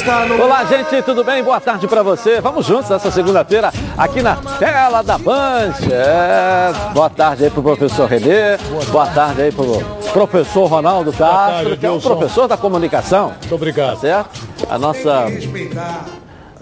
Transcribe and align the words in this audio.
está 0.00 0.24
no 0.24 0.42
Olá, 0.42 0.64
gente, 0.64 1.02
tudo 1.02 1.22
bem? 1.22 1.42
Boa 1.42 1.60
tarde 1.60 1.86
para 1.86 2.02
você. 2.02 2.40
Vamos 2.40 2.64
juntos 2.64 2.88
nessa 2.88 3.10
segunda-feira 3.10 3.70
aqui 3.98 4.22
na 4.22 4.34
tela 4.58 5.02
da 5.02 5.18
Band. 5.18 5.74
É, 5.90 6.72
boa 6.94 7.10
tarde 7.10 7.44
aí 7.44 7.50
pro 7.50 7.62
professor 7.62 8.08
Renê. 8.08 8.56
Boa 8.90 9.06
tarde 9.06 9.42
aí 9.42 9.52
pro 9.52 9.78
professor 10.10 10.64
Ronaldo 10.66 11.12
Castro, 11.12 11.64
tarde, 11.64 11.76
que 11.76 11.84
é 11.84 11.90
o 11.90 11.94
Wilson. 11.94 12.16
professor 12.16 12.48
da 12.48 12.56
comunicação. 12.56 13.34
Muito 13.40 13.54
obrigado. 13.54 14.00
Certo? 14.00 14.40
A 14.70 14.78
nossa 14.78 15.26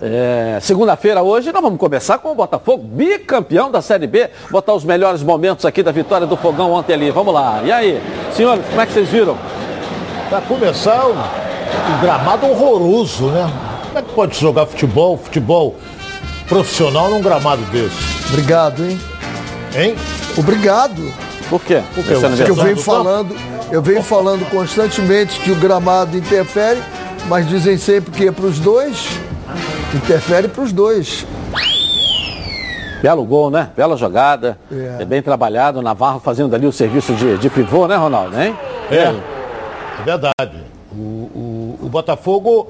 é, 0.02 0.58
segunda-feira 0.60 1.22
hoje, 1.22 1.52
nós 1.52 1.62
vamos 1.62 1.78
começar 1.78 2.18
com 2.18 2.32
o 2.32 2.34
Botafogo, 2.34 2.82
bicampeão 2.82 3.70
da 3.70 3.80
Série 3.80 4.08
B. 4.08 4.30
Botar 4.50 4.74
os 4.74 4.82
melhores 4.82 5.22
momentos 5.22 5.64
aqui 5.64 5.80
da 5.80 5.92
vitória 5.92 6.26
do 6.26 6.36
Fogão 6.36 6.72
ontem 6.72 6.92
ali. 6.92 7.12
Vamos 7.12 7.32
lá. 7.32 7.60
E 7.64 7.70
aí, 7.70 8.02
senhores, 8.32 8.66
como 8.66 8.80
é 8.80 8.86
que 8.86 8.92
vocês 8.92 9.08
viram? 9.08 9.38
Para 10.28 10.40
começar, 10.40 11.06
o, 11.76 11.96
o 11.96 12.00
gramado 12.00 12.46
horroroso, 12.46 13.26
né? 13.28 13.50
Como 13.86 13.98
é 13.98 14.02
que 14.02 14.12
pode 14.12 14.38
jogar 14.38 14.66
futebol, 14.66 15.16
futebol 15.18 15.76
profissional 16.48 17.10
num 17.10 17.20
gramado 17.20 17.62
desse? 17.72 17.96
Obrigado, 18.30 18.84
hein? 18.84 19.00
Hein? 19.74 19.94
Obrigado. 20.36 21.12
Por 21.50 21.60
quê? 21.62 21.82
Porque 21.94 22.10
Porque 22.10 22.12
eu 22.12 22.26
aniversário? 22.26 22.54
venho 22.54 22.76
do 22.76 22.82
falando, 22.82 23.36
eu 23.70 23.82
venho 23.82 24.02
falando 24.02 24.48
constantemente 24.50 25.40
que 25.40 25.50
o 25.50 25.54
gramado 25.56 26.16
interfere, 26.16 26.80
mas 27.26 27.48
dizem 27.48 27.76
sempre 27.78 28.10
que 28.12 28.28
é 28.28 28.32
para 28.32 28.44
os 28.46 28.58
dois, 28.60 29.08
interfere 29.94 30.48
para 30.48 30.62
os 30.62 30.72
dois. 30.72 31.26
Belo 33.00 33.24
gol, 33.24 33.48
né? 33.50 33.70
Bela 33.76 33.96
jogada. 33.96 34.58
É. 34.72 35.02
É. 35.02 35.04
bem 35.04 35.22
trabalhado. 35.22 35.80
Navarro 35.80 36.18
fazendo 36.20 36.54
ali 36.56 36.66
o 36.66 36.72
serviço 36.72 37.14
de, 37.14 37.38
de 37.38 37.48
pivô, 37.48 37.86
né, 37.86 37.94
Ronaldo? 37.96 38.38
Hein? 38.40 38.56
É, 38.90 38.96
é 39.04 39.14
verdade. 40.04 40.64
O, 40.90 40.96
o- 40.96 41.47
o 41.88 41.90
Botafogo, 41.90 42.68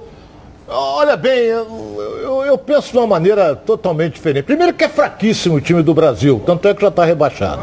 olha 0.69 1.17
bem, 1.17 1.39
eu, 1.41 1.67
eu- 2.23 2.45
eu 2.45 2.57
penso 2.59 2.93
de 2.93 2.99
uma 2.99 3.07
maneira 3.07 3.55
totalmente 3.55 4.15
diferente. 4.15 4.45
Primeiro 4.45 4.73
que 4.73 4.85
é 4.85 4.89
fraquíssimo 4.89 5.57
o 5.57 5.61
time 5.61 5.83
do 5.83 5.93
Brasil, 5.93 6.41
tanto 6.47 6.67
é 6.69 6.75
que 6.75 6.81
já 6.81 6.89
está 6.89 7.05
rebaixado. 7.05 7.63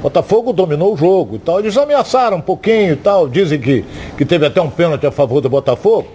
O 0.00 0.02
Botafogo 0.04 0.52
dominou 0.52 0.92
o 0.92 0.96
jogo 0.96 1.36
e 1.36 1.38
tal. 1.38 1.60
Eles 1.60 1.76
ameaçaram 1.78 2.36
um 2.36 2.40
pouquinho 2.40 2.92
e 2.92 2.96
tal. 2.96 3.26
Dizem 3.26 3.58
que, 3.58 3.84
que 4.18 4.24
teve 4.26 4.44
até 4.44 4.60
um 4.60 4.68
pênalti 4.68 5.06
a 5.06 5.10
favor 5.10 5.40
do 5.40 5.48
Botafogo. 5.48 6.08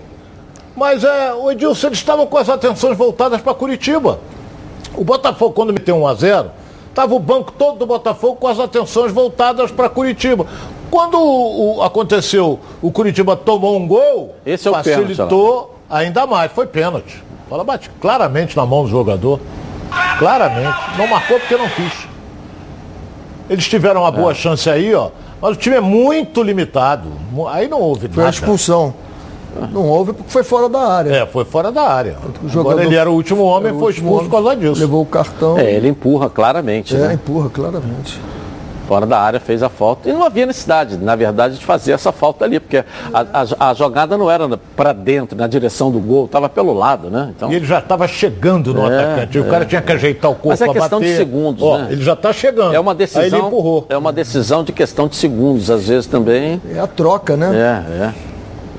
Mas 0.76 1.04
é, 1.04 1.34
o 1.34 1.50
Edilson, 1.52 1.88
eles 1.88 1.98
estavam 1.98 2.28
com 2.28 2.38
as 2.38 2.50
atenções 2.50 2.96
voltadas 2.98 3.42
para 3.42 3.54
Curitiba. 3.56 4.20
O 4.96 5.04
Botafogo, 5.04 5.54
quando 5.54 5.74
meteu 5.74 5.96
1 5.98 6.08
a 6.08 6.14
0 6.14 6.52
estava 6.90 7.16
o 7.16 7.20
banco 7.20 7.52
todo 7.58 7.78
do 7.80 7.86
Botafogo 7.86 8.36
com 8.36 8.48
as 8.48 8.60
atenções 8.60 9.12
voltadas 9.12 9.72
para 9.72 9.90
Curitiba. 9.90 10.46
Quando 10.90 11.18
o- 11.20 11.78
o- 11.78 11.84
aconteceu, 11.84 12.60
o 12.82 12.92
Curitiba 12.92 13.36
tomou 13.36 13.78
um 13.78 13.88
gol, 13.88 14.36
Esse 14.46 14.68
é 14.68 14.72
o 14.72 14.74
pênalti, 14.82 15.16
facilitou 15.16 15.76
ainda 15.90 16.26
mais. 16.26 16.52
Foi 16.52 16.66
pênalti. 16.66 17.24
Ela 17.52 17.64
bate 17.64 17.90
claramente 18.02 18.56
na 18.58 18.66
mão 18.66 18.84
do 18.84 18.90
jogador. 18.90 19.40
Claramente. 20.18 20.76
Não 20.98 21.08
marcou 21.08 21.40
porque 21.40 21.58
não 21.58 21.68
quis. 21.70 21.94
Eles 23.50 23.68
tiveram 23.68 24.02
uma 24.02 24.10
É. 24.10 24.12
boa 24.12 24.34
chance 24.34 24.70
aí, 24.70 24.94
ó. 24.94 25.10
Mas 25.42 25.52
o 25.54 25.56
time 25.56 25.76
é 25.78 25.80
muito 25.82 26.44
limitado. 26.44 27.10
Aí 27.52 27.68
não 27.68 27.80
houve 27.82 28.08
Foi 28.08 28.24
a 28.24 28.26
nada. 28.28 28.36
expulsão. 28.36 28.94
Não 29.72 29.88
houve 29.88 30.14
porque 30.14 30.30
foi 30.32 30.44
fora 30.44 30.70
da 30.70 30.80
área. 30.80 31.10
É, 31.12 31.26
foi 31.26 31.44
fora 31.44 31.72
da 31.72 31.82
área. 31.82 32.18
o 32.44 32.48
jogador- 32.48 32.72
Agora 32.72 32.86
ele 32.86 32.96
era 32.96 33.10
o 33.10 33.14
último 33.14 33.44
homem, 33.44 33.72
o 33.72 33.80
foi 33.80 33.88
último 33.88 34.10
expulso 34.10 34.30
por 34.30 34.44
causa 34.44 34.56
disso. 34.56 34.80
Levou 34.80 35.02
o 35.02 35.06
cartão. 35.06 35.58
É, 35.58 35.72
ele 35.72 35.88
empurra 35.88 36.30
claramente, 36.30 36.96
É, 36.96 37.00
né? 37.00 37.14
empurra, 37.16 37.50
claramente. 37.50 38.20
Fora 38.90 39.06
da 39.06 39.20
área 39.22 39.40
fez 39.40 39.62
a 39.62 39.70
falta. 39.70 40.10
E 40.10 40.14
não 40.14 40.24
havia 40.24 40.48
necessidade, 40.48 40.98
na 40.98 41.16
verdade, 41.16 41.60
de 41.60 41.64
fazer 41.64 41.92
essa 41.92 42.12
falta 42.12 42.44
ali, 42.44 42.60
porque 42.60 42.78
a, 42.78 42.84
a- 43.14 43.70
a 43.70 43.74
jogada 43.76 44.18
não 44.18 44.32
era 44.32 44.50
para 44.76 44.94
dentro, 44.94 45.38
na 45.38 45.46
direção 45.46 45.92
do 45.92 46.00
gol, 46.00 46.26
estava 46.26 46.50
pelo 46.50 46.74
lado, 46.74 47.08
né? 47.08 47.32
Então, 47.38 47.52
E 47.52 47.56
ele 47.58 47.68
já 47.68 47.78
estava 47.78 48.08
chegando 48.08 48.74
no 48.74 48.92
É, 48.92 48.98
atacante. 49.04 49.38
E 49.38 49.42
o 49.42 49.46
cara 49.48 49.64
tinha 49.64 49.80
que 49.80 49.92
ajeitar 49.92 50.32
o 50.32 50.34
corpo 50.34 50.48
Mas 50.50 50.62
é 50.62 50.68
questão 50.70 51.00
de 51.00 51.06
bater. 51.06 51.18
segundos, 51.18 51.62
Ó, 51.62 51.78
né? 51.78 51.88
Ele 51.92 52.02
já 52.04 52.14
está 52.14 52.34
chegando. 52.34 52.74
é 52.74 52.80
uma 52.80 52.94
Aí 52.94 52.98
ele 52.98 53.06
decisão. 53.06 53.48
empurrou. 53.48 53.86
É 53.90 53.96
uma 53.96 54.12
decisão 54.12 54.64
de 54.64 54.72
questão 54.74 55.08
de 55.08 55.16
segundos, 55.18 55.70
às 55.70 55.88
vezes 55.88 56.08
também. 56.08 56.60
É 56.74 56.80
a 56.80 56.88
troca, 56.88 57.38
né? 57.38 57.52
É, 57.56 58.06
é. 58.06 58.14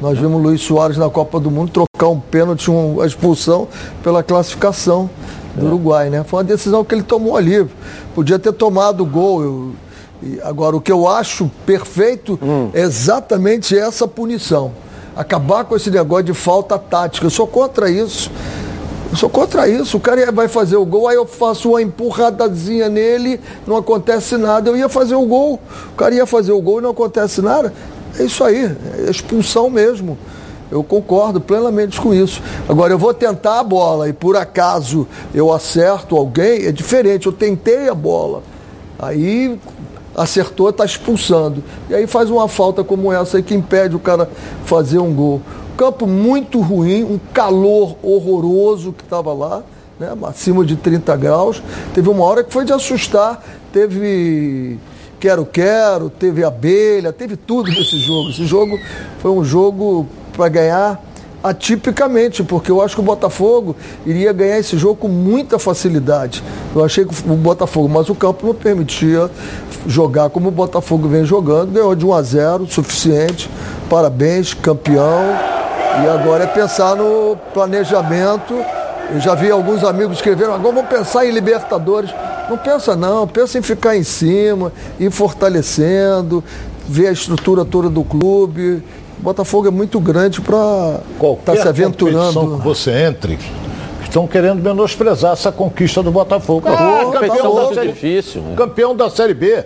Nós 0.03 0.19
vimos 0.19 0.41
o 0.41 0.43
Luiz 0.43 0.61
Soares 0.61 0.97
na 0.97 1.09
Copa 1.09 1.39
do 1.39 1.53
Mundo 1.53 1.71
trocar 1.71 2.09
um 2.11 2.19
pênalti, 2.19 2.69
um- 2.69 3.01
a 3.01 3.07
expulsão 3.07 3.69
pela 4.03 4.25
classificação 4.25 5.09
do 5.55 5.67
Uruguai, 5.67 6.11
né? 6.11 6.25
Foi 6.27 6.39
uma 6.39 6.45
decisão 6.45 6.83
que 6.83 6.95
ele 6.97 7.03
tomou 7.05 7.37
ali. 7.37 7.65
Podia 8.13 8.41
ter 8.41 8.53
tomado 8.53 9.03
o 9.05 9.07
gol. 9.07 9.43
eu- 9.45 9.73
e 10.23 10.41
agora, 10.43 10.77
o 10.77 10.81
que 10.81 10.93
eu 10.93 11.09
acho 11.09 11.51
perfeito 11.65 12.39
é 12.75 12.81
exatamente 12.81 13.77
essa 13.77 14.07
punição. 14.07 14.73
Acabar 15.17 15.65
com 15.65 15.75
esse 15.75 15.91
negócio 15.91 16.25
de 16.25 16.35
falta 16.35 16.79
tática. 16.79 17.27
Eu 17.27 17.31
sou 17.31 17.47
contra 17.47 17.91
isso. 17.91 18.31
Eu 19.11 19.17
sou 19.17 19.29
contra 19.29 19.69
isso. 19.69 19.97
O 19.97 20.01
cara 20.01 20.31
vai 20.31 20.47
fazer 20.47 20.77
o 20.77 20.85
gol, 20.85 21.09
aí 21.09 21.17
eu 21.17 21.27
faço 21.27 21.71
uma 21.71 21.83
empurradazinha 21.83 22.89
nele, 22.89 23.41
não 23.67 23.77
acontece 23.77 24.37
nada. 24.37 24.71
Eu 24.71 24.77
ia 24.77 24.89
fazer 24.89 25.15
o 25.15 25.27
gol, 25.27 25.59
o 25.93 25.97
cara 25.97 26.15
ia 26.15 26.27
fazer 26.27 26.53
o 26.53 26.61
gol 26.61 26.79
e 26.79 26.83
não 26.83 26.91
acontece 26.91 27.41
nada. 27.41 27.73
É 28.19 28.25
isso 28.25 28.45
aí, 28.45 28.77
é 29.07 29.11
expulsão 29.11 29.71
mesmo. 29.71 30.17
Eu 30.71 30.85
concordo 30.85 31.41
plenamente 31.41 32.01
com 32.01 32.15
isso. 32.15 32.41
Agora, 32.69 32.93
eu 32.93 32.99
vou 32.99 33.13
tentar 33.13 33.59
a 33.59 33.65
bola 33.65 34.09
e 34.09 34.13
por 34.13 34.37
acaso 34.37 35.09
eu 35.35 35.53
acerto 35.53 36.17
alguém, 36.17 36.67
é 36.67 36.73
diferente. 36.73 37.27
Eu 37.27 37.33
tentei 37.33 37.89
a 37.89 37.95
bola, 37.95 38.43
aí 38.97 39.59
acertou, 40.21 40.69
está 40.69 40.85
expulsando. 40.85 41.65
E 41.89 41.95
aí 41.95 42.07
faz 42.07 42.31
uma 42.31 42.47
falta 42.47 42.85
como 42.85 43.13
essa 43.13 43.39
aí 43.39 43.43
que 43.43 43.55
impede 43.55 43.97
o 43.97 43.99
cara 43.99 44.31
fazer 44.65 44.99
um 44.99 45.13
gol. 45.15 45.41
Campo 45.77 46.07
muito 46.07 46.61
ruim, 46.61 47.03
um 47.05 47.19
calor 47.33 47.97
horroroso 48.03 48.93
que 48.93 49.03
estava 49.03 49.33
lá, 49.33 49.63
né? 49.99 50.13
acima 50.25 50.65
de 50.65 50.77
30 50.77 51.17
graus. 51.17 51.63
Teve 51.95 52.09
uma 52.11 52.23
hora 52.25 52.45
que 52.45 52.53
foi 52.53 52.67
de 52.67 52.73
assustar, 52.73 53.43
teve 53.73 54.79
quero-quero, 55.19 56.11
teve 56.11 56.45
abelha, 56.45 57.13
teve 57.13 57.37
tudo 57.37 57.71
nesse 57.71 57.99
jogo. 57.99 58.31
Esse 58.31 58.45
jogo 58.45 58.79
foi 59.21 59.31
um 59.31 59.45
jogo 59.45 60.07
para 60.35 60.49
ganhar 60.49 61.03
atipicamente, 61.43 62.43
porque 62.43 62.71
eu 62.71 62.83
acho 62.83 62.95
que 62.95 63.01
o 63.01 63.05
Botafogo 63.05 63.75
iria 64.05 64.33
ganhar 64.33 64.59
esse 64.59 64.77
jogo 64.77 64.97
com 64.97 65.09
muita 65.09 65.59
facilidade. 65.59 66.43
Eu 66.75 66.85
achei 66.85 67.05
que 67.05 67.15
o 67.29 67.35
Botafogo, 67.35 67.89
mas 67.89 68.09
o 68.09 68.15
campo 68.15 68.47
não 68.47 68.55
permitia 68.55 69.31
jogar 69.87 70.29
como 70.31 70.49
o 70.49 70.53
Botafogo 70.53 71.09
vem 71.09 71.25
jogando, 71.25 71.73
ganhou 71.73 71.95
de 71.95 72.05
1 72.05 72.15
a 72.15 72.23
0, 72.23 72.67
suficiente. 72.67 73.51
Parabéns, 73.89 74.55
campeão. 74.55 75.23
E 76.05 76.09
agora 76.09 76.45
é 76.45 76.47
pensar 76.47 76.95
no 76.95 77.37
planejamento. 77.53 78.55
Eu 79.13 79.21
já 79.21 79.35
vi 79.35 79.51
alguns 79.51 79.83
amigos 79.83 80.19
escreveram, 80.19 80.55
agora 80.55 80.75
vamos 80.75 80.91
pensar 80.91 81.27
em 81.27 81.31
Libertadores. 81.31 82.11
Não 82.49 82.57
pensa 82.57 82.95
não, 82.95 83.27
pensa 83.27 83.59
em 83.59 83.63
ficar 83.63 83.97
em 83.97 84.03
cima, 84.03 84.73
ir 84.99 85.11
fortalecendo, 85.11 86.45
ver 86.89 87.09
a 87.09 87.13
estrutura 87.13 87.65
toda 87.65 87.89
do 87.89 88.05
clube. 88.05 88.83
O 89.21 89.23
Botafogo 89.23 89.69
é 89.69 89.71
muito 89.71 90.01
grande 90.01 90.41
para 90.41 91.01
Qualquer 91.19 91.53
estar 91.53 91.63
se 91.63 91.69
aventurando. 91.69 92.19
competição 92.33 92.59
que 92.59 92.65
você 92.65 92.91
entre, 92.91 93.39
estão 94.03 94.27
querendo 94.27 94.63
menosprezar 94.63 95.35
essa 95.35 95.53
conquista 95.53 96.03
do 96.03 96.11
Botafogo. 96.11 96.63
Pô, 96.63 96.69
Ah, 96.73 97.01
competição 97.05 97.21
campeão, 97.37 97.55
muito 97.55 97.69
da 97.69 97.75
série, 97.75 97.93
difícil, 97.93 98.43
né? 98.43 98.55
campeão 98.57 98.97
da 98.97 99.11
Série 99.11 99.35
B. 99.35 99.65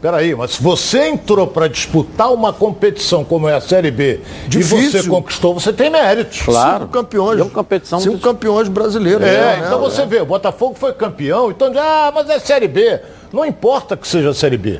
Peraí, 0.00 0.34
mas 0.36 0.52
se 0.52 0.62
você 0.62 1.08
entrou 1.08 1.46
para 1.46 1.66
disputar 1.66 2.30
uma 2.32 2.52
competição 2.52 3.24
como 3.24 3.48
é 3.48 3.54
a 3.54 3.60
Série 3.60 3.90
B 3.90 4.20
e 4.44 4.48
Difícil. 4.48 5.02
você 5.02 5.08
conquistou, 5.08 5.54
você 5.58 5.72
tem 5.72 5.88
méritos. 5.90 6.42
Claro. 6.42 6.80
Cinco 6.82 6.92
campeões. 6.92 7.38
E 7.38 7.40
é 7.40 7.44
uma 7.44 7.50
competição 7.50 7.98
Cinco 7.98 8.18
campeões 8.18 8.68
brasileiros. 8.68 9.26
É, 9.26 9.56
né? 9.56 9.62
então 9.66 9.80
você 9.80 10.04
vê, 10.06 10.20
o 10.20 10.26
Botafogo 10.26 10.74
foi 10.78 10.92
campeão, 10.92 11.50
então, 11.50 11.72
ah, 11.76 12.12
mas 12.14 12.28
é 12.28 12.38
Série 12.38 12.68
B. 12.68 13.00
Não 13.32 13.44
importa 13.46 13.96
que 13.96 14.06
seja 14.06 14.32
Série 14.34 14.58
B. 14.58 14.78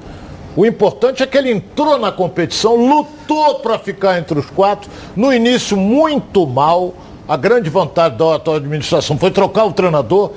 O 0.57 0.65
importante 0.65 1.23
é 1.23 1.27
que 1.27 1.37
ele 1.37 1.51
entrou 1.51 1.99
na 1.99 2.13
competição, 2.13 2.77
lutou 2.77 3.57
para 3.57 3.79
ficar 3.79 4.19
entre 4.19 4.39
os 4.39 4.49
quatro, 4.51 4.89
no 5.17 5.33
início 5.33 5.77
muito 5.77 6.47
mal. 6.47 6.95
A 7.29 7.37
grande 7.37 7.69
vantagem 7.71 8.17
da 8.17 8.37
atual 8.37 8.57
administração 8.57 9.19
foi 9.19 9.31
trocar 9.31 9.65
o 9.65 9.73
treinador. 9.73 10.31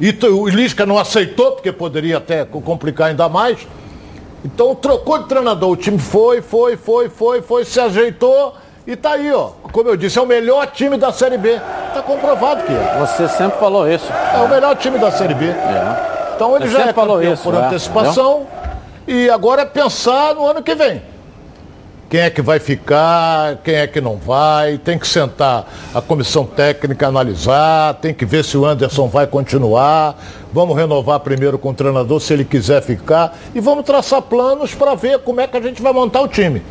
E 0.00 0.10
o 0.26 0.48
Lisca 0.48 0.84
não 0.84 0.98
aceitou, 0.98 1.52
porque 1.52 1.70
poderia 1.70 2.16
até 2.16 2.44
co- 2.44 2.60
complicar 2.60 3.08
ainda 3.08 3.28
mais. 3.28 3.58
Então 4.44 4.74
trocou 4.74 5.18
de 5.18 5.26
treinador, 5.28 5.70
o 5.70 5.76
time 5.76 5.98
foi, 5.98 6.42
foi, 6.42 6.76
foi, 6.76 7.08
foi, 7.08 7.42
foi, 7.42 7.64
se 7.64 7.78
ajeitou 7.78 8.54
e 8.84 8.96
tá 8.96 9.12
aí, 9.12 9.32
ó. 9.32 9.50
Como 9.70 9.88
eu 9.88 9.96
disse, 9.96 10.18
é 10.18 10.22
o 10.22 10.26
melhor 10.26 10.66
time 10.66 10.96
da 10.96 11.12
Série 11.12 11.38
B. 11.38 11.60
Tá 11.94 12.02
comprovado 12.02 12.64
que 12.64 12.72
é. 12.72 12.96
Você 12.98 13.28
sempre 13.28 13.60
falou 13.60 13.88
isso. 13.88 14.10
É 14.34 14.38
o 14.38 14.48
melhor 14.48 14.74
time 14.76 14.98
da 14.98 15.12
Série 15.12 15.34
B. 15.34 15.44
É. 15.46 16.32
Então 16.34 16.56
ele 16.56 16.66
Você 16.66 16.76
já 16.76 16.86
é 16.88 16.92
falou 16.92 17.22
isso, 17.22 17.42
por 17.44 17.54
é, 17.54 17.58
antecipação. 17.58 18.44
E 19.06 19.28
agora 19.30 19.62
é 19.62 19.64
pensar 19.64 20.34
no 20.34 20.46
ano 20.46 20.62
que 20.62 20.74
vem. 20.74 21.02
Quem 22.12 22.20
é 22.20 22.28
que 22.28 22.42
vai 22.42 22.58
ficar, 22.58 23.56
quem 23.64 23.74
é 23.74 23.86
que 23.86 23.98
não 23.98 24.18
vai, 24.18 24.76
tem 24.76 24.98
que 24.98 25.08
sentar 25.08 25.66
a 25.94 26.00
comissão 26.02 26.44
técnica, 26.44 27.08
analisar, 27.08 27.94
tem 27.94 28.12
que 28.12 28.26
ver 28.26 28.44
se 28.44 28.54
o 28.58 28.66
Anderson 28.66 29.08
vai 29.08 29.26
continuar. 29.26 30.22
Vamos 30.52 30.76
renovar 30.76 31.20
primeiro 31.20 31.58
com 31.58 31.70
o 31.70 31.74
treinador 31.74 32.20
se 32.20 32.34
ele 32.34 32.44
quiser 32.44 32.82
ficar. 32.82 33.34
E 33.54 33.60
vamos 33.60 33.86
traçar 33.86 34.20
planos 34.20 34.74
para 34.74 34.94
ver 34.94 35.20
como 35.20 35.40
é 35.40 35.46
que 35.46 35.56
a 35.56 35.60
gente 35.62 35.80
vai 35.80 35.90
montar 35.94 36.20
o 36.20 36.28
time. 36.28 36.62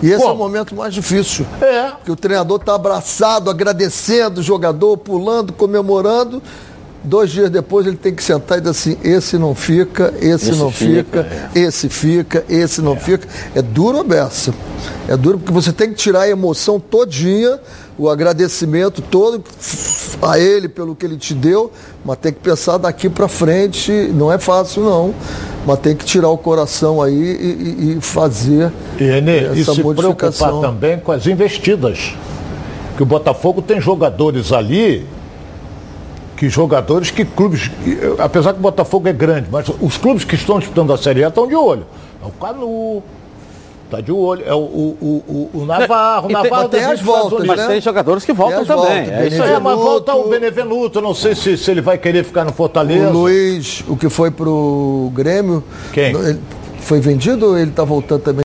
E 0.00 0.12
esse 0.12 0.22
é 0.22 0.30
o 0.30 0.36
momento 0.36 0.76
mais 0.76 0.94
difícil. 0.94 1.44
É. 1.60 1.90
Que 2.04 2.12
o 2.12 2.16
treinador 2.16 2.60
está 2.60 2.76
abraçado, 2.76 3.50
agradecendo 3.50 4.40
o 4.40 4.44
jogador, 4.44 4.96
pulando, 4.98 5.52
comemorando. 5.52 6.40
Dois 7.04 7.30
dias 7.30 7.50
depois 7.50 7.86
ele 7.86 7.98
tem 7.98 8.14
que 8.14 8.24
sentar 8.24 8.56
e 8.56 8.62
dizer 8.62 8.70
assim: 8.70 8.96
esse 9.04 9.36
não 9.36 9.54
fica, 9.54 10.14
esse, 10.16 10.50
esse 10.50 10.52
não 10.52 10.70
fica, 10.70 11.22
fica 11.22 11.50
é. 11.54 11.60
esse 11.60 11.88
fica, 11.90 12.44
esse 12.48 12.80
não 12.80 12.94
é. 12.94 12.96
fica. 12.96 13.28
É 13.54 13.60
duro 13.60 14.00
a 14.00 14.04
beça. 14.04 14.54
É 15.06 15.14
duro 15.14 15.38
porque 15.38 15.52
você 15.52 15.70
tem 15.70 15.90
que 15.90 15.96
tirar 15.96 16.22
a 16.22 16.28
emoção 16.30 16.80
todinha, 16.80 17.60
o 17.98 18.08
agradecimento 18.08 19.02
todo 19.02 19.44
a 20.22 20.38
ele 20.38 20.66
pelo 20.66 20.96
que 20.96 21.04
ele 21.04 21.18
te 21.18 21.34
deu, 21.34 21.70
mas 22.02 22.16
tem 22.16 22.32
que 22.32 22.40
pensar 22.40 22.78
daqui 22.78 23.10
para 23.10 23.28
frente. 23.28 23.92
Não 24.14 24.32
é 24.32 24.38
fácil, 24.38 24.82
não. 24.82 25.14
Mas 25.66 25.78
tem 25.80 25.94
que 25.94 26.06
tirar 26.06 26.30
o 26.30 26.38
coração 26.38 27.02
aí 27.02 27.12
e, 27.12 27.96
e 27.96 28.00
fazer. 28.00 28.72
E, 28.98 29.04
Enê, 29.04 29.44
essa 29.44 29.72
e 29.72 29.74
se 29.74 29.82
preocupar 29.82 30.60
também 30.62 30.98
com 30.98 31.12
as 31.12 31.26
investidas. 31.26 32.14
Que 32.96 33.02
o 33.02 33.06
Botafogo 33.06 33.60
tem 33.60 33.78
jogadores 33.78 34.52
ali 34.52 35.06
que 36.36 36.48
jogadores 36.48 37.10
que 37.10 37.24
clubes, 37.24 37.70
apesar 38.18 38.52
que 38.52 38.58
o 38.58 38.62
Botafogo 38.62 39.08
é 39.08 39.12
grande, 39.12 39.48
mas 39.50 39.66
os 39.80 39.96
clubes 39.96 40.24
que 40.24 40.34
estão 40.34 40.58
disputando 40.58 40.92
a 40.92 40.98
Série 40.98 41.24
A 41.24 41.28
estão 41.28 41.46
de 41.46 41.54
olho. 41.54 41.86
É 42.22 42.26
o 42.26 42.30
Canu, 42.30 43.02
tá 43.90 44.00
de 44.00 44.10
olho, 44.10 44.42
é 44.46 44.54
o, 44.54 44.58
o, 44.58 45.50
o, 45.54 45.60
o 45.60 45.64
Navarro, 45.64 46.28
o 46.28 46.32
Navarro 46.32 46.68
tem, 46.68 46.80
tem 46.80 46.90
as 46.90 47.00
voltas, 47.00 47.46
mas 47.46 47.56
né? 47.58 47.66
tem 47.68 47.80
jogadores 47.80 48.24
que 48.24 48.32
voltam 48.32 48.64
também. 48.64 49.04
Voltas, 49.04 49.08
é 49.08 49.26
isso 49.28 49.42
aí, 49.42 49.60
mas 49.60 49.76
volta 49.76 50.14
o 50.14 50.28
Benevenuto, 50.28 51.00
não 51.00 51.14
sei 51.14 51.34
se, 51.34 51.56
se 51.56 51.70
ele 51.70 51.80
vai 51.80 51.98
querer 51.98 52.24
ficar 52.24 52.44
no 52.44 52.52
Fortaleza. 52.52 53.08
O 53.08 53.12
Luiz, 53.12 53.84
o 53.86 53.96
que 53.96 54.08
foi 54.08 54.30
pro 54.30 55.10
Grêmio. 55.14 55.62
Quem? 55.92 56.14
foi 56.84 57.00
vendido 57.00 57.46
ou 57.46 57.58
ele 57.58 57.70
está 57.70 57.82
voltando 57.82 58.22
também? 58.22 58.43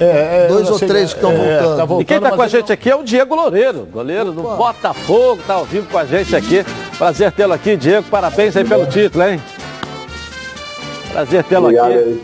É, 0.00 0.44
é, 0.44 0.48
Dois 0.48 0.70
ou 0.70 0.78
três 0.78 1.12
que 1.12 1.18
estão 1.18 1.32
é, 1.32 1.36
voltando. 1.36 1.76
Tá 1.76 1.84
voltando. 1.84 2.02
E 2.02 2.04
quem 2.04 2.16
está 2.18 2.30
com 2.32 2.42
a 2.42 2.48
gente 2.48 2.68
não... 2.68 2.74
aqui 2.74 2.90
é 2.90 2.96
o 2.96 3.02
Diego 3.02 3.34
Loureiro, 3.34 3.88
goleiro 3.92 4.30
Opa. 4.30 4.42
do 4.42 4.56
Botafogo, 4.56 5.40
está 5.40 5.54
ao 5.54 5.64
vivo 5.64 5.88
com 5.90 5.98
a 5.98 6.04
gente 6.04 6.36
aqui. 6.36 6.64
Prazer 6.96 7.32
tê-lo 7.32 7.52
aqui, 7.52 7.76
Diego. 7.76 8.06
Parabéns 8.08 8.56
aí 8.56 8.64
pelo 8.64 8.86
título, 8.86 9.24
hein? 9.24 9.40
Prazer 11.12 11.42
tê-lo 11.44 11.68
aqui. 11.68 11.78
Aí, 11.78 12.20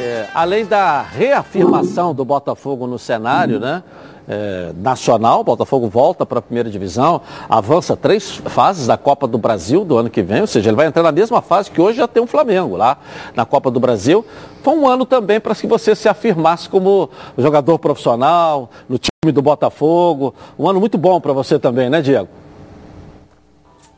é, 0.00 0.26
além 0.34 0.66
da 0.66 1.00
reafirmação 1.02 2.14
do 2.14 2.24
Botafogo 2.24 2.86
no 2.86 2.98
cenário, 2.98 3.58
né? 3.58 3.82
É, 4.28 4.72
nacional, 4.76 5.40
o 5.40 5.44
Botafogo 5.44 5.88
volta 5.88 6.24
para 6.24 6.38
a 6.38 6.42
primeira 6.42 6.70
divisão, 6.70 7.20
avança 7.48 7.96
três 7.96 8.30
fases 8.30 8.86
da 8.86 8.96
Copa 8.96 9.26
do 9.26 9.38
Brasil 9.38 9.84
do 9.84 9.96
ano 9.96 10.10
que 10.10 10.22
vem, 10.22 10.40
ou 10.40 10.46
seja, 10.46 10.70
ele 10.70 10.76
vai 10.76 10.86
entrar 10.86 11.02
na 11.02 11.12
mesma 11.12 11.42
fase 11.42 11.70
que 11.70 11.80
hoje 11.80 11.98
já 11.98 12.08
tem 12.08 12.22
o 12.22 12.26
Flamengo 12.26 12.76
lá 12.76 12.98
na 13.34 13.44
Copa 13.44 13.70
do 13.70 13.78
Brasil. 13.78 14.24
Foi 14.62 14.74
um 14.74 14.88
ano 14.88 15.04
também 15.04 15.38
para 15.38 15.54
que 15.54 15.66
você 15.66 15.94
se 15.94 16.08
afirmasse 16.08 16.68
como 16.68 17.10
jogador 17.36 17.78
profissional, 17.78 18.70
no 18.88 18.98
time 18.98 19.32
do 19.32 19.42
Botafogo. 19.42 20.34
Um 20.58 20.68
ano 20.68 20.80
muito 20.80 20.96
bom 20.96 21.20
para 21.20 21.32
você 21.32 21.58
também, 21.58 21.90
né, 21.90 22.00
Diego? 22.00 22.28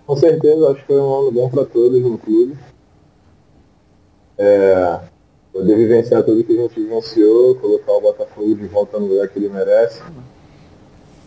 Com 0.07 0.17
certeza, 0.17 0.71
acho 0.71 0.81
que 0.81 0.87
foi 0.87 1.01
um 1.01 1.21
ano 1.21 1.33
bom 1.33 1.49
para 1.49 1.65
todos 1.65 2.01
no 2.01 2.19
clube. 2.19 2.57
É, 4.39 4.99
poder 5.57 5.75
vivenciar 5.75 6.23
tudo 6.23 6.45
que 6.45 6.53
a 6.53 6.63
gente 6.63 6.79
vivenciou, 6.79 7.55
colocar 7.55 7.93
o 7.93 8.01
Botafogo 8.03 8.55
de 8.55 8.67
volta 8.67 8.99
no 8.99 9.07
lugar 9.07 9.29
que 9.29 9.39
ele 9.39 9.49
merece. 9.49 10.03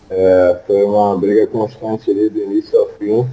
É, 0.07 0.59
foi 0.67 0.83
uma 0.83 1.17
briga 1.17 1.47
constante 1.47 2.11
ali 2.11 2.29
do 2.29 2.37
início 2.37 2.79
ao 2.79 2.89
fim. 2.89 3.27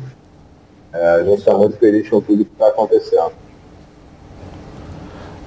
É, 0.93 1.07
a 1.07 1.23
gente 1.23 1.41
está 1.41 1.53
muito 1.53 1.77
feliz 1.77 2.09
com 2.09 2.21
tudo 2.23 2.45
que 2.45 2.53
está 2.53 2.69
acontecendo. 2.69 3.33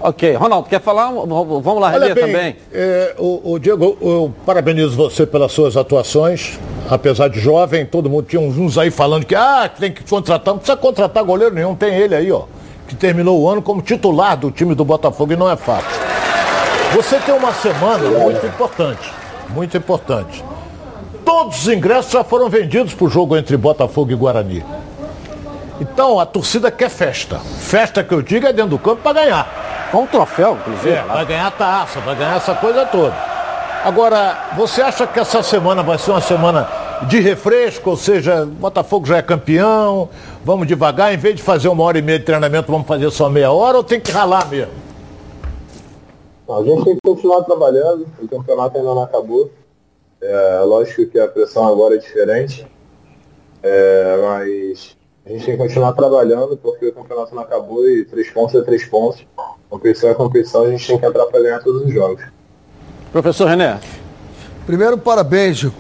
Ok, 0.02 0.34
Ronaldo, 0.36 0.70
quer 0.70 0.80
falar? 0.80 1.12
Vamos 1.12 1.82
lá, 1.82 1.94
Olha 1.94 2.14
bem, 2.14 2.26
também. 2.26 2.56
É, 2.72 3.16
o, 3.18 3.54
o, 3.54 3.60
Diego, 3.60 3.98
eu 4.00 4.34
parabenizo 4.46 4.96
você 4.96 5.26
pelas 5.26 5.52
suas 5.52 5.76
atuações. 5.76 6.60
Apesar 6.90 7.28
de 7.28 7.40
jovem, 7.40 7.86
todo 7.86 8.10
mundo 8.10 8.26
tinha 8.28 8.42
uns 8.42 8.78
aí 8.78 8.90
falando 8.90 9.26
que 9.26 9.36
ah, 9.36 9.70
tem 9.70 9.92
que 9.92 10.04
contratar, 10.04 10.54
não 10.54 10.60
precisa 10.60 10.78
contratar 10.78 11.24
goleiro 11.24 11.54
nenhum, 11.54 11.76
tem 11.76 11.96
ele 11.96 12.16
aí, 12.16 12.32
ó 12.32 12.46
que 12.90 12.96
terminou 12.96 13.40
o 13.40 13.48
ano 13.48 13.62
como 13.62 13.84
titular 13.84 14.36
do 14.36 14.50
time 14.50 14.74
do 14.74 14.84
Botafogo 14.84 15.32
e 15.32 15.36
não 15.36 15.50
é 15.50 15.56
fácil. 15.56 16.02
Você 16.96 17.20
tem 17.20 17.36
uma 17.36 17.54
semana 17.54 18.10
muito 18.10 18.44
importante, 18.48 19.14
muito 19.50 19.78
importante. 19.78 20.44
Todos 21.24 21.62
os 21.62 21.68
ingressos 21.68 22.12
já 22.12 22.24
foram 22.24 22.50
vendidos 22.50 22.96
para 22.96 23.06
o 23.06 23.10
jogo 23.10 23.38
entre 23.38 23.56
Botafogo 23.56 24.12
e 24.12 24.16
Guarani. 24.16 24.66
Então 25.80 26.20
a 26.20 26.26
torcida 26.26 26.72
quer 26.72 26.90
festa. 26.90 27.38
Festa 27.60 28.04
que 28.04 28.12
eu 28.12 28.24
digo 28.24 28.48
é 28.48 28.52
dentro 28.52 28.72
do 28.72 28.80
campo 28.80 29.04
para 29.04 29.22
ganhar. 29.22 29.90
Com 29.92 30.02
um 30.02 30.08
troféu, 30.08 30.58
inclusive. 30.60 30.90
É, 30.90 31.04
vai 31.04 31.26
ganhar 31.26 31.52
taça, 31.52 32.00
vai 32.00 32.16
ganhar 32.16 32.38
essa 32.38 32.56
coisa 32.56 32.88
toda. 32.88 33.14
Agora, 33.86 34.50
você 34.58 34.82
acha 34.82 35.06
que 35.06 35.20
essa 35.20 35.44
semana 35.44 35.84
vai 35.84 36.00
ser 36.00 36.12
uma 36.12 36.22
semana 36.22 36.68
de 37.04 37.20
refresco, 37.20 37.92
ou 37.92 37.98
seja, 37.98 38.46
Botafogo 38.46 39.06
já 39.06 39.18
é 39.18 39.22
campeão, 39.22 40.10
vamos 40.50 40.66
devagar, 40.66 41.14
em 41.14 41.18
vez 41.18 41.36
de 41.36 41.44
fazer 41.44 41.68
uma 41.68 41.84
hora 41.84 42.00
e 42.00 42.02
meia 42.02 42.18
de 42.18 42.26
treinamento, 42.26 42.72
vamos 42.72 42.88
fazer 42.88 43.12
só 43.12 43.30
meia 43.30 43.52
hora 43.52 43.78
ou 43.78 43.84
tem 43.84 44.00
que 44.00 44.10
ralar 44.10 44.50
mesmo? 44.50 44.74
A 46.50 46.64
gente 46.64 46.84
tem 46.84 46.96
que 46.96 47.02
continuar 47.04 47.44
trabalhando, 47.44 48.08
o 48.20 48.28
campeonato 48.28 48.76
ainda 48.76 48.96
não 48.96 49.04
acabou. 49.04 49.52
É, 50.20 50.62
lógico 50.62 51.06
que 51.06 51.20
a 51.20 51.28
pressão 51.28 51.68
agora 51.68 51.94
é 51.94 51.98
diferente, 52.00 52.66
é, 53.62 54.20
mas 54.24 54.98
a 55.24 55.30
gente 55.30 55.46
tem 55.46 55.56
que 55.56 55.62
continuar 55.62 55.94
trabalhando 55.94 56.58
porque 56.58 56.88
o 56.88 56.94
campeonato 56.94 57.36
não 57.36 57.44
acabou 57.44 57.88
e 57.88 58.04
três 58.06 58.32
pontos 58.32 58.56
é 58.56 58.64
três 58.64 58.84
pontos. 58.86 59.24
Competição 59.70 60.10
é 60.10 60.16
competição, 60.16 60.64
a 60.64 60.72
gente 60.72 60.88
tem 60.88 60.98
que 60.98 61.06
entrar 61.06 61.28
para 61.28 61.42
ganhar 61.42 61.60
todos 61.60 61.84
os 61.84 61.94
jogos. 61.94 62.24
Professor 63.12 63.48
René. 63.48 63.80
Primeiro, 64.66 64.98
parabéns, 64.98 65.60
Chico 65.60 65.80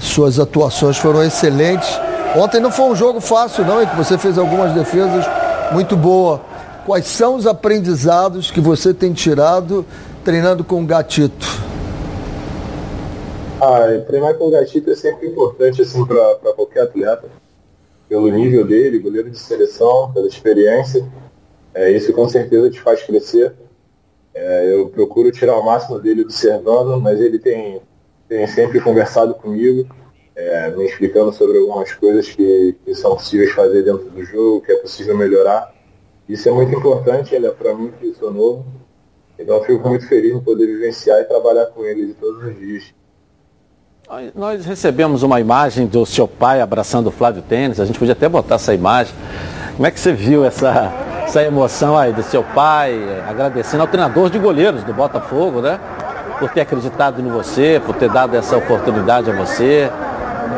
suas 0.00 0.38
atuações 0.38 0.96
foram 0.96 1.22
excelentes. 1.22 1.88
Ontem 2.36 2.60
não 2.60 2.70
foi 2.70 2.86
um 2.86 2.96
jogo 2.96 3.20
fácil, 3.20 3.64
não, 3.64 3.82
em 3.82 3.86
que 3.86 3.96
você 3.96 4.18
fez 4.18 4.36
algumas 4.38 4.72
defesas 4.72 5.24
muito 5.72 5.96
boas. 5.96 6.40
Quais 6.84 7.06
são 7.06 7.36
os 7.36 7.46
aprendizados 7.46 8.50
que 8.50 8.60
você 8.60 8.92
tem 8.92 9.12
tirado 9.12 9.86
treinando 10.24 10.64
com 10.64 10.82
o 10.82 10.86
Gatito? 10.86 11.46
Ah, 13.60 13.86
treinar 14.06 14.34
com 14.34 14.48
o 14.48 14.50
Gatito 14.50 14.90
é 14.90 14.96
sempre 14.96 15.28
importante 15.28 15.80
assim, 15.80 16.04
para 16.04 16.52
qualquer 16.54 16.82
atleta, 16.82 17.28
pelo 18.08 18.28
nível 18.28 18.66
dele, 18.66 18.98
goleiro 18.98 19.30
de 19.30 19.38
seleção, 19.38 20.12
pela 20.12 20.26
experiência. 20.26 21.06
É, 21.72 21.90
isso 21.90 22.12
com 22.12 22.28
certeza 22.28 22.68
te 22.68 22.80
faz 22.80 23.02
crescer. 23.02 23.54
É, 24.34 24.74
eu 24.74 24.88
procuro 24.88 25.30
tirar 25.30 25.56
o 25.56 25.64
máximo 25.64 26.00
dele 26.00 26.22
observando, 26.22 27.00
mas 27.00 27.20
ele 27.20 27.38
tem 27.38 27.80
tem 28.28 28.46
sempre 28.46 28.80
conversado 28.80 29.34
comigo, 29.34 29.86
é, 30.36 30.70
me 30.70 30.84
explicando 30.84 31.32
sobre 31.32 31.58
algumas 31.58 31.92
coisas 31.92 32.28
que, 32.28 32.76
que, 32.84 32.94
são 32.94 33.14
possíveis 33.14 33.52
fazer 33.52 33.82
dentro 33.82 34.10
do 34.10 34.24
jogo, 34.24 34.60
que 34.62 34.72
é 34.72 34.76
possível 34.76 35.16
melhorar. 35.16 35.72
Isso 36.28 36.48
é 36.48 36.52
muito 36.52 36.74
importante, 36.74 37.34
ele 37.34 37.46
é 37.46 37.50
para 37.50 37.74
mim 37.74 37.92
que 38.00 38.14
sou 38.14 38.32
novo. 38.32 38.64
Então 39.38 39.56
eu 39.56 39.64
fico 39.64 39.88
muito 39.88 40.08
feliz 40.08 40.34
em 40.34 40.40
poder 40.40 40.66
vivenciar 40.66 41.20
e 41.20 41.24
trabalhar 41.24 41.66
com 41.66 41.84
ele 41.84 42.06
de 42.06 42.14
todos 42.14 42.42
os 42.42 42.58
dias. 42.58 42.94
Nós 44.34 44.64
recebemos 44.64 45.22
uma 45.22 45.40
imagem 45.40 45.86
do 45.86 46.04
seu 46.04 46.28
pai 46.28 46.60
abraçando 46.60 47.06
o 47.06 47.10
Flávio 47.10 47.42
Tênis, 47.42 47.80
a 47.80 47.86
gente 47.86 47.98
podia 47.98 48.12
até 48.12 48.28
botar 48.28 48.56
essa 48.56 48.74
imagem. 48.74 49.14
Como 49.74 49.86
é 49.86 49.90
que 49.90 49.98
você 49.98 50.12
viu 50.12 50.44
essa, 50.44 50.92
essa 51.24 51.42
emoção 51.42 51.96
aí 51.96 52.12
do 52.12 52.22
seu 52.22 52.44
pai, 52.44 52.94
agradecendo 53.26 53.82
ao 53.82 53.88
treinador 53.88 54.30
de 54.30 54.38
goleiros 54.38 54.84
do 54.84 54.92
Botafogo, 54.92 55.60
né? 55.60 55.80
por 56.38 56.50
ter 56.50 56.62
acreditado 56.62 57.20
em 57.20 57.28
você, 57.28 57.80
por 57.84 57.94
ter 57.94 58.10
dado 58.10 58.36
essa 58.36 58.56
oportunidade 58.56 59.30
a 59.30 59.34
você. 59.34 59.90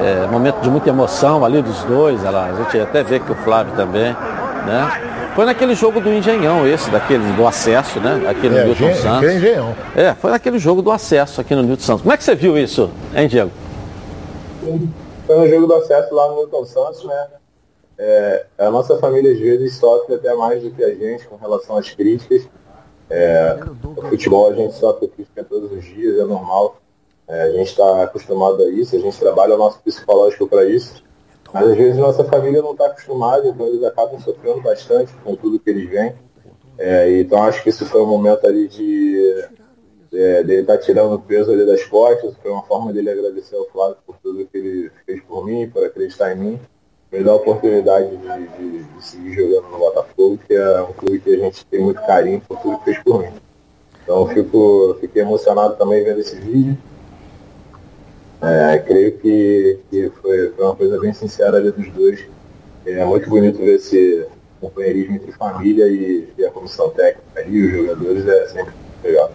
É, 0.02 0.26
momento 0.26 0.60
de 0.60 0.70
muita 0.70 0.88
emoção 0.88 1.44
ali 1.44 1.62
dos 1.62 1.82
dois, 1.84 2.24
ela, 2.24 2.46
a 2.46 2.54
gente 2.54 2.78
até 2.78 3.02
vê 3.02 3.18
que 3.20 3.32
o 3.32 3.34
Flávio 3.34 3.74
também, 3.74 4.12
né? 4.66 5.32
Foi 5.34 5.44
naquele 5.44 5.74
jogo 5.74 6.00
do 6.00 6.10
Engenhão, 6.10 6.66
esse, 6.66 6.90
daquele 6.90 7.32
do 7.34 7.46
acesso, 7.46 8.00
né? 8.00 8.26
Aquele 8.28 8.56
é, 8.56 8.64
Newton 8.64 8.94
Santos. 8.94 9.30
Engenhão. 9.30 9.76
É, 9.94 10.14
foi 10.14 10.30
naquele 10.30 10.58
jogo 10.58 10.80
do 10.80 10.90
acesso 10.90 11.40
aqui 11.40 11.54
no 11.54 11.62
Newton 11.62 11.82
Santos. 11.82 12.02
Como 12.02 12.12
é 12.12 12.16
que 12.16 12.24
você 12.24 12.34
viu 12.34 12.56
isso, 12.56 12.90
hein, 13.14 13.28
Diego? 13.28 13.50
Foi 15.26 15.36
no 15.36 15.48
jogo 15.48 15.66
do 15.66 15.74
acesso 15.74 16.14
lá 16.14 16.28
no 16.28 16.36
Newton 16.36 16.64
Santos, 16.64 17.04
né? 17.04 17.26
É, 17.98 18.46
a 18.58 18.70
nossa 18.70 18.98
família 18.98 19.32
às 19.32 19.38
vezes 19.38 19.74
sofre 19.76 20.14
até 20.14 20.34
mais 20.34 20.62
do 20.62 20.70
que 20.70 20.82
a 20.82 20.94
gente 20.94 21.26
com 21.26 21.36
relação 21.36 21.76
às 21.76 21.90
críticas. 21.90 22.48
É, 23.08 23.58
o 23.84 24.02
futebol 24.08 24.50
a 24.50 24.54
gente 24.54 24.74
sofre 24.74 25.06
crítica 25.08 25.44
todos 25.44 25.70
os 25.70 25.84
dias, 25.84 26.18
é 26.18 26.24
normal. 26.24 26.76
É, 27.28 27.42
a 27.42 27.50
gente 27.52 27.68
está 27.68 28.04
acostumado 28.04 28.62
a 28.62 28.68
isso, 28.68 28.94
a 28.94 28.98
gente 28.98 29.18
trabalha 29.18 29.54
o 29.54 29.58
nosso 29.58 29.80
psicológico 29.80 30.46
para 30.46 30.64
isso. 30.64 31.02
Mas 31.52 31.68
às 31.68 31.76
vezes 31.76 31.96
nossa 31.96 32.24
família 32.24 32.60
não 32.60 32.72
está 32.72 32.86
acostumada, 32.86 33.48
então 33.48 33.66
eles 33.66 33.82
acabam 33.84 34.20
sofrendo 34.20 34.60
bastante 34.60 35.12
com 35.24 35.34
tudo 35.34 35.58
que 35.58 35.70
eles 35.70 35.88
veem. 35.88 36.14
É, 36.78 37.20
então 37.20 37.42
acho 37.42 37.62
que 37.62 37.70
isso 37.70 37.86
foi 37.86 38.02
um 38.02 38.06
momento 38.06 38.46
ali 38.46 38.68
de, 38.68 39.48
de, 40.10 40.42
de 40.44 40.52
ele 40.52 40.60
estar 40.60 40.76
tá 40.76 40.82
tirando 40.82 41.14
o 41.14 41.18
peso 41.18 41.52
ali 41.52 41.64
das 41.64 41.84
costas, 41.84 42.34
foi 42.42 42.50
uma 42.50 42.62
forma 42.62 42.92
dele 42.92 43.10
agradecer 43.10 43.56
ao 43.56 43.64
Flávio 43.66 43.96
por 44.06 44.16
tudo 44.22 44.46
que 44.46 44.58
ele 44.58 44.90
fez 45.06 45.22
por 45.22 45.44
mim, 45.44 45.70
por 45.70 45.84
acreditar 45.84 46.32
em 46.32 46.36
mim 46.36 46.60
me 47.10 47.22
dá 47.22 47.32
a 47.32 47.36
oportunidade 47.36 48.16
de, 48.16 48.48
de, 48.48 48.84
de, 48.84 49.04
seguir 49.04 49.34
jogando 49.34 49.70
no 49.70 49.78
Botafogo, 49.78 50.38
que 50.46 50.54
é 50.54 50.82
um 50.82 50.92
clube 50.92 51.20
que 51.20 51.30
a 51.30 51.38
gente 51.38 51.64
tem 51.66 51.80
muito 51.80 52.00
carinho 52.02 52.40
por 52.46 52.58
tudo 52.58 52.78
que 52.78 52.84
fez 52.84 52.98
por 52.98 53.20
mim. 53.20 53.32
Então 54.02 54.26
fico, 54.28 54.96
fiquei 55.00 55.22
emocionado 55.22 55.76
também 55.76 56.04
vendo 56.04 56.20
esse 56.20 56.36
vídeo. 56.36 56.76
É, 58.42 58.78
creio 58.78 59.18
que, 59.18 59.78
que 59.90 60.12
foi, 60.20 60.52
uma 60.58 60.76
coisa 60.76 61.00
bem 61.00 61.12
sincera 61.12 61.56
ali 61.56 61.70
dos 61.70 61.88
dois. 61.90 62.24
É 62.84 63.04
muito 63.04 63.28
bonito 63.28 63.58
ver 63.58 63.76
esse 63.76 64.26
companheirismo 64.60 65.16
entre 65.16 65.32
família 65.32 65.86
e, 65.86 66.28
e 66.38 66.44
a 66.44 66.50
comissão 66.50 66.90
técnica 66.90 67.42
e 67.48 67.64
os 67.64 67.72
jogadores, 67.72 68.26
é 68.26 68.46
sempre 68.48 68.74
legal. 69.02 69.32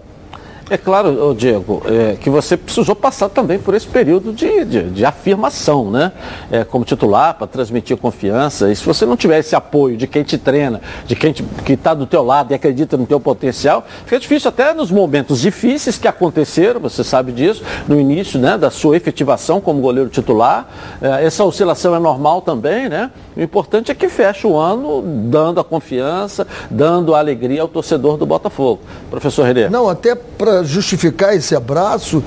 É 0.72 0.78
claro, 0.78 1.36
Diego, 1.38 1.84
é, 1.86 2.16
que 2.16 2.30
você 2.30 2.56
precisou 2.56 2.96
passar 2.96 3.28
também 3.28 3.60
por 3.60 3.74
esse 3.74 3.86
período 3.86 4.32
de, 4.32 4.64
de, 4.64 4.84
de 4.84 5.04
afirmação, 5.04 5.92
né? 5.92 6.14
É, 6.50 6.64
como 6.64 6.86
titular, 6.86 7.34
para 7.34 7.46
transmitir 7.46 7.98
confiança. 7.98 8.72
E 8.72 8.76
se 8.78 8.86
você 8.86 9.06
não 9.06 9.18
tiver 9.18 9.40
esse 9.40 9.54
apoio 9.54 9.98
de 9.98 10.08
quem 10.08 10.24
te 10.24 10.38
treina, 10.38 10.80
de 11.06 11.14
quem 11.14 11.34
está 11.68 11.94
do 11.94 12.06
teu 12.06 12.24
lado 12.24 12.54
e 12.54 12.56
acredita 12.56 12.96
no 12.96 13.06
teu 13.06 13.20
potencial, 13.20 13.86
fica 14.06 14.18
difícil 14.18 14.48
até 14.48 14.74
nos 14.74 14.90
momentos 14.90 15.42
difíceis 15.42 15.98
que 15.98 16.08
aconteceram, 16.08 16.80
você 16.80 17.04
sabe 17.04 17.34
disso, 17.34 17.62
no 17.86 18.00
início 18.00 18.40
né, 18.40 18.58
da 18.58 18.72
sua 18.72 18.96
efetivação 18.96 19.60
como 19.60 19.82
goleiro 19.82 20.10
titular. 20.10 20.70
É, 21.02 21.26
essa 21.26 21.44
oscilação 21.44 21.94
é 21.94 22.00
normal 22.00 22.44
também, 22.44 22.88
né? 22.88 23.12
O 23.36 23.42
importante 23.42 23.92
é 23.92 23.94
que 23.94 24.08
feche 24.08 24.48
o 24.48 24.56
ano 24.56 25.02
dando 25.02 25.60
a 25.60 25.66
confiança, 25.66 26.48
dando 26.70 27.14
a 27.14 27.20
alegria 27.20 27.62
ao 27.62 27.68
torcedor 27.68 28.16
do 28.16 28.26
Botafogo. 28.26 28.80
Professor 29.10 29.46
Herê. 29.46 29.68
Não, 29.68 29.90
até 29.90 30.16
para 30.16 30.61
justificar 30.64 31.36
esse 31.36 31.56
abraço, 31.56 32.24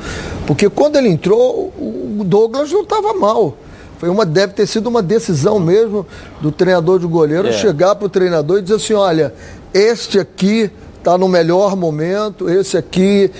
porque 0.46 0.68
quando 0.68 0.96
ele 0.96 1.08
entrou, 1.08 1.72
o 1.78 2.22
Douglas 2.24 2.70
não 2.72 2.82
estava 2.82 3.14
mal. 3.14 3.56
Foi 3.98 4.08
uma, 4.08 4.26
deve 4.26 4.52
ter 4.52 4.66
sido 4.66 4.88
uma 4.88 5.02
decisão 5.02 5.58
mesmo 5.58 6.06
do 6.40 6.52
treinador 6.52 6.98
de 6.98 7.06
goleiro 7.06 7.48
é. 7.48 7.52
chegar 7.52 7.94
para 7.94 8.06
o 8.06 8.08
treinador 8.08 8.58
e 8.58 8.62
dizer 8.62 8.74
assim, 8.74 8.94
olha, 8.94 9.32
este 9.72 10.18
aqui 10.18 10.70
está 10.98 11.18
no 11.18 11.28
melhor 11.28 11.76
momento, 11.76 12.48
esse 12.48 12.76
aqui 12.76 13.30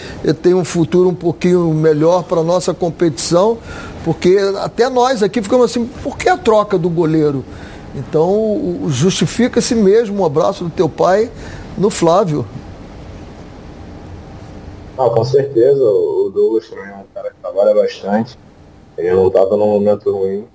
tem 0.42 0.52
um 0.52 0.64
futuro 0.64 1.08
um 1.08 1.14
pouquinho 1.14 1.72
melhor 1.72 2.22
para 2.22 2.40
a 2.40 2.44
nossa 2.44 2.74
competição, 2.74 3.58
porque 4.04 4.38
até 4.62 4.88
nós 4.90 5.22
aqui 5.22 5.40
ficamos 5.40 5.70
assim, 5.70 5.86
por 6.02 6.18
que 6.18 6.28
a 6.28 6.36
troca 6.36 6.76
do 6.76 6.90
goleiro? 6.90 7.44
Então 7.94 8.86
justifica-se 8.88 9.74
mesmo 9.74 10.22
um 10.22 10.26
abraço 10.26 10.64
do 10.64 10.70
teu 10.70 10.88
pai 10.88 11.30
no 11.78 11.88
Flávio. 11.88 12.44
Com 14.96 15.24
certeza, 15.24 15.82
o 15.82 16.30
Douglas 16.32 16.68
também 16.68 16.88
é 16.88 16.94
um 16.94 17.04
cara 17.12 17.30
que 17.30 17.36
trabalha 17.40 17.74
bastante. 17.74 18.38
Ele 18.96 19.10
não 19.10 19.26
estava 19.26 19.56
num 19.56 19.66
momento 19.66 20.12
ruim. 20.12 20.46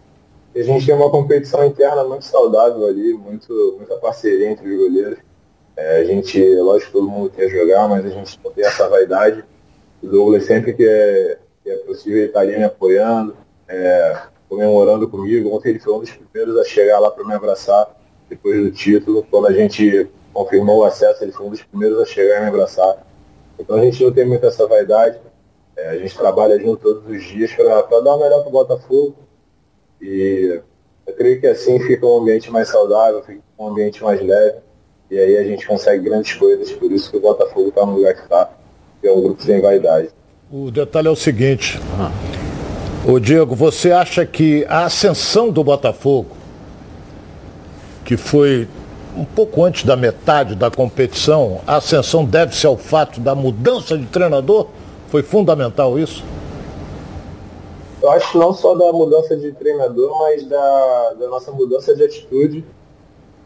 E 0.55 0.61
a 0.61 0.63
gente 0.63 0.85
tem 0.85 0.95
uma 0.95 1.09
competição 1.09 1.65
interna 1.65 2.05
muito 2.05 2.23
saudável 2.23 2.87
ali, 2.87 3.13
muito, 3.13 3.75
muita 3.77 3.97
parceria 3.97 4.49
entre 4.49 4.67
os 4.67 4.77
goleiros. 4.77 5.19
É, 5.75 5.99
a 5.99 6.03
gente, 6.05 6.41
lógico 6.55 6.93
todo 6.93 7.09
mundo 7.09 7.29
quer 7.29 7.49
jogar, 7.49 7.87
mas 7.87 8.05
a 8.05 8.09
gente 8.09 8.39
não 8.43 8.51
tem 8.51 8.65
essa 8.65 8.87
vaidade. 8.87 9.43
O 10.01 10.07
Douglas 10.07 10.45
sempre 10.45 10.73
que 10.73 10.87
é, 10.87 11.37
que 11.63 11.69
é 11.69 11.75
possível, 11.77 12.19
ele 12.19 12.27
está 12.27 12.39
ali 12.39 12.57
me 12.57 12.63
apoiando, 12.63 13.35
é, 13.67 14.21
comemorando 14.47 15.07
comigo. 15.07 15.53
Ontem 15.53 15.69
ele 15.69 15.79
foi 15.79 15.93
um 15.93 15.99
dos 15.99 16.11
primeiros 16.11 16.57
a 16.57 16.63
chegar 16.63 16.99
lá 16.99 17.11
para 17.11 17.25
me 17.25 17.33
abraçar 17.33 17.93
depois 18.29 18.57
do 18.61 18.71
título. 18.71 19.25
Quando 19.29 19.47
a 19.47 19.53
gente 19.53 20.09
confirmou 20.33 20.79
o 20.79 20.83
acesso, 20.85 21.23
ele 21.23 21.33
foi 21.33 21.45
um 21.45 21.49
dos 21.49 21.61
primeiros 21.61 21.99
a 21.99 22.05
chegar 22.05 22.37
e 22.37 22.41
me 22.41 22.47
abraçar. 22.47 23.05
Então 23.59 23.75
a 23.75 23.81
gente 23.81 24.03
não 24.03 24.11
tem 24.11 24.25
muito 24.25 24.45
essa 24.45 24.65
vaidade. 24.65 25.19
É, 25.75 25.89
a 25.89 25.97
gente 25.97 26.17
trabalha 26.17 26.59
junto 26.59 26.77
todos 26.77 27.05
os 27.05 27.23
dias 27.23 27.51
para 27.53 28.01
dar 28.01 28.15
o 28.15 28.19
melhor 28.19 28.41
para 28.41 28.49
o 28.49 28.51
Botafogo. 28.51 29.15
E 30.01 30.61
eu 31.05 31.13
creio 31.13 31.39
que 31.39 31.47
assim 31.47 31.79
fica 31.79 32.05
um 32.05 32.21
ambiente 32.21 32.49
mais 32.49 32.69
saudável, 32.69 33.21
fica 33.23 33.41
um 33.57 33.67
ambiente 33.67 34.03
mais 34.03 34.21
leve. 34.21 34.57
E 35.11 35.19
aí 35.19 35.37
a 35.37 35.43
gente 35.43 35.67
consegue 35.67 36.03
grandes 36.03 36.33
coisas. 36.35 36.71
Por 36.71 36.91
isso 36.91 37.11
que 37.11 37.17
o 37.17 37.21
Botafogo 37.21 37.69
está 37.69 37.85
no 37.85 37.95
lugar 37.95 38.13
que 38.13 38.21
está, 38.21 38.49
que 39.01 39.07
é 39.07 39.11
um 39.11 39.21
grupo 39.21 39.41
sem 39.43 39.59
vaidade. 39.59 40.09
O 40.51 40.71
detalhe 40.71 41.07
é 41.07 41.11
o 41.11 41.15
seguinte. 41.15 41.79
Ô 43.07 43.19
Diego, 43.19 43.55
você 43.55 43.91
acha 43.91 44.25
que 44.25 44.65
a 44.67 44.85
ascensão 44.85 45.51
do 45.51 45.63
Botafogo, 45.63 46.35
que 48.03 48.17
foi 48.17 48.67
um 49.19 49.25
pouco 49.25 49.65
antes 49.65 49.83
da 49.83 49.97
metade 49.97 50.55
da 50.55 50.71
competição, 50.71 51.59
a 51.67 51.75
ascensão 51.75 52.23
deve-se 52.23 52.65
ao 52.65 52.77
fato 52.77 53.19
da 53.19 53.35
mudança 53.35 53.97
de 53.97 54.05
treinador? 54.05 54.67
Foi 55.09 55.21
fundamental 55.21 55.99
isso? 55.99 56.23
Eu 58.01 58.09
acho 58.11 58.37
não 58.37 58.53
só 58.53 58.75
da 58.75 58.93
mudança 58.93 59.35
de 59.35 59.51
treinador, 59.51 60.17
mas 60.19 60.45
da, 60.45 61.13
da 61.19 61.27
nossa 61.27 61.51
mudança 61.51 61.93
de 61.93 62.03
atitude. 62.03 62.63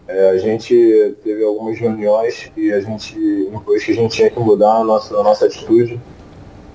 É, 0.08 0.30
a 0.30 0.38
gente 0.38 1.16
teve 1.24 1.44
algumas 1.44 1.80
reuniões 1.80 2.52
e 2.56 2.72
a 2.72 2.80
gente 2.82 3.18
impôs 3.52 3.84
que 3.84 3.94
a 3.94 3.96
gente 3.96 4.16
tinha 4.16 4.30
que 4.30 4.40
mudar 4.40 4.76
a 4.76 4.84
nossa, 4.84 5.16
a 5.16 5.24
nossa 5.24 5.46
atitude, 5.46 6.00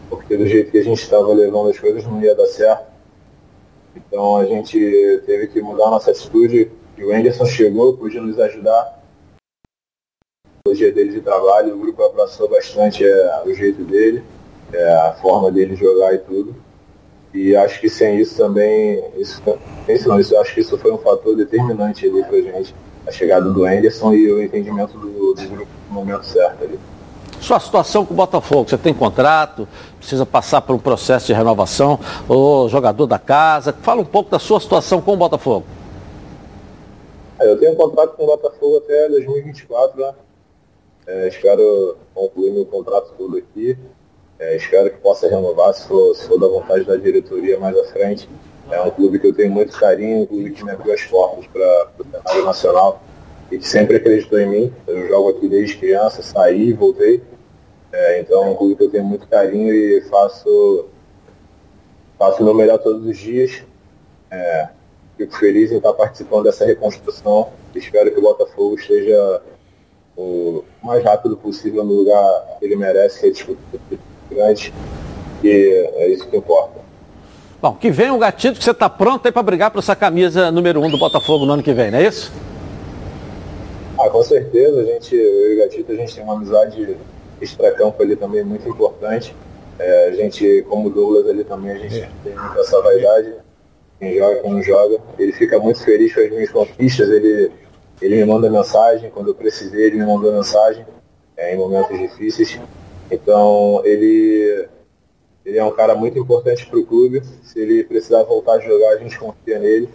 porque 0.08 0.36
do 0.36 0.46
jeito 0.46 0.72
que 0.72 0.78
a 0.78 0.82
gente 0.82 1.02
estava 1.02 1.32
levando 1.32 1.68
as 1.68 1.78
coisas 1.78 2.04
não 2.04 2.20
ia 2.20 2.34
dar 2.34 2.46
certo. 2.46 2.86
Então 3.94 4.38
a 4.38 4.44
gente 4.46 5.22
teve 5.26 5.48
que 5.48 5.60
mudar 5.60 5.88
a 5.88 5.90
nossa 5.90 6.10
atitude, 6.10 6.70
e 6.98 7.04
o 7.04 7.14
Anderson 7.14 7.46
chegou, 7.46 7.96
pôde 7.96 8.18
nos 8.18 8.38
ajudar. 8.40 8.98
O 10.66 10.74
dia 10.74 10.92
dele 10.92 11.12
de 11.12 11.20
trabalho, 11.20 11.74
o 11.74 11.78
grupo 11.78 12.02
abraçou 12.02 12.48
bastante 12.48 13.04
é, 13.04 13.42
o 13.46 13.54
jeito 13.54 13.84
dele, 13.84 14.22
é, 14.72 14.92
a 14.94 15.12
forma 15.12 15.50
dele 15.50 15.76
jogar 15.76 16.12
e 16.12 16.18
tudo. 16.18 16.56
E 17.32 17.54
acho 17.54 17.80
que 17.80 17.88
sem 17.88 18.18
isso 18.18 18.36
também, 18.36 19.02
isso, 19.16 19.40
isso 19.88 20.08
não, 20.08 20.18
isso, 20.18 20.36
acho 20.36 20.54
que 20.54 20.60
isso 20.60 20.76
foi 20.76 20.90
um 20.90 20.98
fator 20.98 21.36
determinante 21.36 22.04
ali 22.04 22.24
pra 22.24 22.40
gente, 22.40 22.74
a 23.06 23.12
chegada 23.12 23.48
do 23.48 23.64
Anderson 23.64 24.12
e 24.12 24.32
o 24.32 24.42
entendimento 24.42 24.98
do, 24.98 25.34
do 25.34 25.48
grupo 25.48 25.70
no 25.88 25.94
momento 25.94 26.26
certo 26.26 26.64
ali. 26.64 26.78
Sua 27.40 27.60
situação 27.60 28.04
com 28.04 28.12
o 28.12 28.16
Botafogo, 28.16 28.68
você 28.68 28.76
tem 28.76 28.92
contrato, 28.92 29.68
precisa 29.98 30.26
passar 30.26 30.62
por 30.62 30.74
um 30.74 30.78
processo 30.78 31.26
de 31.26 31.32
renovação, 31.32 32.00
o 32.28 32.68
jogador 32.68 33.06
da 33.06 33.18
casa. 33.18 33.72
Fala 33.82 34.00
um 34.00 34.04
pouco 34.04 34.30
da 34.30 34.40
sua 34.40 34.58
situação 34.58 35.00
com 35.00 35.12
o 35.12 35.16
Botafogo. 35.16 35.64
É, 37.40 37.50
eu 37.50 37.58
tenho 37.58 37.72
um 37.72 37.76
contrato 37.76 38.16
com 38.16 38.24
o 38.24 38.26
Botafogo 38.26 38.78
até 38.78 39.08
2024, 39.08 40.00
né? 40.00 40.14
É, 41.06 41.28
espero 41.28 41.96
concluir 42.14 42.50
meu 42.50 42.66
contrato 42.66 43.14
todo 43.16 43.36
aqui. 43.36 43.78
É, 44.38 44.56
espero 44.56 44.90
que 44.90 44.98
possa 44.98 45.28
renovar 45.28 45.72
se 45.72 45.86
for, 45.86 46.14
se 46.14 46.26
for 46.26 46.38
da 46.38 46.48
vontade 46.48 46.84
da 46.84 46.96
diretoria 46.96 47.58
mais 47.58 47.76
à 47.76 47.84
frente. 47.84 48.28
É 48.70 48.80
um 48.82 48.90
clube 48.90 49.18
que 49.18 49.26
eu 49.26 49.34
tenho 49.34 49.50
muito 49.50 49.78
carinho, 49.78 50.22
um 50.22 50.26
clube 50.26 50.50
que 50.50 50.62
me 50.62 50.70
abriu 50.70 50.92
as 50.92 51.02
portas 51.04 51.46
para 51.46 51.90
o 51.98 52.04
cenário 52.04 52.44
nacional 52.44 53.02
e 53.50 53.58
que 53.58 53.66
sempre 53.66 53.96
acreditou 53.96 54.38
em 54.38 54.48
mim. 54.48 54.74
Eu 54.86 55.08
jogo 55.08 55.30
aqui 55.30 55.48
desde 55.48 55.76
criança, 55.76 56.22
saí, 56.22 56.72
voltei. 56.72 57.22
É, 57.90 58.20
então 58.20 58.44
é 58.44 58.46
um 58.48 58.54
clube 58.54 58.76
que 58.76 58.84
eu 58.84 58.90
tenho 58.90 59.04
muito 59.04 59.26
carinho 59.26 59.72
e 59.72 60.02
faço, 60.02 60.88
faço 62.18 62.42
o 62.42 62.44
meu 62.44 62.54
melhor 62.54 62.78
todos 62.78 63.06
os 63.06 63.16
dias. 63.16 63.62
É, 64.30 64.68
Fico 65.18 65.36
feliz 65.36 65.72
em 65.72 65.78
estar 65.78 65.92
participando 65.94 66.44
dessa 66.44 66.64
reconstrução. 66.64 67.48
Espero 67.74 68.12
que 68.12 68.20
o 68.20 68.22
Botafogo 68.22 68.76
esteja 68.76 69.42
o 70.16 70.62
mais 70.80 71.02
rápido 71.02 71.36
possível 71.36 71.84
no 71.84 71.92
lugar 71.92 72.56
que 72.60 72.64
ele 72.64 72.76
merece, 72.76 73.18
que 73.18 73.26
é 73.26 73.30
disputa 73.30 73.60
grande. 74.30 74.72
E 75.42 75.90
é 75.96 76.08
isso 76.08 76.24
que 76.28 76.36
importa. 76.36 76.78
Bom, 77.60 77.74
que 77.74 77.90
vem 77.90 78.12
o 78.12 78.18
gatito 78.18 78.58
que 78.58 78.64
você 78.64 78.70
está 78.70 78.88
pronto 78.88 79.26
aí 79.26 79.32
para 79.32 79.42
brigar 79.42 79.72
por 79.72 79.80
essa 79.80 79.96
camisa 79.96 80.52
número 80.52 80.80
1 80.80 80.84
um 80.84 80.90
do 80.90 80.98
Botafogo 80.98 81.44
no 81.44 81.54
ano 81.54 81.64
que 81.64 81.72
vem, 81.72 81.90
não 81.90 81.98
é 81.98 82.06
isso? 82.06 82.32
Ah, 83.98 84.08
com 84.08 84.22
certeza. 84.22 84.80
A 84.80 84.84
gente, 84.84 85.16
eu 85.16 85.52
e 85.52 85.54
o 85.56 85.58
Gatito, 85.58 85.90
a 85.90 85.96
gente 85.96 86.14
tem 86.14 86.22
uma 86.22 86.34
amizade 86.34 86.96
extra-campo 87.40 88.00
ali 88.00 88.14
também 88.14 88.44
muito 88.44 88.68
importante. 88.68 89.34
É, 89.80 90.08
a 90.08 90.12
gente, 90.12 90.64
como 90.68 90.88
Douglas 90.88 91.28
ali 91.28 91.42
também, 91.42 91.72
a 91.72 91.78
gente 91.78 92.02
é. 92.02 92.08
tem 92.22 92.36
muita 92.36 92.60
essa 92.60 92.80
vaidade 92.80 93.34
quem 93.98 94.18
joga, 94.18 94.40
quem 94.40 94.50
não 94.52 94.62
joga. 94.62 95.00
Ele 95.18 95.32
fica 95.32 95.58
muito 95.58 95.82
feliz 95.82 96.14
com 96.14 96.20
as 96.20 96.30
minhas 96.30 96.50
conquistas, 96.50 97.08
ele, 97.08 97.50
ele 98.00 98.16
me 98.16 98.24
manda 98.24 98.50
mensagem, 98.50 99.10
quando 99.10 99.28
eu 99.28 99.34
precisei 99.34 99.86
ele 99.86 99.98
me 99.98 100.06
mandou 100.06 100.32
mensagem, 100.32 100.86
é, 101.36 101.54
em 101.54 101.58
momentos 101.58 101.98
difíceis. 101.98 102.58
Então 103.10 103.82
ele, 103.84 104.68
ele 105.44 105.58
é 105.58 105.64
um 105.64 105.72
cara 105.72 105.94
muito 105.94 106.18
importante 106.18 106.66
para 106.66 106.78
o 106.78 106.86
clube. 106.86 107.22
Se 107.42 107.58
ele 107.58 107.84
precisar 107.84 108.22
voltar 108.24 108.54
a 108.54 108.60
jogar, 108.60 108.90
a 108.90 108.98
gente 108.98 109.18
confia 109.18 109.58
nele. 109.58 109.88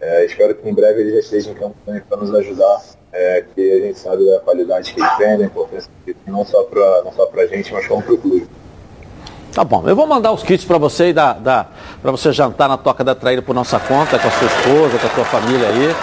É, 0.00 0.24
espero 0.24 0.54
que 0.54 0.68
em 0.68 0.74
breve 0.74 1.00
ele 1.00 1.12
já 1.12 1.18
esteja 1.18 1.50
em 1.50 1.54
campo 1.54 1.76
para 2.08 2.16
nos 2.18 2.32
ajudar, 2.32 2.82
é, 3.12 3.44
que 3.54 3.72
a 3.72 3.80
gente 3.80 3.98
sabe 3.98 4.24
da 4.26 4.38
qualidade 4.38 4.94
que 4.94 5.00
ele 5.00 5.10
tem, 5.16 5.38
da 5.38 5.44
importância 5.44 5.90
que 6.04 6.10
ele 6.10 6.18
tem, 6.24 6.32
não 6.32 6.44
só 6.44 6.62
para 6.62 7.42
a 7.42 7.46
gente, 7.46 7.72
mas 7.72 7.86
como 7.86 8.02
para 8.02 8.14
o 8.14 8.18
clube. 8.18 8.48
Tá 9.52 9.64
bom, 9.64 9.82
eu 9.86 9.96
vou 9.96 10.06
mandar 10.06 10.32
os 10.32 10.42
kits 10.42 10.64
para 10.64 10.78
você 10.78 11.08
e 11.08 11.12
da, 11.12 11.32
da 11.32 11.66
para 12.00 12.10
você 12.10 12.32
jantar 12.32 12.68
na 12.68 12.76
Toca 12.76 13.02
da 13.02 13.14
Traíra 13.14 13.42
por 13.42 13.54
nossa 13.54 13.78
conta, 13.80 14.18
com 14.18 14.28
a 14.28 14.30
sua 14.30 14.46
esposa, 14.46 14.98
com 14.98 15.06
a 15.06 15.10
sua 15.10 15.24
família 15.24 15.68
aí. 15.68 15.96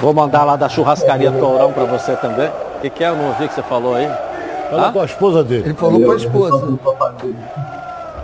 Vou 0.00 0.12
mandar 0.12 0.44
lá 0.44 0.56
da 0.56 0.68
churrascaria 0.68 1.30
Tourão 1.30 1.72
para 1.72 1.84
você 1.84 2.16
também. 2.16 2.48
O 2.48 2.80
que, 2.80 2.90
que 2.90 3.04
é? 3.04 3.08
Eu 3.08 3.16
não 3.16 3.28
ouvi 3.28 3.48
que 3.48 3.54
você 3.54 3.62
falou 3.62 3.94
aí. 3.94 4.08
Fala 4.70 4.88
ah? 4.88 4.92
com 4.92 5.00
a 5.00 5.04
esposa 5.04 5.44
dele. 5.44 5.64
Ele 5.66 5.74
falou 5.74 6.00
com 6.02 6.10
a 6.10 6.16
esposa. 6.16 6.78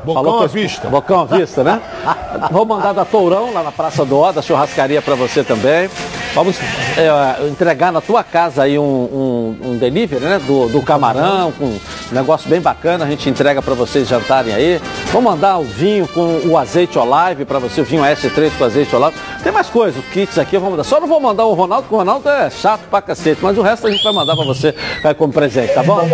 Bocão 0.05 0.25
Falou 0.25 0.43
à 0.43 0.47
vista. 0.47 0.89
Bocão 0.89 1.21
à 1.21 1.25
vista, 1.25 1.63
né? 1.63 1.81
Vou 2.51 2.65
mandar 2.65 2.93
da 2.93 3.05
Tourão, 3.05 3.53
lá 3.53 3.63
na 3.63 3.73
Praça 3.73 4.05
do 4.05 4.19
Ó, 4.19 4.33
da 4.33 4.41
churrascaria 4.41 5.03
para 5.03 5.15
você 5.15 5.45
também. 5.45 5.91
Vamos 6.35 6.59
é, 6.97 7.47
entregar 7.47 7.93
na 7.93 8.01
tua 8.01 8.23
casa 8.23 8.63
aí 8.63 8.79
um, 8.79 8.83
um, 8.83 9.71
um 9.71 9.79
delivery, 9.79 10.25
né? 10.25 10.39
Do, 10.39 10.69
do 10.69 10.83
camarão, 10.83 11.53
com 11.53 11.79
negócio 12.13 12.49
bem 12.49 12.61
bacana, 12.61 13.05
a 13.05 13.09
gente 13.09 13.29
entrega 13.29 13.61
para 13.61 13.75
vocês 13.75 14.09
jantarem 14.09 14.55
aí. 14.55 14.81
Vamos 15.13 15.33
mandar 15.33 15.59
o 15.59 15.65
vinho 15.65 16.07
com 16.09 16.41
o 16.47 16.57
azeite 16.57 16.99
Olive 16.99 17.45
para 17.45 17.59
você, 17.59 17.81
o 17.81 17.85
vinho 17.85 18.03
S3 18.03 18.51
com 18.57 18.65
azeite 18.65 18.95
Olive. 18.95 19.15
Tem 19.43 19.53
mais 19.53 19.69
coisas, 19.69 20.05
kits 20.07 20.39
aqui, 20.39 20.57
vamos 20.57 20.71
mandar. 20.73 20.85
Só 20.85 21.01
não 21.01 21.09
vou 21.09 21.21
mandar 21.21 21.45
o 21.45 21.55
Ronaldo, 21.55 21.83
porque 21.83 21.95
o 21.95 21.99
Ronaldo 21.99 22.29
é 22.29 22.51
chato 22.51 22.83
pra 22.91 23.03
cacete, 23.03 23.41
mas 23.43 23.57
o 23.59 23.63
resto 23.63 23.87
a 23.87 23.91
gente 23.91 24.03
vai 24.03 24.13
mandar 24.13 24.35
para 24.37 24.45
você 24.45 24.75
como 25.17 25.33
presente, 25.33 25.75
tá 25.75 25.83
bom? 25.83 26.01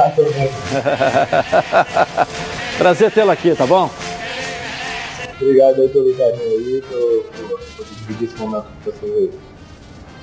Prazer 2.78 3.10
tê-lo 3.10 3.30
aqui, 3.30 3.54
tá 3.54 3.66
bom? 3.66 3.88
Obrigado 5.40 5.80
aí 5.80 5.88
pelo 5.88 6.14
carinho 6.14 6.42
aí, 6.42 6.82
por, 6.82 7.24
por 7.76 7.86
dividir 7.98 8.28
esse 8.28 8.38
momento 8.38 8.66
com 8.84 8.90
vocês 8.90 9.12
aí. 9.12 9.30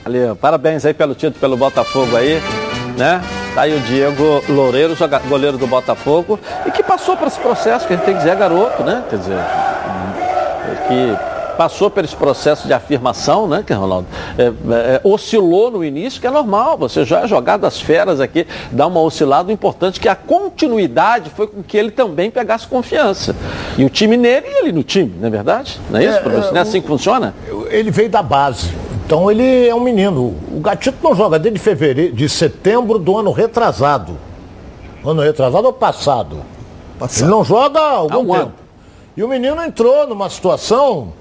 Valeu, 0.03 0.35
parabéns 0.35 0.83
aí 0.83 0.93
pelo 0.93 1.13
título, 1.13 1.39
pelo 1.39 1.55
Botafogo 1.55 2.15
aí, 2.17 2.41
né? 2.97 3.21
Tá 3.53 3.61
aí 3.61 3.75
o 3.75 3.79
Diego 3.81 4.43
Loureiro, 4.49 4.95
goleiro 5.27 5.57
do 5.57 5.67
Botafogo, 5.67 6.39
e 6.65 6.71
que 6.71 6.83
passou 6.83 7.17
por 7.17 7.27
esse 7.27 7.39
processo, 7.39 7.85
que 7.85 7.93
a 7.93 7.95
gente 7.95 8.05
tem 8.05 8.13
que 8.13 8.19
dizer, 8.19 8.31
é 8.31 8.35
garoto, 8.35 8.83
né? 8.83 9.03
Quer 9.09 9.17
dizer, 9.17 9.39
que 10.87 11.31
passou 11.57 11.89
por 11.91 12.03
esse 12.03 12.15
processo 12.15 12.67
de 12.67 12.73
afirmação, 12.73 13.47
né, 13.47 13.63
que 13.65 13.71
Ronaldo 13.71 14.07
é, 14.37 14.45
é, 14.45 15.01
oscilou 15.03 15.69
no 15.69 15.83
início, 15.83 16.19
que 16.19 16.25
é 16.25 16.31
normal, 16.31 16.77
você 16.77 17.05
já 17.05 17.21
é 17.21 17.27
jogado 17.27 17.65
as 17.65 17.79
feras 17.79 18.19
aqui, 18.19 18.47
dá 18.71 18.87
uma 18.87 18.99
oscilada 18.99 19.51
importante, 19.51 19.99
que 19.99 20.09
a 20.09 20.15
continuidade 20.15 21.29
foi 21.29 21.47
com 21.47 21.61
que 21.61 21.77
ele 21.77 21.91
também 21.91 22.31
pegasse 22.31 22.65
confiança. 22.67 23.35
E 23.77 23.85
o 23.85 23.89
time 23.89 24.17
nele 24.17 24.47
e 24.47 24.59
ele 24.59 24.71
no 24.71 24.83
time, 24.83 25.13
não 25.19 25.27
é 25.27 25.29
verdade? 25.29 25.79
Não 25.89 25.99
é 25.99 26.05
isso, 26.05 26.17
é, 26.17 26.21
professor? 26.21 26.51
Não 26.51 26.57
é 26.57 26.61
assim 26.61 26.81
que 26.81 26.87
funciona? 26.87 27.35
Ele 27.69 27.91
veio 27.91 28.09
da 28.09 28.23
base. 28.23 28.73
Então 29.11 29.29
ele 29.29 29.67
é 29.67 29.75
um 29.75 29.81
menino. 29.81 30.33
O 30.53 30.61
Gatito 30.61 30.99
não 31.03 31.13
joga 31.13 31.37
desde 31.37 31.59
fevereiro, 31.59 32.15
de 32.15 32.29
setembro 32.29 32.97
do 32.97 33.17
ano 33.17 33.33
retrasado. 33.33 34.17
Ano 35.05 35.21
retrasado 35.21 35.67
ou 35.67 35.73
passado? 35.73 36.37
passado. 36.97 37.23
Ele 37.25 37.29
não 37.29 37.43
joga 37.43 37.77
há 37.77 37.91
algum 37.91 38.15
há 38.15 38.19
um 38.19 38.25
tempo. 38.25 38.41
Ano. 38.41 38.53
E 39.17 39.21
o 39.21 39.27
menino 39.27 39.61
entrou 39.61 40.07
numa 40.07 40.29
situação 40.29 41.11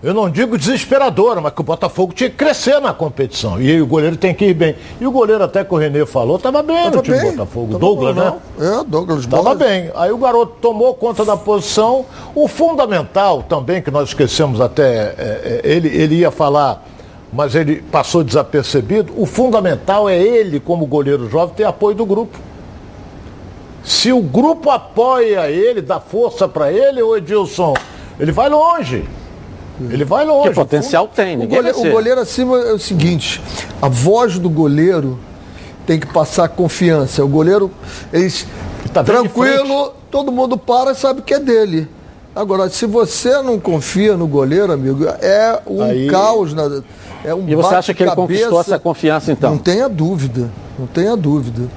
eu 0.00 0.14
não 0.14 0.30
digo 0.30 0.56
desesperadora, 0.56 1.40
mas 1.40 1.52
que 1.52 1.60
o 1.60 1.64
Botafogo 1.64 2.12
tinha 2.12 2.30
que 2.30 2.36
crescer 2.36 2.80
na 2.80 2.94
competição. 2.94 3.60
E 3.60 3.80
o 3.82 3.86
goleiro 3.86 4.16
tem 4.16 4.32
que 4.32 4.44
ir 4.44 4.54
bem. 4.54 4.76
E 5.00 5.06
o 5.06 5.10
goleiro, 5.10 5.42
até 5.42 5.64
que 5.64 5.74
o 5.74 5.76
Renê 5.76 6.06
falou, 6.06 6.36
estava 6.36 6.62
bem 6.62 6.84
tava 6.84 6.96
no 6.96 7.02
time 7.02 7.16
bem. 7.16 7.30
do 7.32 7.36
Botafogo. 7.36 7.66
Tava 7.66 7.78
Douglas, 7.80 8.14
bom, 8.14 8.20
né? 8.20 8.38
É, 8.60 8.84
Douglas 8.84 9.20
Estava 9.20 9.54
bem. 9.56 9.90
Aí 9.96 10.12
o 10.12 10.18
garoto 10.18 10.54
tomou 10.60 10.94
conta 10.94 11.24
da 11.24 11.36
posição. 11.36 12.06
O 12.32 12.46
fundamental 12.46 13.42
também, 13.42 13.82
que 13.82 13.90
nós 13.90 14.10
esquecemos 14.10 14.60
até, 14.60 14.84
é, 14.86 15.14
é, 15.18 15.60
ele, 15.64 15.88
ele 15.88 16.14
ia 16.14 16.30
falar, 16.30 16.87
mas 17.32 17.54
ele 17.54 17.82
passou 17.82 18.24
desapercebido. 18.24 19.12
O 19.16 19.26
fundamental 19.26 20.08
é 20.08 20.18
ele, 20.18 20.60
como 20.60 20.86
goleiro 20.86 21.28
jovem, 21.28 21.54
ter 21.54 21.64
apoio 21.64 21.94
do 21.94 22.06
grupo. 22.06 22.38
Se 23.84 24.12
o 24.12 24.20
grupo 24.20 24.70
apoia 24.70 25.50
ele, 25.50 25.80
dá 25.80 26.00
força 26.00 26.46
para 26.48 26.72
ele, 26.72 27.02
o 27.02 27.16
Edilson, 27.16 27.74
ele 28.18 28.32
vai 28.32 28.48
longe. 28.48 29.04
Ele 29.80 30.04
vai 30.04 30.24
longe. 30.24 30.48
Que 30.48 30.54
potencial 30.54 31.08
tem, 31.08 31.36
ninguém 31.36 31.58
o 31.58 31.62
goleiro, 31.62 31.80
o 31.80 31.90
goleiro 31.90 32.20
acima 32.20 32.58
é 32.58 32.72
o 32.72 32.78
seguinte, 32.78 33.40
a 33.80 33.88
voz 33.88 34.38
do 34.38 34.50
goleiro 34.50 35.18
tem 35.86 36.00
que 36.00 36.06
passar 36.06 36.48
confiança. 36.48 37.24
O 37.24 37.28
goleiro, 37.28 37.70
eles, 38.12 38.46
tá 38.92 39.04
tranquilo, 39.04 39.94
todo 40.10 40.32
mundo 40.32 40.58
para 40.58 40.90
e 40.92 40.94
sabe 40.94 41.22
que 41.22 41.32
é 41.32 41.38
dele. 41.38 41.88
Agora, 42.34 42.68
se 42.68 42.86
você 42.86 43.42
não 43.42 43.58
confia 43.58 44.16
no 44.16 44.26
goleiro, 44.26 44.72
amigo, 44.72 45.04
é 45.20 45.60
um 45.66 45.82
Aí... 45.82 46.08
caos. 46.08 46.54
Na, 46.54 46.82
é 47.24 47.34
um 47.34 47.48
e 47.48 47.54
você 47.54 47.74
acha 47.74 47.94
que 47.94 48.02
ele 48.02 48.14
conquistou 48.14 48.60
essa 48.60 48.78
confiança, 48.78 49.32
então? 49.32 49.52
Não 49.52 49.58
tenha 49.58 49.88
dúvida, 49.88 50.48
não 50.78 50.86
tenha 50.86 51.16
dúvida. 51.16 51.68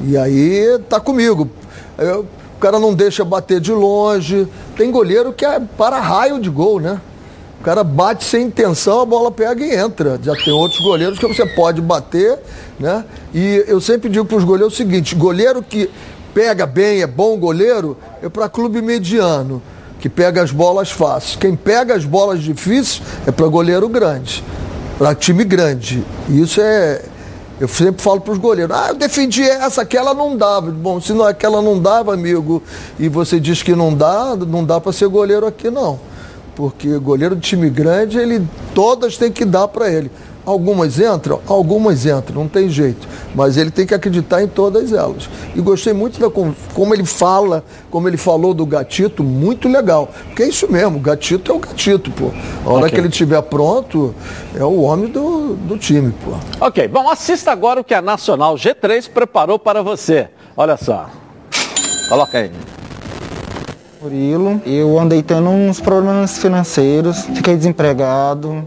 E 0.00 0.16
aí 0.16 0.78
tá 0.88 0.98
comigo. 0.98 1.48
Eu, 1.96 2.26
o 2.56 2.60
cara 2.60 2.78
não 2.78 2.92
deixa 2.92 3.24
bater 3.24 3.60
de 3.60 3.72
longe. 3.72 4.48
Tem 4.76 4.90
goleiro 4.90 5.32
que 5.32 5.44
é 5.44 5.60
para 5.60 6.00
raio 6.00 6.40
de 6.40 6.50
gol, 6.50 6.80
né? 6.80 7.00
O 7.60 7.64
cara 7.64 7.82
bate 7.82 8.24
sem 8.24 8.46
intenção, 8.46 9.00
a 9.00 9.04
bola 9.04 9.30
pega 9.30 9.64
e 9.64 9.74
entra. 9.74 10.18
Já 10.22 10.34
tem 10.34 10.52
outros 10.52 10.80
goleiros 10.80 11.18
que 11.18 11.26
você 11.26 11.44
pode 11.54 11.80
bater, 11.80 12.38
né? 12.78 13.04
E 13.34 13.64
eu 13.66 13.80
sempre 13.80 14.08
digo 14.08 14.24
para 14.24 14.36
os 14.36 14.44
goleiros 14.44 14.74
o 14.74 14.76
seguinte: 14.76 15.14
goleiro 15.14 15.62
que 15.62 15.90
pega 16.34 16.66
bem, 16.66 17.02
é 17.02 17.06
bom 17.06 17.36
goleiro, 17.36 17.96
é 18.22 18.28
para 18.28 18.48
clube 18.48 18.80
mediano, 18.82 19.62
que 20.00 20.08
pega 20.08 20.42
as 20.42 20.50
bolas 20.50 20.90
fáceis. 20.90 21.36
Quem 21.36 21.56
pega 21.56 21.94
as 21.94 22.04
bolas 22.04 22.42
difíceis 22.42 23.02
é 23.26 23.30
para 23.30 23.46
goleiro 23.46 23.88
grande, 23.88 24.44
para 24.96 25.14
time 25.14 25.44
grande. 25.44 26.04
E 26.28 26.40
isso 26.40 26.60
é. 26.60 27.02
Eu 27.60 27.66
sempre 27.66 28.00
falo 28.00 28.20
para 28.20 28.32
os 28.32 28.38
goleiros, 28.38 28.76
ah, 28.76 28.90
eu 28.90 28.94
defendi 28.94 29.42
essa, 29.42 29.82
aquela 29.82 30.14
não 30.14 30.36
dava. 30.36 30.70
Bom, 30.70 31.00
se 31.00 31.12
não, 31.12 31.24
aquela 31.24 31.60
não 31.60 31.80
dava, 31.80 32.14
amigo, 32.14 32.62
e 33.00 33.08
você 33.08 33.40
diz 33.40 33.64
que 33.64 33.74
não 33.74 33.92
dá, 33.92 34.36
não 34.36 34.64
dá 34.64 34.80
para 34.80 34.92
ser 34.92 35.08
goleiro 35.08 35.44
aqui 35.44 35.68
não 35.68 35.98
porque 36.58 36.98
goleiro 36.98 37.36
de 37.36 37.42
time 37.42 37.70
grande, 37.70 38.18
ele 38.18 38.44
todas 38.74 39.16
tem 39.16 39.30
que 39.30 39.44
dar 39.44 39.68
para 39.68 39.88
ele. 39.88 40.10
Algumas 40.48 40.98
entram, 40.98 41.42
algumas 41.46 42.06
entram, 42.06 42.40
não 42.40 42.48
tem 42.48 42.70
jeito. 42.70 43.06
Mas 43.34 43.58
ele 43.58 43.70
tem 43.70 43.86
que 43.86 43.92
acreditar 43.92 44.42
em 44.42 44.48
todas 44.48 44.94
elas. 44.94 45.28
E 45.54 45.60
gostei 45.60 45.92
muito 45.92 46.18
da 46.18 46.30
como 46.30 46.94
ele 46.94 47.04
fala, 47.04 47.62
como 47.90 48.08
ele 48.08 48.16
falou 48.16 48.54
do 48.54 48.64
gatito, 48.64 49.22
muito 49.22 49.68
legal. 49.68 50.08
Porque 50.28 50.44
é 50.44 50.48
isso 50.48 50.66
mesmo, 50.72 50.96
o 50.96 51.00
gatito 51.00 51.52
é 51.52 51.54
o 51.54 51.58
gatito, 51.58 52.10
pô. 52.12 52.30
A 52.64 52.70
hora 52.70 52.78
okay. 52.86 52.92
que 52.92 52.96
ele 52.96 53.08
estiver 53.08 53.42
pronto, 53.42 54.14
é 54.58 54.64
o 54.64 54.80
homem 54.80 55.10
do, 55.10 55.54
do 55.54 55.76
time, 55.76 56.14
pô. 56.24 56.32
Ok, 56.64 56.88
bom, 56.88 57.10
assista 57.10 57.52
agora 57.52 57.82
o 57.82 57.84
que 57.84 57.92
a 57.92 58.00
Nacional 58.00 58.54
G3 58.54 59.06
preparou 59.10 59.58
para 59.58 59.82
você. 59.82 60.30
Olha 60.56 60.78
só. 60.78 61.10
Coloca 62.08 62.38
aí. 62.38 62.50
Murilo, 64.00 64.62
eu 64.64 64.98
andei 64.98 65.22
tendo 65.22 65.50
uns 65.50 65.78
problemas 65.78 66.38
financeiros, 66.38 67.26
fiquei 67.34 67.54
desempregado, 67.54 68.66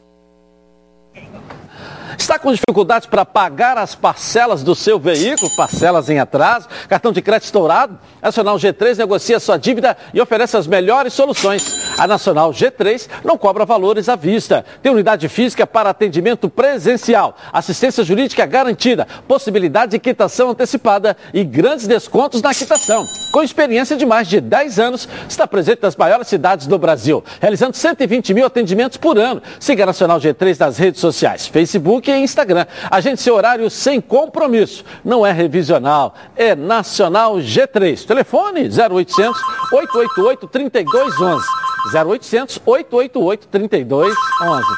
Está 2.31 2.39
com 2.39 2.53
dificuldades 2.53 3.09
para 3.09 3.25
pagar 3.25 3.77
as 3.77 3.93
parcelas 3.93 4.63
do 4.63 4.73
seu 4.73 4.97
veículo, 4.97 5.53
parcelas 5.53 6.09
em 6.09 6.17
atraso, 6.17 6.65
cartão 6.87 7.11
de 7.11 7.21
crédito 7.21 7.43
estourado? 7.43 7.99
A 8.21 8.27
Nacional 8.27 8.55
G3 8.55 8.99
negocia 8.99 9.37
sua 9.37 9.57
dívida 9.57 9.97
e 10.13 10.21
oferece 10.21 10.55
as 10.55 10.65
melhores 10.65 11.11
soluções. 11.11 11.91
A 11.97 12.07
Nacional 12.07 12.53
G3 12.53 13.09
não 13.25 13.37
cobra 13.37 13.65
valores 13.65 14.07
à 14.07 14.15
vista. 14.15 14.63
Tem 14.81 14.89
unidade 14.89 15.27
física 15.27 15.67
para 15.67 15.89
atendimento 15.89 16.49
presencial, 16.49 17.35
assistência 17.51 18.01
jurídica 18.01 18.45
garantida, 18.45 19.05
possibilidade 19.27 19.91
de 19.91 19.99
quitação 19.99 20.51
antecipada 20.51 21.17
e 21.33 21.43
grandes 21.43 21.85
descontos 21.85 22.41
na 22.41 22.53
quitação. 22.53 23.05
Com 23.33 23.43
experiência 23.43 23.97
de 23.97 24.05
mais 24.05 24.29
de 24.29 24.39
10 24.39 24.79
anos, 24.79 25.09
está 25.27 25.45
presente 25.45 25.79
nas 25.81 25.97
maiores 25.97 26.27
cidades 26.27 26.65
do 26.65 26.79
Brasil, 26.79 27.21
realizando 27.41 27.75
120 27.75 28.33
mil 28.33 28.45
atendimentos 28.45 28.97
por 28.97 29.17
ano. 29.17 29.43
Siga 29.59 29.83
a 29.83 29.87
Nacional 29.87 30.17
G3 30.17 30.57
nas 30.57 30.77
redes 30.77 31.01
sociais, 31.01 31.45
Facebook 31.45 32.09
e 32.09 32.20
Instagram. 32.21 32.65
Agende 32.89 33.21
seu 33.21 33.35
horário 33.35 33.69
sem 33.69 33.99
compromisso. 33.99 34.83
Não 35.03 35.25
é 35.25 35.31
revisional, 35.31 36.15
é 36.35 36.55
Nacional 36.55 37.37
G3. 37.37 38.05
Telefone 38.05 38.69
0800 38.69 39.41
888 39.71 40.47
3211. 40.47 41.45
0800 41.93 42.61
888 42.65 43.47
3211. 43.47 44.15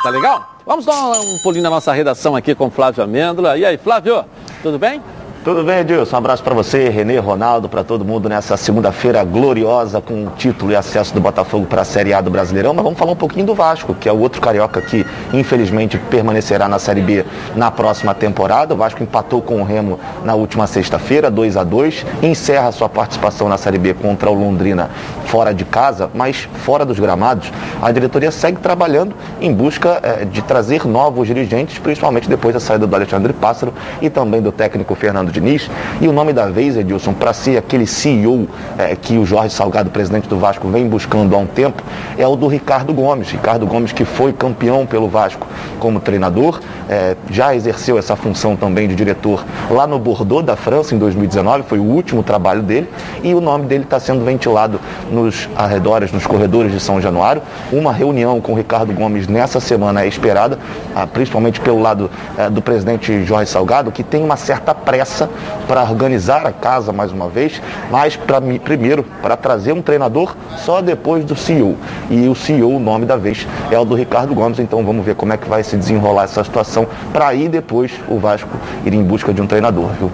Tá 0.02 0.10
legal? 0.10 0.58
Vamos 0.66 0.86
dar 0.86 0.94
um 0.94 1.38
pulinho 1.44 1.64
na 1.64 1.70
nossa 1.70 1.92
redação 1.92 2.36
aqui 2.36 2.56
com 2.56 2.72
Flávio 2.72 3.04
Amêndola. 3.04 3.58
E 3.58 3.66
aí, 3.66 3.78
Flávio, 3.78 4.24
tudo 4.62 4.80
bem? 4.80 5.02
Tudo 5.44 5.62
bem, 5.62 5.80
Edilson? 5.80 6.16
Um 6.16 6.20
abraço 6.20 6.42
para 6.42 6.56
você, 6.56 6.88
Renê, 6.88 7.18
Ronaldo, 7.18 7.68
para 7.68 7.84
todo 7.84 8.06
mundo 8.06 8.30
nessa 8.30 8.56
segunda-feira 8.56 9.26
gloriosa 9.26 10.00
com 10.00 10.24
o 10.24 10.30
título 10.38 10.72
e 10.72 10.76
acesso 10.76 11.14
do 11.14 11.20
Botafogo 11.20 11.66
para 11.66 11.82
a 11.82 11.84
Série 11.86 12.14
A 12.14 12.22
do 12.22 12.32
Brasileirão. 12.32 12.74
Mas 12.74 12.82
vamos 12.82 12.98
falar 12.98 13.12
um 13.12 13.18
pouquinho 13.18 13.46
do 13.48 13.54
Vasco, 13.54 13.94
que 13.94 14.08
é 14.08 14.14
o 14.14 14.20
outro 14.20 14.40
carioca 14.40 14.82
que 14.82 15.06
infelizmente 15.34 15.98
permanecerá 15.98 16.70
na 16.70 16.80
Série 16.80 17.02
B 17.02 17.26
na 17.58 17.70
próxima 17.70 18.14
temporada. 18.14 18.74
O 18.74 18.78
Vasco 18.78 19.04
empatou 19.04 19.42
com 19.42 19.62
o 19.62 19.66
Remo 19.66 20.00
na 20.24 20.34
última 20.34 20.66
sexta-feira, 20.66 21.30
2 21.30 21.58
a 21.58 21.66
2 21.66 22.06
encerra 22.22 22.72
sua 22.72 22.88
participação 22.88 23.50
na 23.50 23.58
Série 23.58 23.78
B 23.78 23.94
contra 23.94 24.32
o 24.32 24.34
Londrina 24.34 24.90
fora 25.26 25.54
de 25.54 25.66
casa, 25.66 26.10
mas 26.14 26.48
fora 26.64 26.86
dos 26.86 27.00
gramados. 27.00 27.52
A 27.82 27.92
diretoria 27.92 28.32
segue 28.32 28.60
trabalhando 28.60 29.14
em 29.42 29.54
busca 29.54 30.00
eh, 30.04 30.24
de 30.24 30.42
trazer 30.42 30.88
novos 30.88 31.28
dirigentes, 31.28 31.80
principalmente 31.80 32.30
depois 32.30 32.54
da 32.54 32.62
saída 32.62 32.88
do 32.88 32.96
Alexandre 32.96 33.34
Pássaro 33.34 33.74
e 34.02 34.10
também 34.10 34.42
do 34.42 34.52
técnico 34.52 34.96
Fernando 34.96 35.33
Diniz. 35.34 35.69
E 36.00 36.08
o 36.08 36.13
nome 36.13 36.32
da 36.32 36.48
vez, 36.48 36.78
Edilson, 36.78 37.13
para 37.13 37.34
ser 37.34 37.58
aquele 37.58 37.86
CEO 37.86 38.48
é, 38.78 38.96
que 38.96 39.17
o 39.17 39.26
Jorge 39.26 39.54
Salgado, 39.54 39.89
presidente 39.89 40.28
do 40.28 40.38
Vasco, 40.38 40.67
vem 40.69 40.88
buscando 40.88 41.36
há 41.36 41.38
um 41.38 41.46
tempo, 41.46 41.84
é 42.17 42.28
o 42.28 42.36
do 42.36 42.48
Ricardo 42.48 42.93
Gomes. 42.93 43.30
Ricardo 43.32 43.65
Gomes 43.65 43.91
que 43.91 44.06
foi 44.06 44.32
campeão 44.32 44.86
pelo 44.86 45.10
Vasco 45.10 45.48
como 45.80 46.00
treinador, 46.00 46.62
é, 46.89 47.15
já 47.30 47.56
exerceu 47.56 47.98
essa 47.98 48.15
função 48.15 48.56
também 48.56 48.88
de 48.88 48.96
diretor 48.96 49.43
lá 49.69 49.88
no 49.88 49.98
Bordeaux 49.98 50.46
da 50.46 50.56
França 50.56 50.93
em 50.93 50.98
2019, 50.98 51.63
foi 51.63 51.80
o 51.80 51.84
último 51.84 52.24
trabalho 52.24 52.62
dele, 52.62 52.89
e 53.24 53.34
o 53.34 53.41
nome 53.41 53.65
dele 53.65 53.84
está 53.84 54.00
sendo 54.00 54.24
ventilado 54.24 54.80
nos 55.12 55.50
arredores, 55.56 56.12
nos 56.12 56.26
corredores 56.26 56.72
de 56.72 56.80
São 56.80 57.02
Januário. 57.02 57.41
Uma 57.72 57.91
reunião 57.91 58.39
com 58.39 58.54
o 58.54 58.56
Ricardo 58.56 58.93
Gomes 58.93 59.28
nessa 59.28 59.60
semana 59.60 60.04
é 60.04 60.08
esperada, 60.08 60.60
ah, 60.96 61.08
principalmente 61.08 61.60
pelo 61.60 61.82
lado 61.82 62.10
eh, 62.38 62.50
do 62.50 62.62
presidente 62.62 63.24
Jorge 63.26 63.50
Salgado, 63.50 63.91
que 63.91 64.04
tem 64.04 64.24
uma 64.24 64.38
certa 64.38 64.76
pressa 64.76 65.23
para 65.68 65.82
organizar 65.84 66.46
a 66.46 66.52
casa 66.52 66.92
mais 66.92 67.12
uma 67.12 67.28
vez, 67.28 67.62
mas 67.92 68.16
para 68.16 68.42
primeiro 68.42 69.04
para 69.22 69.36
trazer 69.36 69.74
um 69.74 69.82
treinador 69.82 70.36
só 70.58 70.82
depois 70.82 71.26
do 71.26 71.36
CEO. 71.36 71.78
E 72.10 72.28
o 72.28 72.36
CEO, 72.36 72.76
o 72.76 72.80
nome 72.80 73.06
da 73.06 73.16
vez, 73.16 73.48
é 73.72 73.78
o 73.78 73.86
do 73.86 73.96
Ricardo 73.96 74.34
Gomes, 74.34 74.60
então 74.60 74.84
vamos 74.84 75.06
ver 75.06 75.16
como 75.16 75.34
é 75.34 75.38
que 75.38 75.48
vai 75.48 75.64
se 75.64 75.78
desenrolar 75.78 76.24
essa 76.24 76.44
situação 76.44 76.88
para 77.12 77.28
aí 77.28 77.48
depois 77.48 77.92
o 78.08 78.18
Vasco 78.18 78.50
ir 78.86 78.94
em 78.94 79.04
busca 79.04 79.34
de 79.34 79.42
um 79.42 79.48
treinador, 79.48 79.90
viu? 80.00 80.12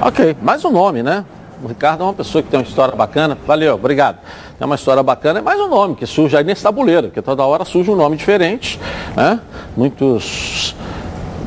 Ok, 0.00 0.36
mais 0.42 0.64
um 0.64 0.70
nome, 0.70 1.02
né? 1.02 1.24
O 1.62 1.68
Ricardo 1.68 2.02
é 2.02 2.06
uma 2.06 2.12
pessoa 2.12 2.42
que 2.42 2.48
tem 2.48 2.58
uma 2.58 2.66
história 2.66 2.94
bacana. 2.96 3.38
Valeu, 3.46 3.74
obrigado. 3.74 4.18
Tem 4.58 4.66
uma 4.66 4.74
história 4.74 5.00
bacana, 5.00 5.38
é 5.38 5.42
mais 5.42 5.60
um 5.60 5.68
nome 5.68 5.94
que 5.94 6.06
surge 6.06 6.36
aí 6.36 6.42
nesse 6.42 6.62
tabuleiro, 6.62 7.06
porque 7.06 7.22
toda 7.22 7.44
hora 7.44 7.64
surge 7.64 7.88
um 7.88 7.94
nome 7.94 8.16
diferente, 8.16 8.80
né? 9.16 9.38
Muitos 9.76 10.74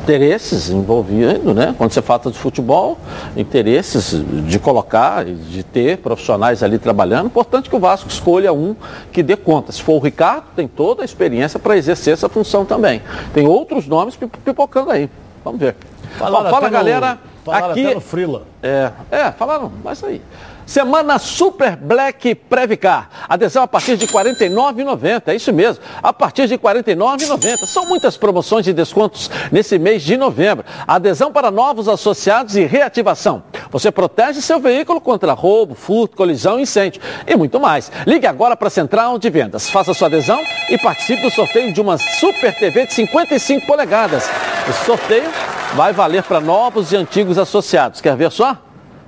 interesses 0.06 0.70
envolvendo, 0.70 1.52
né? 1.52 1.74
Quando 1.76 1.90
você 1.90 2.00
fala 2.00 2.30
de 2.30 2.38
futebol, 2.38 2.96
interesses 3.36 4.14
de 4.46 4.58
colocar, 4.58 5.24
de 5.24 5.64
ter 5.64 5.98
profissionais 5.98 6.62
ali 6.62 6.78
trabalhando. 6.78 7.26
Importante 7.26 7.68
que 7.68 7.74
o 7.74 7.80
Vasco 7.80 8.08
escolha 8.08 8.52
um 8.52 8.76
que 9.10 9.20
dê 9.20 9.36
conta. 9.36 9.72
Se 9.72 9.82
for 9.82 9.94
o 9.94 9.98
Ricardo, 9.98 10.44
tem 10.54 10.68
toda 10.68 11.02
a 11.02 11.04
experiência 11.04 11.58
para 11.58 11.76
exercer 11.76 12.12
essa 12.12 12.28
função 12.28 12.64
também. 12.64 13.02
Tem 13.34 13.48
outros 13.48 13.88
nomes 13.88 14.16
pipocando 14.16 14.90
aí. 14.90 15.10
Vamos 15.44 15.58
ver. 15.58 15.74
Falaram 16.16 16.50
fala, 16.50 16.68
galera. 16.68 17.18
No, 17.44 17.52
aqui. 17.52 17.84
Até 17.84 17.94
no 17.94 18.00
Frila. 18.00 18.42
É, 18.62 18.90
é, 19.10 19.32
falaram, 19.32 19.72
mas 19.82 20.04
aí. 20.04 20.22
Semana 20.66 21.16
Super 21.20 21.76
Black 21.76 22.34
Previcar. 22.34 23.08
Adesão 23.28 23.62
a 23.62 23.68
partir 23.68 23.96
de 23.96 24.04
R$ 24.04 24.12
49,90. 24.12 25.22
É 25.28 25.34
isso 25.36 25.52
mesmo. 25.52 25.82
A 26.02 26.12
partir 26.12 26.48
de 26.48 26.54
R$ 26.54 26.58
49,90. 26.58 27.66
São 27.66 27.86
muitas 27.86 28.16
promoções 28.16 28.66
e 28.66 28.72
descontos 28.72 29.30
nesse 29.52 29.78
mês 29.78 30.02
de 30.02 30.16
novembro. 30.16 30.64
Adesão 30.86 31.32
para 31.32 31.52
novos 31.52 31.88
associados 31.88 32.56
e 32.56 32.64
reativação. 32.64 33.44
Você 33.70 33.92
protege 33.92 34.42
seu 34.42 34.58
veículo 34.58 35.00
contra 35.00 35.32
roubo, 35.32 35.76
furto, 35.76 36.16
colisão, 36.16 36.58
incêndio 36.58 37.00
e 37.26 37.36
muito 37.36 37.60
mais. 37.60 37.92
Ligue 38.04 38.26
agora 38.26 38.56
para 38.56 38.66
a 38.66 38.70
Central 38.70 39.18
de 39.20 39.30
Vendas. 39.30 39.70
Faça 39.70 39.94
sua 39.94 40.08
adesão 40.08 40.42
e 40.68 40.76
participe 40.76 41.22
do 41.22 41.30
sorteio 41.30 41.72
de 41.72 41.80
uma 41.80 41.96
Super 41.96 42.52
TV 42.58 42.86
de 42.86 42.92
55 42.92 43.66
polegadas. 43.66 44.28
Esse 44.68 44.84
sorteio 44.84 45.30
vai 45.74 45.92
valer 45.92 46.24
para 46.24 46.40
novos 46.40 46.90
e 46.90 46.96
antigos 46.96 47.38
associados. 47.38 48.00
Quer 48.00 48.16
ver 48.16 48.32
só? 48.32 48.56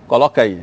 Coloca 0.07 0.43
aí. 0.43 0.63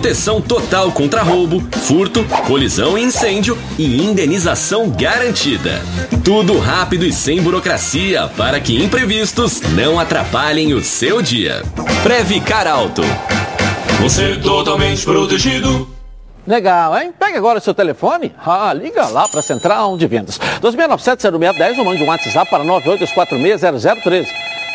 Proteção 0.00 0.40
total 0.40 0.90
contra 0.92 1.22
roubo, 1.22 1.60
furto, 1.60 2.24
colisão 2.46 2.96
e 2.96 3.02
incêndio 3.02 3.58
e 3.78 4.02
indenização 4.02 4.88
garantida. 4.88 5.82
Tudo 6.24 6.58
rápido 6.58 7.04
e 7.04 7.12
sem 7.12 7.42
burocracia 7.42 8.26
para 8.34 8.58
que 8.60 8.82
imprevistos 8.82 9.60
não 9.60 10.00
atrapalhem 10.00 10.72
o 10.72 10.80
seu 10.80 11.20
dia. 11.20 11.62
Previcar 12.02 12.66
Alto. 12.66 13.02
Você 14.00 14.36
totalmente 14.36 15.04
protegido. 15.04 15.86
Legal, 16.46 16.98
hein? 16.98 17.12
Pega 17.12 17.36
agora 17.36 17.58
o 17.58 17.62
seu 17.62 17.74
telefone, 17.74 18.34
ah, 18.42 18.72
liga 18.72 19.06
lá 19.06 19.28
para 19.28 19.40
a 19.40 19.42
Central 19.42 19.98
de 19.98 20.06
Vendas. 20.06 20.40
2697-0610 20.62 21.78
ou 21.78 21.84
mande 21.84 22.02
um 22.02 22.06
WhatsApp 22.06 22.50
para 22.50 22.64
98460013. 22.64 24.28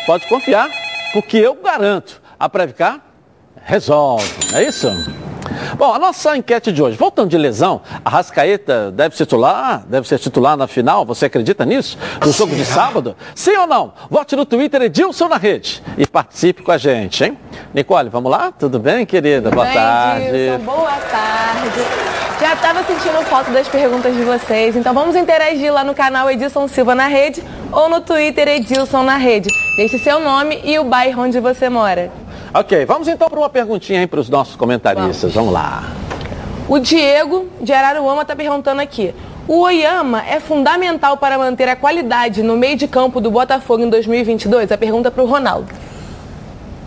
Pode 0.06 0.28
confiar, 0.28 0.70
porque 1.12 1.36
eu 1.36 1.56
garanto. 1.56 2.22
A 2.38 2.48
Previcar 2.48 3.00
resolve, 3.62 4.26
é 4.54 4.62
isso? 4.62 4.88
Bom, 5.76 5.92
a 5.92 5.98
nossa 5.98 6.36
enquete 6.36 6.72
de 6.72 6.82
hoje, 6.82 6.96
voltando 6.96 7.30
de 7.30 7.38
lesão, 7.38 7.80
a 8.04 8.10
Rascaeta 8.10 8.90
deve 8.90 9.16
ser 9.16 9.26
titular, 9.26 9.84
deve 9.86 10.06
ser 10.06 10.18
titular 10.18 10.56
na 10.56 10.66
final, 10.66 11.04
você 11.04 11.26
acredita 11.26 11.64
nisso? 11.64 11.98
No 12.24 12.32
jogo 12.32 12.54
de 12.54 12.64
sábado? 12.64 13.16
Sim 13.34 13.56
ou 13.56 13.66
não? 13.66 13.92
Vote 14.10 14.36
no 14.36 14.44
Twitter 14.44 14.82
Edilson 14.82 15.28
na 15.28 15.36
rede 15.36 15.82
e 15.96 16.06
participe 16.06 16.62
com 16.62 16.72
a 16.72 16.78
gente, 16.78 17.24
hein? 17.24 17.38
Nicole, 17.72 18.08
vamos 18.08 18.30
lá? 18.30 18.52
Tudo 18.52 18.78
bem, 18.78 19.06
querida? 19.06 19.50
Boa 19.50 19.64
bem, 19.64 19.74
tarde. 19.74 20.26
Edilson, 20.26 20.64
boa 20.64 20.92
tarde. 20.92 21.80
Já 22.40 22.52
estava 22.52 22.84
sentindo 22.84 23.24
falta 23.24 23.50
das 23.50 23.66
perguntas 23.66 24.14
de 24.14 24.22
vocês, 24.22 24.76
então 24.76 24.92
vamos 24.92 25.16
interagir 25.16 25.72
lá 25.72 25.82
no 25.82 25.94
canal 25.94 26.30
Edilson 26.30 26.68
Silva 26.68 26.94
na 26.94 27.06
rede 27.06 27.42
ou 27.72 27.88
no 27.88 28.00
Twitter 28.00 28.46
Edilson 28.48 29.02
na 29.02 29.16
rede. 29.16 29.48
Deixe 29.76 29.98
seu 29.98 30.20
nome 30.20 30.60
e 30.64 30.78
o 30.78 30.84
bairro 30.84 31.22
onde 31.22 31.40
você 31.40 31.68
mora. 31.68 32.10
Ok, 32.58 32.86
vamos 32.86 33.06
então 33.06 33.28
para 33.28 33.38
uma 33.38 33.50
perguntinha 33.50 34.00
aí 34.00 34.06
para 34.06 34.18
os 34.18 34.30
nossos 34.30 34.56
comentaristas. 34.56 35.34
Vamos. 35.34 35.34
vamos 35.34 35.52
lá. 35.52 35.92
O 36.66 36.78
Diego 36.78 37.48
de 37.60 37.70
Araruama 37.70 38.22
está 38.22 38.34
perguntando 38.34 38.80
aqui. 38.80 39.14
O 39.46 39.60
Oyama 39.60 40.24
é 40.26 40.40
fundamental 40.40 41.18
para 41.18 41.36
manter 41.36 41.68
a 41.68 41.76
qualidade 41.76 42.42
no 42.42 42.56
meio 42.56 42.74
de 42.74 42.88
campo 42.88 43.20
do 43.20 43.30
Botafogo 43.30 43.82
em 43.82 43.90
2022? 43.90 44.72
A 44.72 44.78
pergunta 44.78 45.10
para 45.10 45.22
o 45.22 45.26
Ronaldo. 45.26 45.68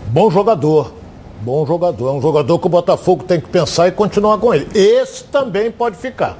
Bom 0.08 0.28
jogador. 0.28 0.92
Bom 1.40 1.64
jogador. 1.64 2.08
É 2.08 2.12
um 2.14 2.20
jogador 2.20 2.58
que 2.58 2.66
o 2.66 2.68
Botafogo 2.68 3.22
tem 3.22 3.40
que 3.40 3.48
pensar 3.48 3.86
e 3.86 3.92
continuar 3.92 4.38
com 4.38 4.52
ele. 4.52 4.66
Esse 4.74 5.22
também 5.22 5.70
pode 5.70 5.96
ficar. 5.96 6.36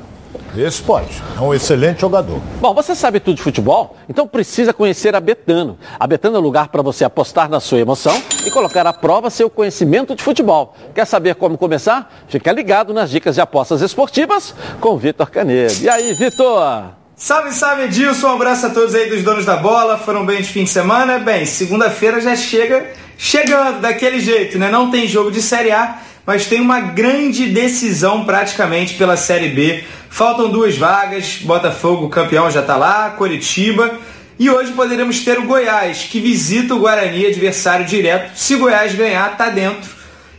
Esse 0.57 0.83
pode. 0.83 1.23
É 1.37 1.41
um 1.41 1.55
excelente 1.55 2.01
jogador. 2.01 2.41
Bom, 2.61 2.75
você 2.75 2.95
sabe 2.95 3.21
tudo 3.21 3.37
de 3.37 3.43
futebol? 3.43 3.97
Então 4.09 4.27
precisa 4.27 4.73
conhecer 4.73 5.15
a 5.15 5.21
Betano. 5.21 5.79
A 5.99 6.07
Betano 6.07 6.37
é 6.37 6.39
o 6.39 6.43
lugar 6.43 6.69
para 6.69 6.83
você 6.83 7.05
apostar 7.05 7.49
na 7.49 7.61
sua 7.61 7.79
emoção 7.79 8.21
e 8.45 8.51
colocar 8.51 8.87
à 8.87 8.93
prova 8.93 9.31
seu 9.31 9.49
conhecimento 9.49 10.15
de 10.15 10.23
futebol. 10.23 10.75
Quer 10.95 11.07
saber 11.07 11.37
como 11.37 11.57
começar? 11.57 12.13
Fica 12.29 12.53
ligado 12.53 12.93
nas 12.93 13.11
dicas 13.11 13.37
de 13.37 13.41
apostas 13.41 13.81
esportivas 13.81 14.55
com 14.81 14.97
Vitor 14.97 15.31
Canedo. 15.31 15.75
E 15.81 15.89
aí, 15.89 16.13
Vitor? 16.15 16.91
Salve, 17.15 17.53
salve, 17.53 17.83
Edilson. 17.83 18.29
Um 18.29 18.35
abraço 18.35 18.67
a 18.67 18.71
todos 18.71 18.95
aí 18.95 19.11
dos 19.11 19.23
donos 19.23 19.45
da 19.45 19.57
bola. 19.57 19.99
Foram 19.99 20.25
bem 20.25 20.39
de 20.39 20.49
fim 20.49 20.65
de 20.65 20.71
semana? 20.71 21.19
Bem, 21.19 21.45
segunda-feira 21.45 22.21
já 22.21 22.35
chega 22.35 22.89
chegando 23.21 23.83
daquele 23.83 24.19
jeito, 24.19 24.59
né? 24.59 24.71
Não 24.71 24.91
tem 24.91 25.07
jogo 25.07 25.31
de 25.31 25.43
Série 25.43 25.71
A, 25.71 25.99
mas 26.27 26.47
tem 26.47 26.61
uma 26.61 26.81
grande 26.81 27.47
decisão 27.47 28.25
praticamente 28.25 28.95
pela 28.95 29.17
Série 29.17 29.49
B 29.49 29.85
Faltam 30.13 30.51
duas 30.51 30.77
vagas, 30.77 31.39
Botafogo 31.41 32.09
campeão 32.09 32.51
já 32.51 32.61
está 32.61 32.77
lá, 32.77 33.11
Coritiba. 33.11 33.97
E 34.39 34.51
hoje 34.51 34.73
poderemos 34.73 35.21
ter 35.21 35.39
o 35.39 35.45
Goiás, 35.45 36.09
que 36.11 36.19
visita 36.19 36.75
o 36.75 36.81
Guarani, 36.81 37.27
adversário 37.27 37.87
direto. 37.87 38.37
Se 38.37 38.57
o 38.57 38.59
Goiás 38.59 38.93
ganhar, 38.93 39.33
está 39.33 39.49
dentro. 39.49 39.89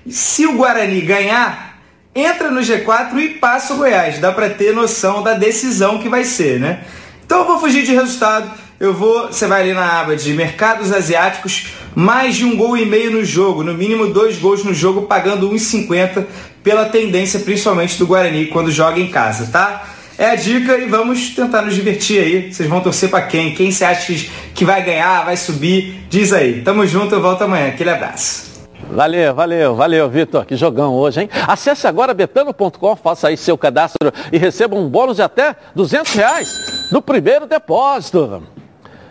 Se 0.10 0.46
o 0.46 0.58
Guarani 0.58 1.00
ganhar, 1.02 1.80
entra 2.14 2.52
no 2.52 2.60
G4 2.60 3.18
e 3.18 3.30
passa 3.36 3.74
o 3.74 3.78
Goiás. 3.78 4.20
Dá 4.20 4.32
para 4.34 4.50
ter 4.50 4.76
noção 4.76 5.24
da 5.24 5.36
decisão 5.36 6.00
que 6.00 6.10
vai 6.10 6.26
ser, 6.26 6.60
né? 6.60 6.84
Então 7.26 7.40
eu 7.40 7.48
vou 7.48 7.60
fugir 7.60 7.84
de 7.84 7.94
resultado. 7.94 8.52
Eu 8.82 8.96
vou, 8.96 9.28
você 9.28 9.46
vai 9.46 9.62
ali 9.62 9.74
na 9.74 10.02
aba 10.02 10.16
de 10.16 10.34
mercados 10.34 10.92
asiáticos, 10.92 11.68
mais 11.94 12.36
de 12.36 12.46
um 12.46 12.58
gol 12.58 12.76
e 12.76 12.84
meio 12.84 13.12
no 13.12 13.24
jogo, 13.24 13.64
no 13.64 13.76
mínimo 13.76 14.08
dois 14.08 14.40
gols 14.40 14.64
no 14.64 14.74
jogo, 14.74 15.04
pagando 15.04 15.48
1,50 15.52 16.26
pela 16.64 16.86
tendência 16.86 17.42
principalmente 17.42 18.00
do 18.00 18.08
Guarani 18.08 18.48
quando 18.48 18.72
joga 18.72 19.00
em 19.00 19.08
casa, 19.12 19.52
tá? 19.52 19.88
É 20.18 20.32
a 20.32 20.36
dica 20.36 20.80
e 20.80 20.88
vamos 20.88 21.30
tentar 21.30 21.62
nos 21.62 21.76
divertir 21.76 22.24
aí. 22.24 22.52
Vocês 22.52 22.68
vão 22.68 22.82
torcer 22.82 23.12
para 23.12 23.22
quem? 23.22 23.54
Quem 23.54 23.72
você 23.72 23.86
acha 23.86 24.16
que 24.56 24.66
vai 24.66 24.84
ganhar, 24.84 25.26
vai 25.26 25.38
subir? 25.38 26.04
Diz 26.10 26.34
aí. 26.34 26.64
Tamo 26.64 26.88
junto, 26.88 27.14
eu 27.14 27.22
volto 27.22 27.44
amanhã. 27.44 27.68
Aquele 27.68 27.92
abraço. 27.92 28.50
Valeu, 28.90 29.36
valeu, 29.36 29.76
valeu, 29.76 30.10
Vitor. 30.10 30.44
Que 30.44 30.56
jogão 30.56 30.96
hoje, 30.96 31.22
hein? 31.22 31.30
Acesse 31.48 31.86
agora 31.86 32.16
betano.com, 32.16 32.96
faça 32.96 33.28
aí 33.28 33.38
seu 33.38 33.56
cadastro 33.60 34.12
e 34.32 34.40
receba 34.40 34.76
um 34.76 34.90
bônus 34.90 35.18
de 35.18 35.22
até 35.22 35.56
200 35.76 36.14
reais 36.16 36.50
no 36.92 37.00
primeiro 37.00 37.46
depósito. 37.46 38.42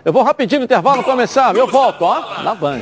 Eu 0.04 0.12
vou 0.12 0.22
rapidinho 0.22 0.60
no 0.60 0.64
intervalo 0.64 1.02
começar. 1.04 1.54
Eu 1.54 1.66
volto, 1.66 2.02
ó, 2.02 2.42
na 2.42 2.54
Band. 2.54 2.80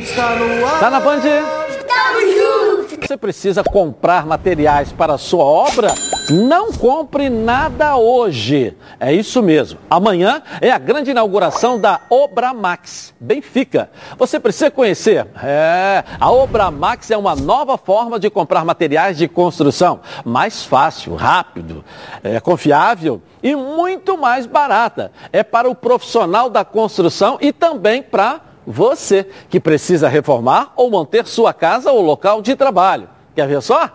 Tá 0.81 0.91
na 0.91 1.01
Band? 1.01 1.21
Tamo 1.21 2.21
junto. 2.21 2.68
Você 3.09 3.17
precisa 3.17 3.65
comprar 3.65 4.27
materiais 4.27 4.93
para 4.93 5.15
a 5.15 5.19
sua 5.19 5.43
obra? 5.43 5.95
Não 6.31 6.71
compre 6.71 7.31
nada 7.31 7.97
hoje. 7.97 8.77
É 9.01 9.11
isso 9.15 9.43
mesmo. 9.43 9.79
Amanhã 9.89 10.43
é 10.61 10.71
a 10.71 10.77
grande 10.77 11.13
inauguração 11.13 11.81
da 11.81 12.03
Obra 12.11 12.53
Max 12.53 13.15
Benfica. 13.19 13.91
Você 14.19 14.39
precisa 14.39 14.71
conhecer. 14.71 15.27
É, 15.43 16.05
a 16.21 16.31
Obra 16.31 16.71
Max 16.71 17.11
é 17.11 17.17
uma 17.17 17.35
nova 17.35 17.79
forma 17.79 18.21
de 18.21 18.29
comprar 18.29 18.63
materiais 18.63 19.17
de 19.17 19.27
construção. 19.27 20.01
Mais 20.23 20.67
fácil, 20.67 21.15
rápido, 21.15 21.83
é 22.23 22.39
confiável 22.41 23.23
e 23.43 23.57
muito 23.57 24.19
mais 24.19 24.45
barata. 24.45 25.11
É 25.33 25.43
para 25.43 25.71
o 25.71 25.75
profissional 25.75 26.51
da 26.51 26.63
construção 26.63 27.39
e 27.41 27.55
também 27.55 28.03
para 28.03 28.48
você 28.69 29.27
que 29.49 29.59
precisa 29.59 30.09
reformar 30.09 30.73
ou 30.77 30.91
manter 30.91 31.27
sua 31.27 31.55
casa 31.55 31.91
ou 31.91 32.03
local 32.03 32.43
de 32.43 32.55
trabalho. 32.55 33.09
Quer 33.35 33.49
ver 33.49 33.63
só? 33.63 33.91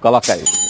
Coloca 0.00 0.32
aí. 0.32 0.63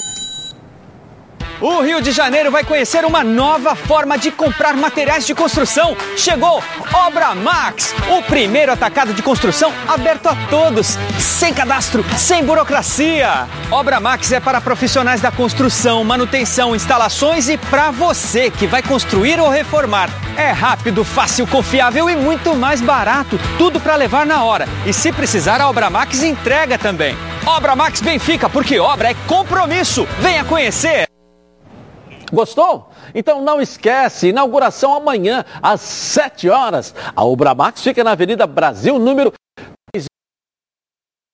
O 1.61 1.81
Rio 1.81 2.03
de 2.03 2.11
Janeiro 2.11 2.51
vai 2.51 2.65
conhecer 2.65 3.05
uma 3.05 3.23
nova 3.23 3.75
forma 3.75 4.19
de 4.19 4.31
comprar 4.31 4.75
materiais 4.75 5.25
de 5.27 5.35
construção. 5.35 5.97
Chegou 6.17 6.63
Obra 6.93 7.35
Max, 7.35 7.95
o 8.09 8.23
primeiro 8.23 8.73
atacado 8.73 9.15
de 9.15 9.23
construção 9.23 9.73
aberto 9.87 10.27
a 10.27 10.37
todos, 10.51 10.99
sem 11.19 11.55
cadastro, 11.55 12.05
sem 12.19 12.45
burocracia. 12.45 13.47
Obra 13.71 14.01
Max 14.01 14.33
é 14.33 14.41
para 14.41 14.61
profissionais 14.61 15.21
da 15.21 15.31
construção, 15.31 16.03
manutenção, 16.05 16.75
instalações 16.75 17.49
e 17.49 17.57
para 17.57 17.91
você 17.91 18.51
que 18.51 18.67
vai 18.67 18.83
construir 18.83 19.39
ou 19.41 19.49
reformar. 19.49 20.11
É 20.37 20.51
rápido, 20.51 21.05
fácil, 21.05 21.47
confiável 21.47 22.11
e 22.11 22.17
muito 22.17 22.55
mais 22.55 22.81
barato. 22.81 23.39
Tudo 23.57 23.79
para 23.79 23.95
levar 23.95 24.27
na 24.27 24.43
hora. 24.43 24.69
E 24.85 24.93
se 24.93 25.13
precisar, 25.13 25.61
a 25.61 25.69
Obra 25.69 25.89
Max 25.89 26.23
entrega 26.23 26.77
também. 26.77 27.17
Obra 27.47 27.77
Max 27.77 28.01
Benfica, 28.01 28.49
porque 28.49 28.79
obra 28.81 29.11
é 29.11 29.15
compromisso. 29.27 30.07
Venha 30.21 30.45
conhecer. 30.45 31.14
Gostou? 32.33 32.91
Então 33.15 33.43
não 33.43 33.61
esquece, 33.61 34.29
inauguração 34.29 34.95
amanhã 34.95 35.45
às 35.63 35.81
7 35.81 36.49
horas. 36.49 36.95
A 37.15 37.55
Max 37.55 37.83
fica 37.83 38.03
na 38.03 38.13
Avenida 38.13 38.47
Brasil, 38.47 38.99
número 38.99 39.33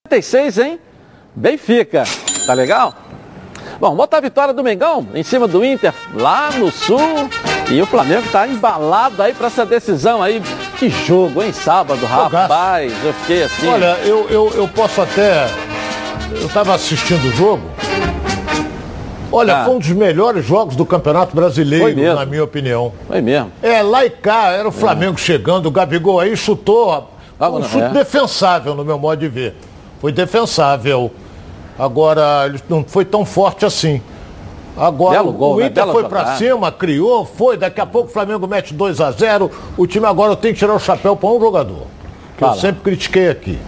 36, 0.08 0.58
hein? 0.58 0.80
Benfica. 1.34 2.04
Tá 2.44 2.52
legal? 2.52 2.94
Bom, 3.78 3.94
bota 3.94 4.18
a 4.18 4.20
vitória 4.20 4.52
do 4.52 4.62
Mengão 4.62 5.06
em 5.14 5.22
cima 5.22 5.48
do 5.48 5.64
Inter 5.64 5.94
lá 6.14 6.50
no 6.50 6.70
Sul. 6.70 7.30
E 7.70 7.80
o 7.80 7.86
Flamengo 7.86 8.28
tá 8.30 8.46
embalado 8.46 9.22
aí 9.22 9.32
para 9.32 9.46
essa 9.46 9.64
decisão 9.64 10.22
aí. 10.22 10.42
Que 10.78 10.90
jogo, 10.90 11.42
hein? 11.42 11.52
Sábado, 11.52 12.04
rapaz. 12.04 12.92
Eu 13.04 13.14
fiquei 13.14 13.44
assim. 13.44 13.68
Olha, 13.68 13.96
eu, 14.04 14.28
eu, 14.28 14.52
eu 14.54 14.68
posso 14.68 15.00
até. 15.00 15.46
Eu 16.32 16.48
tava 16.48 16.74
assistindo 16.74 17.24
o 17.28 17.32
jogo. 17.32 17.62
Olha, 19.32 19.58
ah. 19.58 19.64
foi 19.64 19.74
um 19.74 19.78
dos 19.78 19.88
melhores 19.90 20.44
jogos 20.44 20.74
do 20.74 20.84
Campeonato 20.84 21.34
Brasileiro, 21.34 22.14
na 22.14 22.26
minha 22.26 22.42
opinião. 22.42 22.92
Foi 23.06 23.20
mesmo. 23.20 23.52
É, 23.62 23.82
lá 23.82 24.04
e 24.04 24.10
cá, 24.10 24.50
era 24.50 24.68
o 24.68 24.72
Flamengo 24.72 25.14
é. 25.14 25.18
chegando, 25.18 25.66
o 25.66 25.70
Gabigol 25.70 26.20
aí 26.20 26.36
chutou. 26.36 27.08
um 27.40 27.62
chute 27.62 27.84
é. 27.84 27.88
defensável, 27.90 28.74
no 28.74 28.84
meu 28.84 28.98
modo 28.98 29.18
de 29.18 29.28
ver. 29.28 29.54
Foi 30.00 30.12
defensável. 30.12 31.10
Agora, 31.78 32.46
ele 32.46 32.60
não 32.68 32.84
foi 32.84 33.04
tão 33.04 33.24
forte 33.24 33.64
assim. 33.64 34.02
Agora, 34.76 35.22
gol, 35.22 35.56
o 35.56 35.60
né? 35.60 35.66
Inter 35.66 35.86
né? 35.86 35.92
foi 35.92 36.04
para 36.04 36.36
cima, 36.36 36.72
criou, 36.72 37.24
foi. 37.24 37.56
Daqui 37.56 37.80
a 37.80 37.86
pouco 37.86 38.08
o 38.08 38.12
Flamengo 38.12 38.46
mete 38.46 38.72
2 38.72 39.00
a 39.00 39.10
0 39.10 39.50
O 39.76 39.86
time 39.86 40.06
agora 40.06 40.36
tem 40.36 40.52
que 40.52 40.58
tirar 40.58 40.74
o 40.74 40.78
chapéu 40.78 41.16
para 41.16 41.28
um 41.28 41.40
jogador. 41.40 41.86
Que 42.36 42.44
eu 42.44 42.54
sempre 42.54 42.80
critiquei 42.82 43.28
aqui. 43.28 43.58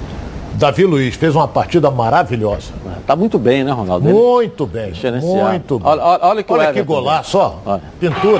Davi 0.62 0.85
Luiz 0.85 1.16
fez 1.16 1.35
uma 1.35 1.48
partida 1.48 1.90
maravilhosa. 1.90 2.72
Tá 3.05 3.16
muito 3.16 3.37
bem, 3.37 3.64
né, 3.64 3.72
Ronaldo? 3.72 4.09
Muito 4.09 4.64
bem. 4.64 4.92
Muito 5.20 5.81
bem. 5.81 5.88
Olha, 5.88 6.03
olha 6.22 6.42
que, 6.44 6.53
olha 6.53 6.72
que 6.72 6.83
golaço, 6.83 7.37
ó. 7.37 7.55
Olha. 7.66 7.83
Pintura. 7.98 8.38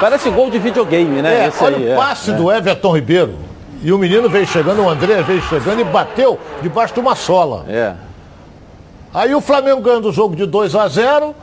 Parece 0.00 0.30
gol 0.30 0.48
de 0.52 0.60
videogame, 0.60 1.20
né? 1.20 1.46
É, 1.46 1.48
Esse 1.48 1.64
olha 1.64 1.76
aí, 1.78 1.84
o 1.84 1.92
é. 1.94 1.96
passe 1.96 2.30
é, 2.30 2.34
do 2.34 2.52
Everton 2.52 2.94
Ribeiro. 2.94 3.34
E 3.82 3.92
o 3.92 3.98
menino 3.98 4.28
veio 4.28 4.46
chegando, 4.46 4.82
o 4.82 4.88
André 4.88 5.20
veio 5.22 5.42
chegando 5.42 5.80
e 5.80 5.84
bateu 5.84 6.38
debaixo 6.62 6.94
de 6.94 7.00
uma 7.00 7.16
sola. 7.16 7.64
É. 7.68 7.94
Aí 9.12 9.34
o 9.34 9.40
Flamengo 9.40 9.80
ganhando 9.80 10.10
o 10.10 10.12
jogo 10.12 10.36
de 10.36 10.46
2 10.46 10.76
a 10.76 10.86
0 10.86 11.34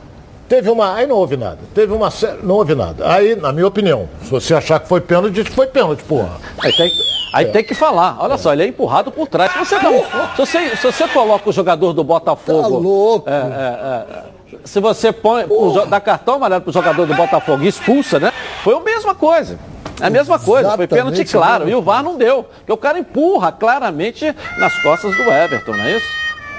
Teve 0.52 0.68
uma. 0.68 0.94
Aí 0.96 1.06
não 1.06 1.16
houve 1.16 1.34
nada. 1.34 1.56
Teve 1.74 1.94
uma. 1.94 2.10
Não 2.42 2.56
houve 2.56 2.74
nada. 2.74 3.10
Aí, 3.10 3.34
na 3.34 3.50
minha 3.52 3.66
opinião, 3.66 4.06
se 4.22 4.30
você 4.30 4.52
achar 4.52 4.78
que 4.78 4.86
foi 4.86 5.00
pênalti, 5.00 5.32
diz 5.32 5.48
que 5.48 5.54
foi 5.54 5.66
pênalti, 5.66 6.02
porra. 6.02 6.32
Aí 6.62 6.70
tem, 6.76 6.92
aí 7.32 7.44
é. 7.46 7.48
tem 7.48 7.64
que 7.64 7.74
falar. 7.74 8.18
Olha 8.20 8.34
é. 8.34 8.36
só, 8.36 8.52
ele 8.52 8.64
é 8.64 8.66
empurrado 8.66 9.10
por 9.10 9.26
trás. 9.26 9.50
Se 9.50 9.58
você, 9.60 9.78
não, 9.78 9.98
se 10.02 10.36
você, 10.36 10.76
se 10.76 10.92
você 10.92 11.08
coloca 11.08 11.48
o 11.48 11.52
jogador 11.54 11.94
do 11.94 12.04
Botafogo. 12.04 12.60
Tá 12.60 12.68
louco. 12.68 13.30
É, 13.30 13.32
é, 13.32 14.54
é 14.54 14.58
se 14.62 14.78
você 14.78 15.10
põe. 15.10 15.46
O, 15.48 15.86
dá 15.86 15.98
cartão 15.98 16.34
amarelo 16.34 16.60
pro 16.60 16.70
jogador 16.70 17.06
do 17.06 17.14
Botafogo 17.14 17.62
e 17.62 17.68
expulsa, 17.68 18.20
né? 18.20 18.30
Foi 18.62 18.76
a 18.76 18.80
mesma 18.80 19.14
coisa. 19.14 19.58
É 20.02 20.08
a 20.08 20.10
mesma 20.10 20.38
coisa, 20.38 20.68
Exatamente, 20.68 20.90
foi 20.90 20.98
pênalti 20.98 21.24
claro. 21.24 21.66
E 21.66 21.74
o 21.74 21.80
VAR 21.80 22.02
não 22.02 22.18
deu. 22.18 22.44
Porque 22.44 22.72
o 22.72 22.76
cara 22.76 22.98
empurra 22.98 23.52
claramente 23.52 24.36
nas 24.58 24.76
costas 24.82 25.16
do 25.16 25.22
Everton, 25.22 25.72
não 25.72 25.84
é 25.84 25.96
isso? 25.96 26.06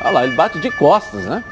Olha 0.01 0.11
lá, 0.11 0.23
ele 0.23 0.35
bate 0.35 0.59
de 0.59 0.71
costas, 0.71 1.25
né? 1.25 1.43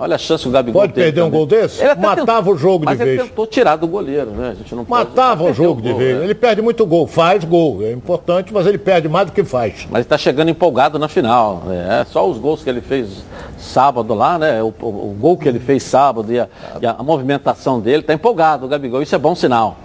Olha 0.00 0.14
a 0.14 0.18
chance 0.18 0.48
o 0.48 0.50
Gabigol 0.50 0.80
Pode 0.80 0.94
perder 0.94 1.20
um 1.20 1.28
gol 1.28 1.44
desse? 1.44 1.84
Ele 1.84 1.94
Matava 1.96 2.36
tentou, 2.38 2.54
o 2.54 2.56
jogo 2.56 2.86
de 2.86 2.94
vez. 2.94 3.20
Ele 3.20 3.28
tentou 3.28 3.46
tirar 3.46 3.76
do 3.76 3.86
goleiro, 3.86 4.30
né? 4.30 4.52
A 4.52 4.54
gente 4.54 4.74
não 4.74 4.86
Matava 4.88 5.44
o 5.44 5.52
jogo 5.52 5.82
de 5.82 5.92
vez. 5.92 6.16
Né? 6.16 6.24
Ele 6.24 6.34
perde 6.34 6.62
muito 6.62 6.86
gol. 6.86 7.06
Faz 7.06 7.44
gol. 7.44 7.82
É 7.82 7.92
importante, 7.92 8.50
mas 8.50 8.66
ele 8.66 8.78
perde 8.78 9.10
mais 9.10 9.26
do 9.26 9.32
que 9.32 9.44
faz. 9.44 9.86
Mas 9.90 9.96
ele 9.96 10.00
está 10.00 10.16
chegando 10.16 10.48
empolgado 10.48 10.98
na 10.98 11.06
final. 11.06 11.64
É 11.70 12.02
só 12.06 12.26
os 12.26 12.38
gols 12.38 12.62
que 12.62 12.70
ele 12.70 12.80
fez 12.80 13.22
sábado 13.58 14.14
lá, 14.14 14.38
né? 14.38 14.62
O, 14.62 14.72
o, 14.80 14.86
o 14.86 15.16
gol 15.20 15.36
que 15.36 15.46
ele 15.46 15.60
fez 15.60 15.82
sábado 15.82 16.32
e 16.32 16.40
a, 16.40 16.48
e 16.80 16.86
a 16.86 16.94
movimentação 17.02 17.78
dele. 17.78 17.98
Está 17.98 18.14
empolgado 18.14 18.64
o 18.64 18.68
Gabigol. 18.70 19.02
Isso 19.02 19.14
é 19.14 19.18
bom 19.18 19.34
sinal. 19.34 19.76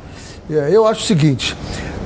É, 0.49 0.69
eu 0.71 0.87
acho 0.87 1.01
o 1.01 1.05
seguinte. 1.05 1.57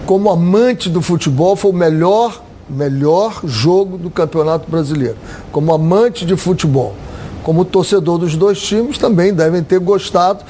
Como 0.08 0.32
amante 0.32 0.90
do 0.90 1.04
futebol, 1.04 1.56
foi 1.56 1.70
o 1.70 1.76
melhor, 1.76 2.42
melhor 2.68 3.42
jogo 3.44 4.00
do 4.00 4.10
Campeonato 4.10 4.68
Brasileiro. 4.68 5.18
Como 5.52 5.72
amante 5.72 6.26
de 6.26 6.36
futebol 6.36 6.96
como 7.44 7.66
torcedor 7.66 8.18
dos 8.18 8.36
dois 8.36 8.60
times, 8.60 8.98
também 8.98 9.34
devem 9.34 9.64
ter 9.64 9.80
gostado 9.80 10.44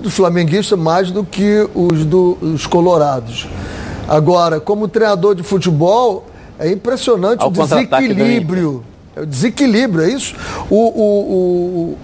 do 0.00 0.10
flamenguista 0.10 0.76
mais 0.76 1.10
do 1.10 1.24
que 1.24 1.68
os 1.74 2.04
dos 2.04 2.66
colorados. 2.66 3.48
Agora, 4.08 4.60
como 4.60 4.88
treinador 4.88 5.34
de 5.34 5.42
futebol, 5.42 6.26
é 6.58 6.70
impressionante 6.70 7.42
Ao 7.42 7.48
o 7.48 7.52
desequilíbrio. 7.52 8.84
É 9.14 9.22
o 9.22 9.26
desequilíbrio, 9.26 10.04
é 10.04 10.12
isso? 10.12 10.34
O, 10.70 10.76
o, 10.76 11.96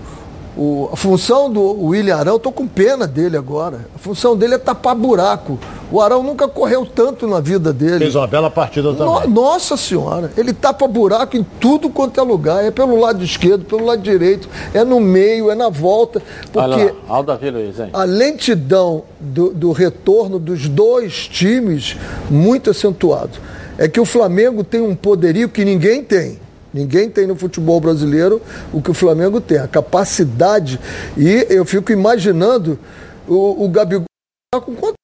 o, 0.56 0.62
o, 0.62 0.90
a 0.92 0.96
função 0.96 1.50
do 1.50 1.86
William 1.86 2.16
Arão, 2.16 2.34
eu 2.34 2.38
tô 2.38 2.52
com 2.52 2.66
pena 2.66 3.06
dele 3.06 3.36
agora. 3.36 3.86
A 3.94 3.98
função 3.98 4.36
dele 4.36 4.54
é 4.54 4.58
tapar 4.58 4.94
buraco. 4.94 5.58
O 5.90 6.01
Arão 6.01 6.22
nunca 6.22 6.46
correu 6.46 6.85
tanto 6.85 7.27
na 7.27 7.40
vida 7.40 7.72
dele. 7.72 7.98
Fez 7.98 8.14
uma 8.14 8.27
bela 8.27 8.51
partida 8.51 8.92
também. 8.92 9.07
No, 9.07 9.29
nossa 9.29 9.77
senhora, 9.77 10.31
ele 10.37 10.53
tapa 10.53 10.87
buraco 10.87 11.37
em 11.37 11.44
tudo 11.59 11.88
quanto 11.88 12.20
é 12.20 12.22
lugar. 12.22 12.64
É 12.64 12.70
pelo 12.70 12.98
lado 12.98 13.24
esquerdo, 13.24 13.64
pelo 13.64 13.85
lado 13.85 14.03
direito, 14.03 14.48
é 14.74 14.85
no 14.85 15.01
meio, 15.01 15.51
é 15.51 15.55
na 15.55 15.68
volta. 15.68 16.22
Porque 16.53 16.92
Olha 17.09 17.27
lá, 17.27 17.38
Luiz, 17.53 17.81
hein? 17.81 17.90
a 17.92 18.05
lentidão 18.05 19.05
do, 19.18 19.53
do 19.53 19.72
retorno 19.72 20.38
dos 20.38 20.68
dois 20.68 21.27
times 21.27 21.96
muito 22.31 22.70
acentuado. 22.70 23.38
É 23.79 23.88
que 23.88 24.01
o 24.01 24.05
Flamengo 24.05 24.64
tem 24.64 24.81
um 24.81 24.94
poderio 24.94 25.48
que 25.48 25.64
ninguém 25.64 26.03
tem 26.03 26.38
Ninguém 26.72 27.09
tem 27.09 27.27
no 27.27 27.35
futebol 27.35 27.81
brasileiro 27.81 28.42
o 28.72 28.83
que 28.83 28.90
o 28.90 28.94
Flamengo 28.94 29.40
tem, 29.40 29.59
a 29.59 29.66
capacidade. 29.66 30.79
E 31.16 31.46
eu 31.48 31.64
fico 31.64 31.92
imaginando 31.92 32.79
o, 33.27 33.64
o 33.64 33.68
Gabigol 33.68 34.05
com 34.53 34.74
quanto 34.74 34.94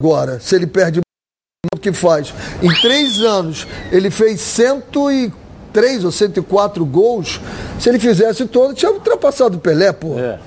agora, 0.00 0.40
se 0.40 0.54
ele 0.54 0.66
perde 0.66 1.00
o 1.00 1.78
que 1.78 1.92
faz. 1.92 2.32
Em 2.62 2.72
três 2.80 3.20
anos, 3.20 3.66
ele 3.90 4.10
fez 4.10 4.40
103 4.40 6.04
ou 6.04 6.12
104 6.12 6.84
gols. 6.84 7.40
Se 7.78 7.88
ele 7.88 7.98
fizesse 7.98 8.46
todo, 8.46 8.74
tinha 8.74 8.90
ultrapassado 8.90 9.56
o 9.56 9.60
Pelé, 9.60 9.92
pô. 9.92 10.18
É. 10.18 10.38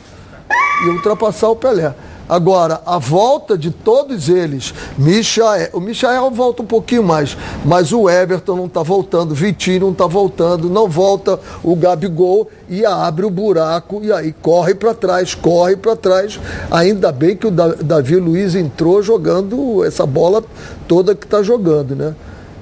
Ia 0.85 0.91
ultrapassar 0.91 1.49
o 1.49 1.55
Pelé. 1.55 1.93
Agora, 2.29 2.81
a 2.85 2.97
volta 2.97 3.57
de 3.57 3.71
todos 3.71 4.27
eles, 4.27 4.73
Michael, 4.97 5.69
o 5.71 5.79
Michael 5.79 6.29
volta 6.31 6.61
um 6.61 6.65
pouquinho 6.65 7.03
mais, 7.03 7.37
mas 7.63 7.93
o 7.93 8.09
Everton 8.09 8.57
não 8.57 8.65
está 8.65 8.83
voltando, 8.83 9.33
Vitinho 9.33 9.79
não 9.79 9.91
está 9.91 10.07
voltando, 10.07 10.69
não 10.69 10.89
volta 10.89 11.39
o 11.63 11.73
Gabigol 11.73 12.49
e 12.67 12.85
abre 12.85 13.25
o 13.25 13.29
buraco 13.29 14.01
e 14.03 14.11
aí 14.11 14.33
corre 14.33 14.75
para 14.75 14.93
trás, 14.93 15.33
corre 15.33 15.77
para 15.77 15.95
trás. 15.95 16.37
Ainda 16.69 17.13
bem 17.13 17.35
que 17.35 17.47
o 17.47 17.51
Davi 17.51 18.17
Luiz 18.17 18.55
entrou 18.55 19.01
jogando 19.01 19.85
essa 19.85 20.05
bola 20.05 20.43
toda 20.85 21.15
que 21.15 21.25
está 21.25 21.41
jogando, 21.41 21.95
né? 21.95 22.13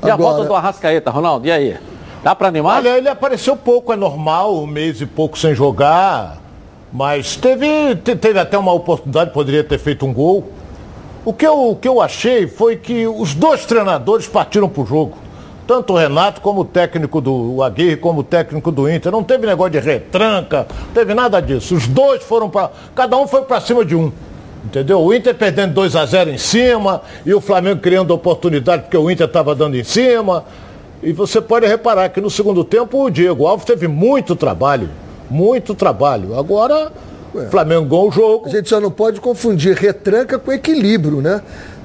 E 0.04 0.12
Agora... 0.12 0.14
a 0.14 0.34
volta 0.34 0.48
do 0.48 0.54
Arrascaeta, 0.54 1.10
Ronaldo, 1.10 1.48
e 1.48 1.52
aí? 1.52 1.78
Dá 2.24 2.36
para 2.36 2.50
animar? 2.50 2.78
Olha, 2.78 2.98
ele 2.98 3.10
apareceu 3.10 3.56
pouco, 3.56 3.92
é 3.92 3.96
normal, 3.96 4.56
um 4.56 4.68
mês 4.68 5.02
e 5.02 5.08
pouco 5.08 5.38
sem 5.40 5.56
jogar 5.56 6.45
mas 6.92 7.36
teve, 7.36 7.96
teve 7.96 8.40
até 8.40 8.58
uma 8.58 8.74
oportunidade, 8.74 9.32
poderia 9.32 9.64
ter 9.64 9.78
feito 9.78 10.06
um 10.06 10.14
gol. 10.14 10.50
O 11.26 11.34
que, 11.34 11.46
eu, 11.46 11.72
o 11.72 11.76
que 11.76 11.88
eu 11.88 12.02
achei 12.02 12.48
foi 12.48 12.76
que 12.76 13.08
os 13.08 13.34
dois 13.34 13.66
treinadores 13.66 14.28
partiram 14.28 14.70
para 14.70 14.84
o 14.84 14.86
jogo. 14.86 15.18
Tanto 15.68 15.94
o 15.94 15.98
Renato 15.98 16.42
como 16.42 16.62
o 16.62 16.66
técnico 16.66 17.20
do 17.20 17.64
Aguirre, 17.64 17.98
como 17.98 18.20
o 18.20 18.24
técnico 18.24 18.72
do 18.72 18.88
Inter. 18.88 19.12
Não 19.12 19.24
teve 19.24 19.48
negócio 19.48 19.72
de 19.72 19.80
retranca, 19.80 20.68
não 20.70 20.94
teve 20.94 21.16
nada 21.16 21.42
disso. 21.42 21.76
Os 21.76 21.88
dois 21.88 22.24
foram 22.24 22.50
para. 22.50 22.70
Cada 22.94 23.18
um 23.18 23.28
foi 23.28 23.42
para 23.42 23.60
cima 23.60 23.84
de 23.84 23.96
um. 23.96 24.12
Entendeu? 24.64 25.02
O 25.02 25.14
Inter 25.14 25.34
perdendo 25.34 25.74
2 25.74 25.96
a 25.96 26.06
0 26.06 26.30
em 26.30 26.38
cima 26.38 27.02
e 27.26 27.34
o 27.34 27.42
Flamengo 27.42 27.82
criando 27.82 28.12
oportunidade 28.12 28.84
porque 28.84 28.98
o 28.98 29.10
Inter 29.10 29.26
estava 29.26 29.56
dando 29.56 29.76
em 29.76 29.84
cima. 29.84 30.46
E 31.02 31.12
você 31.12 31.42
pode 31.42 31.66
reparar 31.66 32.10
que 32.10 32.22
no 32.22 32.30
segundo 32.30 32.64
tempo 32.64 33.04
o 33.04 33.10
Diego 33.10 33.48
Alves 33.48 33.66
teve 33.66 33.88
muito 33.88 34.36
trabalho. 34.36 34.90
Muito 35.30 35.74
trabalho. 35.74 36.38
Agora 36.38 36.92
o 37.34 37.50
Flamengo 37.50 37.86
ganhou 37.86 38.08
o 38.08 38.12
jogo. 38.12 38.46
A 38.48 38.50
gente 38.50 38.70
só 38.70 38.80
não 38.80 38.92
pode 38.92 39.20
confundir 39.20 39.76
retranca 39.76 40.40
com 40.40 40.52
equilíbrio, 40.52 41.22
né? 41.22 41.42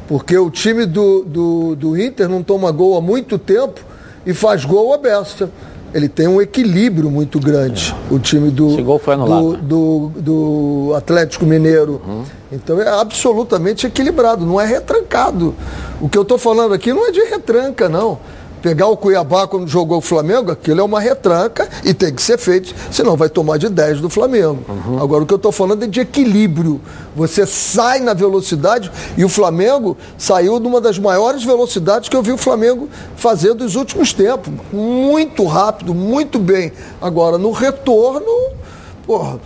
Porque 0.06 0.36
o 0.36 0.50
time 0.50 0.86
do, 0.86 1.24
do, 1.24 1.76
do 1.76 2.00
Inter 2.00 2.28
não 2.28 2.42
toma 2.42 2.70
gol 2.70 2.96
há 2.96 3.00
muito 3.00 3.38
tempo 3.38 3.80
e 4.26 4.34
faz 4.34 4.64
gol 4.64 4.92
a 4.92 4.98
besta. 4.98 5.50
Ele 5.92 6.08
tem 6.08 6.28
um 6.28 6.40
equilíbrio 6.40 7.10
muito 7.10 7.40
grande, 7.40 7.92
é. 8.10 8.14
o 8.14 8.18
time 8.20 8.48
do, 8.48 8.70
Esse 8.70 8.82
gol 8.82 9.00
foi 9.00 9.14
anulado, 9.14 9.56
do, 9.56 10.12
do, 10.14 10.20
do 10.20 10.94
Atlético 10.94 11.44
Mineiro. 11.44 12.00
Uhum. 12.06 12.22
Então 12.52 12.80
é 12.80 12.88
absolutamente 12.88 13.88
equilibrado, 13.88 14.46
não 14.46 14.60
é 14.60 14.66
retrancado. 14.66 15.52
O 16.00 16.08
que 16.08 16.16
eu 16.16 16.22
estou 16.22 16.38
falando 16.38 16.74
aqui 16.74 16.92
não 16.92 17.08
é 17.08 17.10
de 17.10 17.20
retranca, 17.22 17.88
não. 17.88 18.18
Pegar 18.62 18.88
o 18.88 18.96
Cuiabá 18.96 19.46
quando 19.46 19.66
jogou 19.66 19.98
o 19.98 20.02
Flamengo, 20.02 20.50
aquilo 20.52 20.80
é 20.80 20.84
uma 20.84 21.00
retranca 21.00 21.68
e 21.82 21.94
tem 21.94 22.14
que 22.14 22.20
ser 22.20 22.38
feito, 22.38 22.74
senão 22.90 23.16
vai 23.16 23.28
tomar 23.28 23.56
de 23.56 23.70
10 23.70 24.00
do 24.00 24.10
Flamengo. 24.10 24.58
Uhum. 24.68 25.02
Agora 25.02 25.22
o 25.22 25.26
que 25.26 25.32
eu 25.32 25.38
estou 25.38 25.50
falando 25.50 25.84
é 25.84 25.86
de 25.86 26.00
equilíbrio. 26.00 26.80
Você 27.16 27.46
sai 27.46 28.00
na 28.00 28.12
velocidade 28.12 28.92
e 29.16 29.24
o 29.24 29.28
Flamengo 29.28 29.96
saiu 30.18 30.60
de 30.60 30.66
uma 30.66 30.80
das 30.80 30.98
maiores 30.98 31.42
velocidades 31.42 32.08
que 32.08 32.16
eu 32.16 32.22
vi 32.22 32.32
o 32.32 32.38
Flamengo 32.38 32.88
fazer 33.16 33.54
dos 33.54 33.76
últimos 33.76 34.12
tempos. 34.12 34.52
Muito 34.70 35.44
rápido, 35.46 35.94
muito 35.94 36.38
bem. 36.38 36.70
Agora 37.00 37.38
no 37.38 37.52
retorno, 37.52 38.50
porra, 39.06 39.40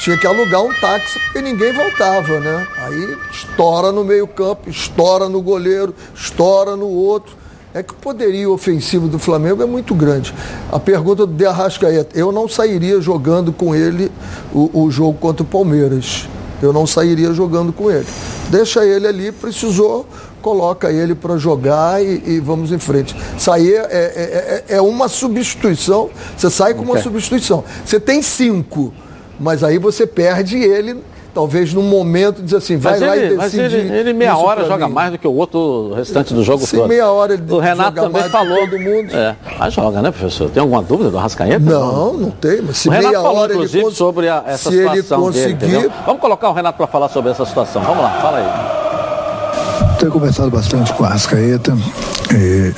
tinha 0.00 0.18
que 0.18 0.26
alugar 0.26 0.62
um 0.62 0.74
táxi 0.80 1.16
porque 1.20 1.40
ninguém 1.40 1.72
voltava, 1.72 2.40
né? 2.40 2.66
Aí 2.78 3.16
estoura 3.30 3.92
no 3.92 4.02
meio-campo, 4.02 4.68
estoura 4.68 5.28
no 5.28 5.40
goleiro, 5.40 5.94
estoura 6.12 6.74
no 6.74 6.88
outro 6.88 7.41
é 7.74 7.82
que 7.82 7.92
o 7.92 7.96
poderio 7.96 8.52
ofensivo 8.52 9.08
do 9.08 9.18
Flamengo 9.18 9.62
é 9.62 9.66
muito 9.66 9.94
grande. 9.94 10.34
A 10.70 10.78
pergunta 10.78 11.26
do 11.26 11.32
De 11.32 11.46
Arrascaeta, 11.46 12.18
eu 12.18 12.30
não 12.30 12.46
sairia 12.46 13.00
jogando 13.00 13.52
com 13.52 13.74
ele 13.74 14.10
o, 14.52 14.84
o 14.84 14.90
jogo 14.90 15.18
contra 15.18 15.42
o 15.42 15.46
Palmeiras. 15.46 16.28
Eu 16.60 16.72
não 16.72 16.86
sairia 16.86 17.32
jogando 17.32 17.72
com 17.72 17.90
ele. 17.90 18.06
Deixa 18.50 18.84
ele 18.84 19.06
ali, 19.06 19.32
precisou, 19.32 20.06
coloca 20.42 20.92
ele 20.92 21.14
para 21.14 21.36
jogar 21.38 22.04
e, 22.04 22.22
e, 22.26 22.40
vamos 22.40 22.70
em 22.70 22.78
frente. 22.78 23.16
Sair 23.38 23.74
é, 23.74 23.84
é, 23.90 24.64
é, 24.68 24.76
é, 24.76 24.80
uma 24.80 25.08
substituição, 25.08 26.10
você 26.36 26.50
sai 26.50 26.74
com 26.74 26.82
uma 26.82 26.92
okay. 26.92 27.02
substituição. 27.02 27.64
Você 27.84 27.98
tem 27.98 28.20
cinco, 28.20 28.92
mas 29.40 29.64
aí 29.64 29.78
você 29.78 30.06
perde 30.06 30.58
ele 30.58 31.02
talvez 31.32 31.72
num 31.72 31.82
momento 31.82 32.42
dizer 32.42 32.56
assim, 32.56 32.76
vai 32.76 32.92
mas 32.92 33.02
lá 33.02 33.16
ele, 33.16 33.34
e 33.34 33.38
decide. 33.38 33.62
Mas 33.62 33.72
ele, 33.74 33.94
ele 33.94 34.12
meia 34.12 34.36
hora 34.36 34.64
joga 34.66 34.86
mim. 34.86 34.94
mais 34.94 35.12
do 35.12 35.18
que 35.18 35.26
o 35.26 35.34
outro 35.34 35.92
restante 35.94 36.34
do 36.34 36.42
jogo 36.42 36.66
Sim, 36.66 36.78
todo. 36.78 36.88
meia 36.88 37.10
hora 37.10 37.34
ele 37.34 37.42
O 37.50 37.58
Renato 37.58 38.00
também 38.00 38.22
falou. 38.24 38.58
Todo 38.62 38.78
mundo. 38.78 39.14
É, 39.14 39.34
mas 39.58 39.72
joga, 39.72 40.02
né, 40.02 40.10
professor? 40.10 40.50
Tem 40.50 40.60
alguma 40.60 40.82
dúvida 40.82 41.10
do 41.10 41.18
Arrascaeta? 41.18 41.58
Não, 41.58 42.12
não 42.14 42.30
tem. 42.30 42.62
Mas 42.62 42.78
se 42.78 42.88
o 42.88 42.92
Renato 42.92 43.08
meia 43.10 43.22
falou, 43.22 43.38
hora 43.40 43.52
inclusive, 43.52 43.84
ele, 43.84 43.94
sobre 43.94 44.28
a, 44.28 44.44
essa 44.46 44.70
se 44.70 44.76
situação 44.76 45.18
ele 45.18 45.32
conseguir... 45.32 45.54
dele, 45.54 45.92
Vamos 46.06 46.20
colocar 46.20 46.50
o 46.50 46.52
Renato 46.52 46.76
para 46.76 46.86
falar 46.86 47.08
sobre 47.08 47.30
essa 47.30 47.44
situação. 47.44 47.82
Vamos 47.82 48.02
lá, 48.02 48.10
fala 48.20 48.38
aí. 48.38 49.98
Tenho 49.98 50.12
conversado 50.12 50.50
bastante 50.50 50.92
com 50.92 51.04
a 51.04 51.08
Arrascaeta. 51.08 51.76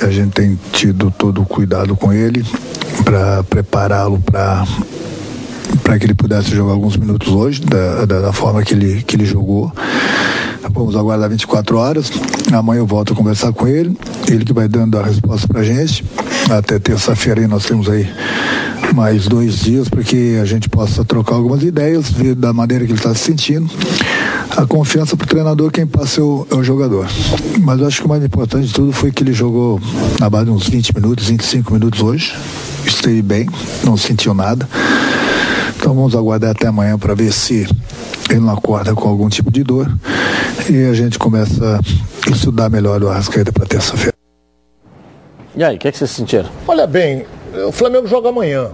a 0.01 0.09
gente 0.09 0.31
tem 0.31 0.59
tido 0.71 1.11
todo 1.11 1.41
o 1.41 1.45
cuidado 1.45 1.95
com 1.95 2.13
ele 2.13 2.45
para 3.03 3.43
prepará-lo 3.43 4.19
para 4.19 4.63
para 5.83 5.99
que 5.99 6.05
ele 6.05 6.13
pudesse 6.13 6.49
jogar 6.49 6.73
alguns 6.73 6.97
minutos 6.97 7.31
hoje, 7.31 7.61
da, 7.61 8.05
da, 8.05 8.21
da, 8.21 8.33
forma 8.33 8.63
que 8.63 8.73
ele, 8.73 9.03
que 9.03 9.15
ele 9.15 9.25
jogou. 9.25 9.71
Vamos 10.73 10.95
aguardar 10.95 11.29
24 11.29 11.77
horas. 11.77 12.11
Amanhã 12.51 12.79
eu 12.79 12.87
volto 12.87 13.13
a 13.13 13.15
conversar 13.15 13.53
com 13.53 13.67
ele. 13.67 13.97
Ele 14.27 14.43
que 14.43 14.53
vai 14.53 14.67
dando 14.67 14.97
a 14.97 15.03
resposta 15.03 15.47
para 15.47 15.61
a 15.61 15.63
gente. 15.63 16.03
Até 16.49 16.79
terça-feira 16.79 17.41
aí 17.41 17.47
nós 17.47 17.65
temos 17.65 17.87
aí 17.89 18.09
mais 18.93 19.27
dois 19.27 19.59
dias 19.59 19.89
para 19.89 20.03
que 20.03 20.37
a 20.37 20.45
gente 20.45 20.69
possa 20.69 21.03
trocar 21.03 21.35
algumas 21.35 21.63
ideias, 21.63 22.09
ver 22.09 22.35
da 22.35 22.53
maneira 22.53 22.85
que 22.85 22.91
ele 22.91 22.99
está 22.99 23.13
se 23.13 23.23
sentindo. 23.23 23.69
A 24.55 24.65
confiança 24.65 25.17
para 25.17 25.25
o 25.25 25.27
treinador, 25.27 25.71
quem 25.71 25.85
passa 25.85 26.21
é 26.21 26.23
o, 26.23 26.47
é 26.49 26.55
o, 26.55 26.63
jogador. 26.63 27.07
Mas 27.59 27.79
eu 27.79 27.87
acho 27.87 27.99
que 27.99 28.05
o 28.05 28.09
mais 28.09 28.23
importante 28.23 28.67
de 28.67 28.73
tudo 28.73 28.93
foi 28.93 29.11
que 29.11 29.23
ele 29.23 29.33
jogou 29.33 29.81
na 30.19 30.29
base 30.29 30.45
de 30.45 30.51
uns 30.51 30.67
20 30.69 30.95
minutos, 30.95 31.27
25 31.27 31.73
minutos 31.73 32.01
hoje. 32.01 32.33
Esteve 32.85 33.21
bem, 33.21 33.49
não 33.83 33.97
sentiu 33.97 34.33
nada. 34.33 34.67
Então 35.85 35.93
vamos 35.93 36.15
aguardar 36.15 36.49
até 36.49 36.65
amanhã 36.65 36.97
para 36.97 37.13
ver 37.13 37.31
se 37.31 37.67
ele 38.27 38.39
não 38.39 38.55
acorda 38.55 38.95
com 38.95 39.07
algum 39.07 39.29
tipo 39.29 39.51
de 39.51 39.63
dor 39.63 39.87
e 40.67 40.83
a 40.89 40.93
gente 40.95 41.19
começa 41.19 41.79
a 42.27 42.31
estudar 42.31 42.71
melhor 42.71 43.03
o 43.03 43.07
Arrascaeta 43.07 43.51
para 43.51 43.67
terça-feira. 43.67 44.15
E 45.55 45.63
aí, 45.63 45.75
o 45.75 45.79
que, 45.79 45.87
é 45.87 45.91
que 45.91 45.97
vocês 45.99 46.09
sentiram? 46.09 46.49
Olha 46.67 46.87
bem, 46.87 47.27
o 47.67 47.71
Flamengo 47.71 48.07
joga 48.07 48.29
amanhã. 48.29 48.71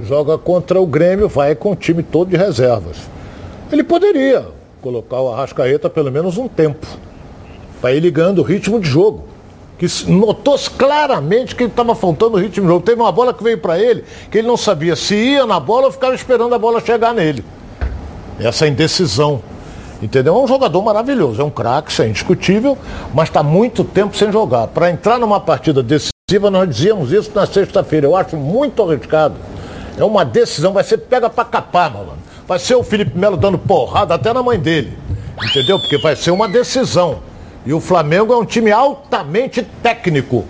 Joga 0.00 0.38
contra 0.38 0.80
o 0.80 0.86
Grêmio, 0.86 1.28
vai 1.28 1.56
com 1.56 1.72
o 1.72 1.74
time 1.74 2.04
todo 2.04 2.30
de 2.30 2.36
reservas. 2.36 2.98
Ele 3.72 3.82
poderia 3.82 4.46
colocar 4.80 5.20
o 5.20 5.32
Arrascaeta 5.32 5.90
pelo 5.90 6.12
menos 6.12 6.38
um 6.38 6.46
tempo. 6.46 6.86
Para 7.80 7.94
ir 7.94 7.98
ligando 7.98 8.38
o 8.38 8.42
ritmo 8.42 8.78
de 8.78 8.88
jogo 8.88 9.24
que 9.88 10.10
notou 10.10 10.58
claramente 10.76 11.54
que 11.54 11.64
estava 11.64 11.94
faltando 11.94 12.36
o 12.36 12.40
ritmo 12.40 12.62
de 12.62 12.68
jogo. 12.68 12.84
Teve 12.84 13.00
uma 13.00 13.12
bola 13.12 13.34
que 13.34 13.42
veio 13.42 13.58
para 13.58 13.78
ele, 13.78 14.04
que 14.30 14.38
ele 14.38 14.48
não 14.48 14.56
sabia 14.56 14.96
se 14.96 15.14
ia 15.14 15.46
na 15.46 15.58
bola 15.60 15.86
ou 15.86 15.92
ficava 15.92 16.14
esperando 16.14 16.54
a 16.54 16.58
bola 16.58 16.80
chegar 16.80 17.12
nele. 17.12 17.44
Essa 18.38 18.66
indecisão. 18.66 19.42
Entendeu? 20.02 20.34
É 20.34 20.38
um 20.38 20.46
jogador 20.46 20.82
maravilhoso, 20.82 21.40
é 21.40 21.44
um 21.44 21.50
craque, 21.50 21.90
isso 21.90 22.02
é 22.02 22.08
indiscutível, 22.08 22.76
mas 23.14 23.28
está 23.28 23.42
muito 23.42 23.84
tempo 23.84 24.16
sem 24.16 24.30
jogar. 24.30 24.66
Para 24.66 24.90
entrar 24.90 25.18
numa 25.18 25.40
partida 25.40 25.82
decisiva, 25.82 26.50
nós 26.50 26.68
dizíamos 26.68 27.12
isso 27.12 27.30
na 27.34 27.46
sexta-feira. 27.46 28.06
Eu 28.06 28.16
acho 28.16 28.36
muito 28.36 28.82
arriscado. 28.82 29.36
É 29.96 30.04
uma 30.04 30.24
decisão, 30.24 30.72
vai 30.72 30.84
ser 30.84 30.98
pega 30.98 31.30
para 31.30 31.44
capar, 31.44 31.92
mano. 31.92 32.18
Vai 32.46 32.58
ser 32.58 32.74
o 32.74 32.82
Felipe 32.82 33.16
Melo 33.16 33.36
dando 33.36 33.56
porrada 33.56 34.14
até 34.14 34.32
na 34.32 34.42
mãe 34.42 34.58
dele. 34.58 34.92
Entendeu? 35.42 35.78
Porque 35.78 35.98
vai 35.98 36.14
ser 36.16 36.30
uma 36.30 36.48
decisão. 36.48 37.20
E 37.66 37.72
o 37.72 37.80
Flamengo 37.80 38.32
é 38.32 38.36
um 38.36 38.44
time 38.44 38.70
altamente 38.70 39.62
técnico. 39.82 40.44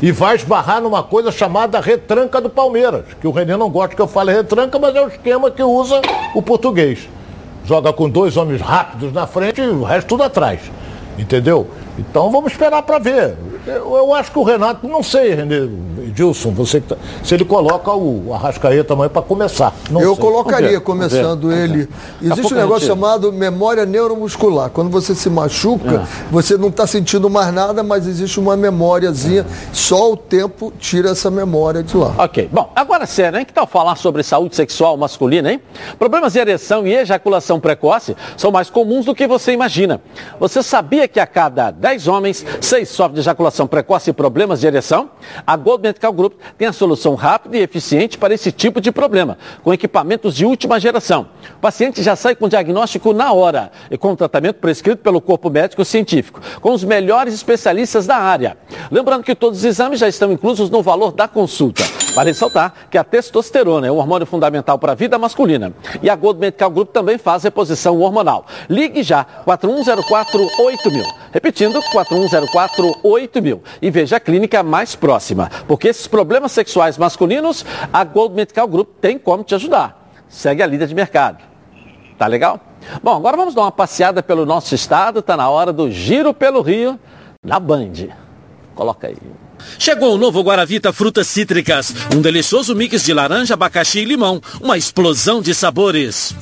E 0.00 0.12
vai 0.12 0.36
esbarrar 0.36 0.80
numa 0.80 1.02
coisa 1.02 1.32
chamada 1.32 1.80
retranca 1.80 2.40
do 2.40 2.50
Palmeiras. 2.50 3.06
Que 3.20 3.26
o 3.26 3.30
Renê 3.30 3.56
não 3.56 3.70
gosta 3.70 3.96
que 3.96 4.02
eu 4.02 4.06
fale 4.06 4.32
retranca, 4.32 4.78
mas 4.78 4.94
é 4.94 5.00
o 5.00 5.08
esquema 5.08 5.50
que 5.50 5.62
usa 5.62 6.00
o 6.34 6.42
português. 6.42 7.08
Joga 7.64 7.92
com 7.92 8.08
dois 8.08 8.36
homens 8.36 8.60
rápidos 8.60 9.12
na 9.12 9.26
frente 9.26 9.60
e 9.60 9.66
o 9.66 9.82
resto 9.82 10.08
tudo 10.08 10.22
atrás. 10.22 10.60
Entendeu? 11.18 11.68
Então 11.98 12.30
vamos 12.30 12.52
esperar 12.52 12.82
para 12.82 12.98
ver. 12.98 13.36
Eu, 13.66 13.96
eu, 13.96 14.14
acho 14.14 14.30
que 14.30 14.38
o 14.38 14.42
Renato, 14.42 14.86
não 14.86 15.02
sei, 15.02 15.34
René, 15.34 15.68
Edilson, 16.06 16.50
você 16.50 16.80
tá, 16.80 16.96
se 17.22 17.34
ele 17.34 17.46
coloca 17.46 17.90
o 17.92 18.34
Arrascaeta 18.34 18.92
amanhã 18.92 19.08
para 19.08 19.22
começar. 19.22 19.72
eu 19.90 20.14
sei. 20.14 20.16
colocaria, 20.16 20.80
começando 20.80 21.50
ele. 21.50 21.88
Existe 22.20 22.52
um 22.52 22.56
negócio 22.56 22.86
chamado 22.86 23.32
memória 23.32 23.86
neuromuscular. 23.86 24.68
Quando 24.68 24.90
você 24.90 25.14
se 25.14 25.30
machuca, 25.30 26.02
é. 26.02 26.30
você 26.30 26.58
não 26.58 26.68
está 26.68 26.86
sentindo 26.86 27.30
mais 27.30 27.52
nada, 27.54 27.82
mas 27.82 28.06
existe 28.06 28.38
uma 28.38 28.56
memóriazinha. 28.56 29.42
É. 29.42 29.44
Só 29.72 30.12
o 30.12 30.16
tempo 30.16 30.72
tira 30.78 31.10
essa 31.10 31.30
memória 31.30 31.82
de 31.82 31.96
lá. 31.96 32.14
Ok. 32.18 32.50
Bom, 32.52 32.70
agora 32.76 33.06
sério, 33.06 33.38
hein? 33.38 33.46
Que 33.46 33.52
tal 33.52 33.66
falar 33.66 33.96
sobre 33.96 34.22
saúde 34.22 34.54
sexual 34.54 34.96
masculina, 34.96 35.50
hein? 35.50 35.60
Problemas 35.98 36.34
de 36.34 36.38
ereção 36.38 36.86
e 36.86 36.92
ejaculação 36.94 37.58
precoce 37.58 38.14
são 38.36 38.50
mais 38.50 38.68
comuns 38.68 39.06
do 39.06 39.14
que 39.14 39.26
você 39.26 39.52
imagina. 39.52 40.02
Você 40.38 40.62
sabia 40.62 41.08
que 41.08 41.18
a 41.18 41.26
cada 41.26 41.70
10 41.84 42.08
homens, 42.08 42.46
6 42.62 42.88
sofrem 42.88 43.12
de 43.12 43.20
ejaculação 43.20 43.66
precoce 43.66 44.08
e 44.08 44.12
problemas 44.14 44.60
de 44.60 44.66
ereção, 44.66 45.10
a 45.46 45.54
Gold 45.54 45.82
Medical 45.82 46.14
Group 46.14 46.32
tem 46.56 46.66
a 46.66 46.72
solução 46.72 47.14
rápida 47.14 47.58
e 47.58 47.60
eficiente 47.60 48.16
para 48.16 48.32
esse 48.32 48.50
tipo 48.50 48.80
de 48.80 48.90
problema, 48.90 49.36
com 49.62 49.70
equipamentos 49.70 50.34
de 50.34 50.46
última 50.46 50.80
geração. 50.80 51.28
O 51.58 51.60
paciente 51.60 52.02
já 52.02 52.16
sai 52.16 52.34
com 52.34 52.48
diagnóstico 52.48 53.12
na 53.12 53.34
hora 53.34 53.70
e 53.90 53.98
com 53.98 54.12
o 54.12 54.16
tratamento 54.16 54.60
prescrito 54.60 55.02
pelo 55.02 55.20
corpo 55.20 55.50
médico 55.50 55.84
científico, 55.84 56.40
com 56.58 56.72
os 56.72 56.82
melhores 56.82 57.34
especialistas 57.34 58.06
da 58.06 58.16
área. 58.16 58.56
Lembrando 58.90 59.22
que 59.22 59.34
todos 59.34 59.58
os 59.58 59.64
exames 59.66 60.00
já 60.00 60.08
estão 60.08 60.32
inclusos 60.32 60.70
no 60.70 60.80
valor 60.80 61.12
da 61.12 61.28
consulta. 61.28 61.84
Vale 62.14 62.30
ressaltar 62.30 62.72
que 62.88 62.96
a 62.96 63.02
testosterona 63.02 63.88
é 63.88 63.90
um 63.90 63.96
hormônio 63.96 64.26
fundamental 64.26 64.78
para 64.78 64.92
a 64.92 64.94
vida 64.94 65.18
masculina. 65.18 65.72
E 66.00 66.08
a 66.08 66.14
Gold 66.14 66.38
Medical 66.38 66.70
Group 66.70 66.90
também 66.92 67.18
faz 67.18 67.42
reposição 67.42 67.98
hormonal. 68.00 68.46
Ligue 68.68 69.02
já 69.02 69.24
4104 69.24 70.48
8000. 70.60 71.04
Repetindo, 71.32 71.82
4104 71.90 73.00
8000. 73.02 73.62
E 73.82 73.90
veja 73.90 74.16
a 74.16 74.20
clínica 74.20 74.62
mais 74.62 74.94
próxima. 74.94 75.50
Porque 75.66 75.88
esses 75.88 76.06
problemas 76.06 76.52
sexuais 76.52 76.96
masculinos, 76.96 77.66
a 77.92 78.04
Gold 78.04 78.34
Medical 78.34 78.68
Group 78.68 78.90
tem 79.00 79.18
como 79.18 79.42
te 79.42 79.56
ajudar. 79.56 80.08
Segue 80.28 80.62
a 80.62 80.66
líder 80.66 80.86
de 80.86 80.94
mercado. 80.94 81.38
Tá 82.16 82.28
legal? 82.28 82.60
Bom, 83.02 83.16
agora 83.16 83.36
vamos 83.36 83.54
dar 83.54 83.62
uma 83.62 83.72
passeada 83.72 84.22
pelo 84.22 84.46
nosso 84.46 84.72
estado. 84.72 85.18
Está 85.18 85.36
na 85.36 85.48
hora 85.48 85.72
do 85.72 85.90
Giro 85.90 86.32
pelo 86.32 86.62
Rio 86.62 86.98
na 87.42 87.58
Band. 87.58 88.08
Coloca 88.74 89.08
aí. 89.08 89.16
Chegou 89.78 90.14
o 90.14 90.18
novo 90.18 90.40
Guaravita 90.42 90.92
Frutas 90.92 91.26
Cítricas, 91.26 91.94
um 92.14 92.20
delicioso 92.20 92.74
mix 92.74 93.04
de 93.04 93.12
laranja, 93.12 93.54
abacaxi 93.54 94.00
e 94.00 94.04
limão, 94.04 94.40
uma 94.60 94.78
explosão 94.78 95.40
de 95.40 95.54
sabores. 95.54 96.34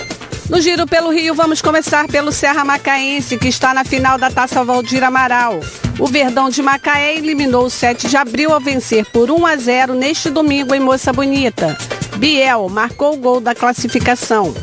No 0.49 0.61
Giro 0.61 0.87
pelo 0.87 1.11
Rio, 1.11 1.35
vamos 1.35 1.63
começar 1.63 2.07
pelo 2.09 2.31
Serra 2.31 2.65
Macaense, 2.65 3.39
que 3.39 3.49
está 3.49 3.73
na 3.73 3.85
final 3.85 4.19
da 4.19 4.31
Taça 4.31 4.63
Valdir 4.63 5.03
Amaral. 5.03 5.61
O 5.99 6.07
Verdão 6.07 6.51
de 6.51 6.63
Macaé 6.63 7.17
eliminou 7.17 7.67
o 7.67 7.71
7 7.71 8.09
de 8.09 8.17
abril 8.17 8.53
ao 8.53 8.61
vencer 8.61 9.07
por 9.07 9.31
1 9.31 9.47
a 9.47 9.57
0 9.57 9.95
neste 9.95 10.29
domingo 10.29 10.75
em 10.75 10.81
Moça 10.81 11.13
Bonita. 11.13 11.77
Biel 12.17 12.69
marcou 12.69 13.15
o 13.15 13.17
gol 13.17 13.41
da 13.41 13.55
classificação. 13.55 14.55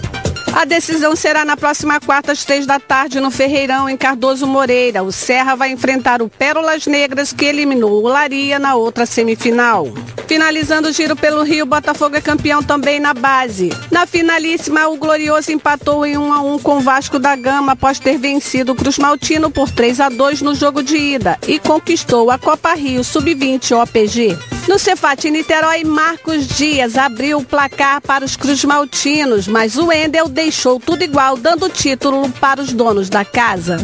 A 0.54 0.66
decisão 0.66 1.16
será 1.16 1.46
na 1.46 1.56
próxima 1.56 2.00
quarta 2.00 2.32
às 2.32 2.44
três 2.44 2.66
da 2.66 2.80
tarde 2.80 3.20
no 3.20 3.32
Ferreirão, 3.32 3.88
em 3.88 3.96
Cardoso 3.96 4.48
Moreira. 4.48 5.04
O 5.04 5.12
Serra 5.12 5.56
vai 5.56 5.72
enfrentar 5.72 6.22
o 6.22 6.30
Pérolas 6.30 6.88
Negras, 6.88 7.32
que 7.32 7.46
eliminou 7.46 8.04
o 8.04 8.08
Laria 8.08 8.58
na 8.58 8.76
outra 8.76 9.06
semifinal. 9.06 9.88
Finalizando 10.28 10.90
o 10.90 10.92
giro 10.92 11.16
pelo 11.16 11.44
Rio, 11.44 11.66
Botafogo 11.66 12.16
é 12.16 12.22
campeão 12.22 12.62
também 12.62 13.00
na 13.00 13.14
base. 13.14 13.70
Na 13.90 14.06
finalíssima, 14.06 14.88
o 14.88 14.98
Glorioso 14.98 15.52
empatou 15.52 16.06
em 16.06 16.18
1 16.18 16.34
a 16.34 16.42
1 16.42 16.60
com 16.60 16.78
o 16.78 16.82
Vasco 16.82 17.18
da 17.18 17.36
Gama 17.36 17.72
após 17.72 18.00
ter 18.00 18.18
vencido 18.18 18.74
o 18.74 18.76
Cruz 18.76 19.00
Maltino 19.00 19.50
por 19.50 19.72
3 19.72 20.00
a 20.00 20.10
2 20.10 20.42
no 20.42 20.54
jogo 20.54 20.84
de 20.84 20.98
ida 20.98 21.38
e 21.48 21.58
conquistou 21.58 22.30
a 22.30 22.38
Copa 22.38 22.76
Rio 22.76 23.04
Sub-20 23.04 23.82
OPG. 23.82 24.38
No 24.68 24.78
Cefat 24.78 25.32
Niterói, 25.32 25.84
Marcos 25.84 26.46
Dias 26.46 26.96
abriu 26.96 27.40
o 27.40 27.44
placar 27.44 28.00
para 28.00 28.24
os 28.24 28.36
Cruz 28.36 28.64
Maltinos, 28.64 29.48
mas 29.48 29.78
o 29.78 29.92
Endel 29.92 30.30
deixou 30.40 30.80
tudo 30.80 31.04
igual, 31.04 31.36
dando 31.36 31.68
título 31.68 32.30
para 32.40 32.62
os 32.62 32.72
donos 32.72 33.10
da 33.10 33.26
casa. 33.26 33.76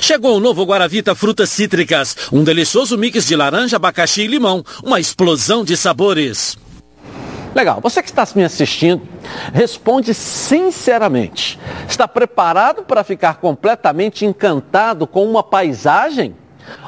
Chegou 0.00 0.38
o 0.38 0.40
novo 0.40 0.64
Guaravita 0.64 1.14
Frutas 1.14 1.50
Cítricas, 1.50 2.16
um 2.32 2.42
delicioso 2.42 2.96
mix 2.96 3.26
de 3.26 3.36
laranja, 3.36 3.76
abacaxi 3.76 4.22
e 4.22 4.26
limão, 4.26 4.64
uma 4.82 4.98
explosão 4.98 5.62
de 5.62 5.76
sabores. 5.76 6.56
Legal, 7.54 7.82
você 7.82 8.02
que 8.02 8.08
está 8.08 8.26
me 8.34 8.42
assistindo, 8.42 9.06
responde 9.52 10.14
sinceramente. 10.14 11.60
Está 11.86 12.08
preparado 12.08 12.82
para 12.82 13.04
ficar 13.04 13.34
completamente 13.34 14.24
encantado 14.24 15.06
com 15.06 15.28
uma 15.28 15.42
paisagem? 15.42 16.34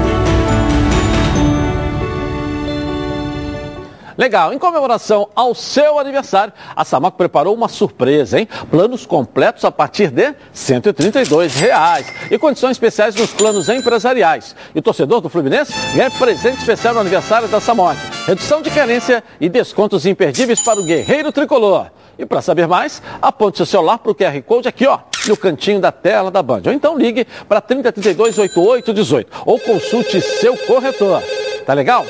Legal, 4.21 4.53
em 4.53 4.59
comemoração 4.59 5.29
ao 5.35 5.55
seu 5.55 5.97
aniversário, 5.97 6.53
a 6.75 6.85
Samaco 6.85 7.17
preparou 7.17 7.55
uma 7.55 7.67
surpresa, 7.67 8.39
hein? 8.39 8.47
Planos 8.69 9.03
completos 9.03 9.65
a 9.65 9.71
partir 9.71 10.11
de 10.11 10.35
132 10.53 11.55
reais 11.55 12.05
e 12.29 12.37
condições 12.37 12.73
especiais 12.73 13.15
nos 13.15 13.33
planos 13.33 13.67
empresariais. 13.67 14.55
E 14.75 14.77
o 14.77 14.81
torcedor 14.83 15.21
do 15.21 15.27
Fluminense 15.27 15.73
ganha 15.95 16.11
presente 16.11 16.59
especial 16.59 16.93
no 16.93 16.99
aniversário 16.99 17.47
da 17.47 17.59
Samok. 17.59 17.97
Redução 18.27 18.61
de 18.61 18.69
carência 18.69 19.23
e 19.39 19.49
descontos 19.49 20.05
imperdíveis 20.05 20.61
para 20.61 20.79
o 20.79 20.83
guerreiro 20.83 21.31
tricolor. 21.31 21.87
E 22.15 22.23
para 22.23 22.43
saber 22.43 22.67
mais, 22.67 23.01
aponte 23.19 23.57
seu 23.57 23.65
celular 23.65 23.97
para 23.97 24.11
o 24.11 24.15
QR 24.15 24.39
Code 24.43 24.67
aqui, 24.67 24.85
ó, 24.85 24.99
no 25.27 25.35
cantinho 25.35 25.79
da 25.79 25.91
tela 25.91 26.29
da 26.29 26.43
Band. 26.43 26.61
Ou 26.67 26.73
então 26.73 26.95
ligue 26.95 27.25
para 27.49 27.59
3032 27.59 28.37
8818 28.37 29.41
ou 29.47 29.57
consulte 29.57 30.21
seu 30.21 30.55
corretor. 30.67 31.23
Tá 31.65 31.73
legal? 31.73 32.05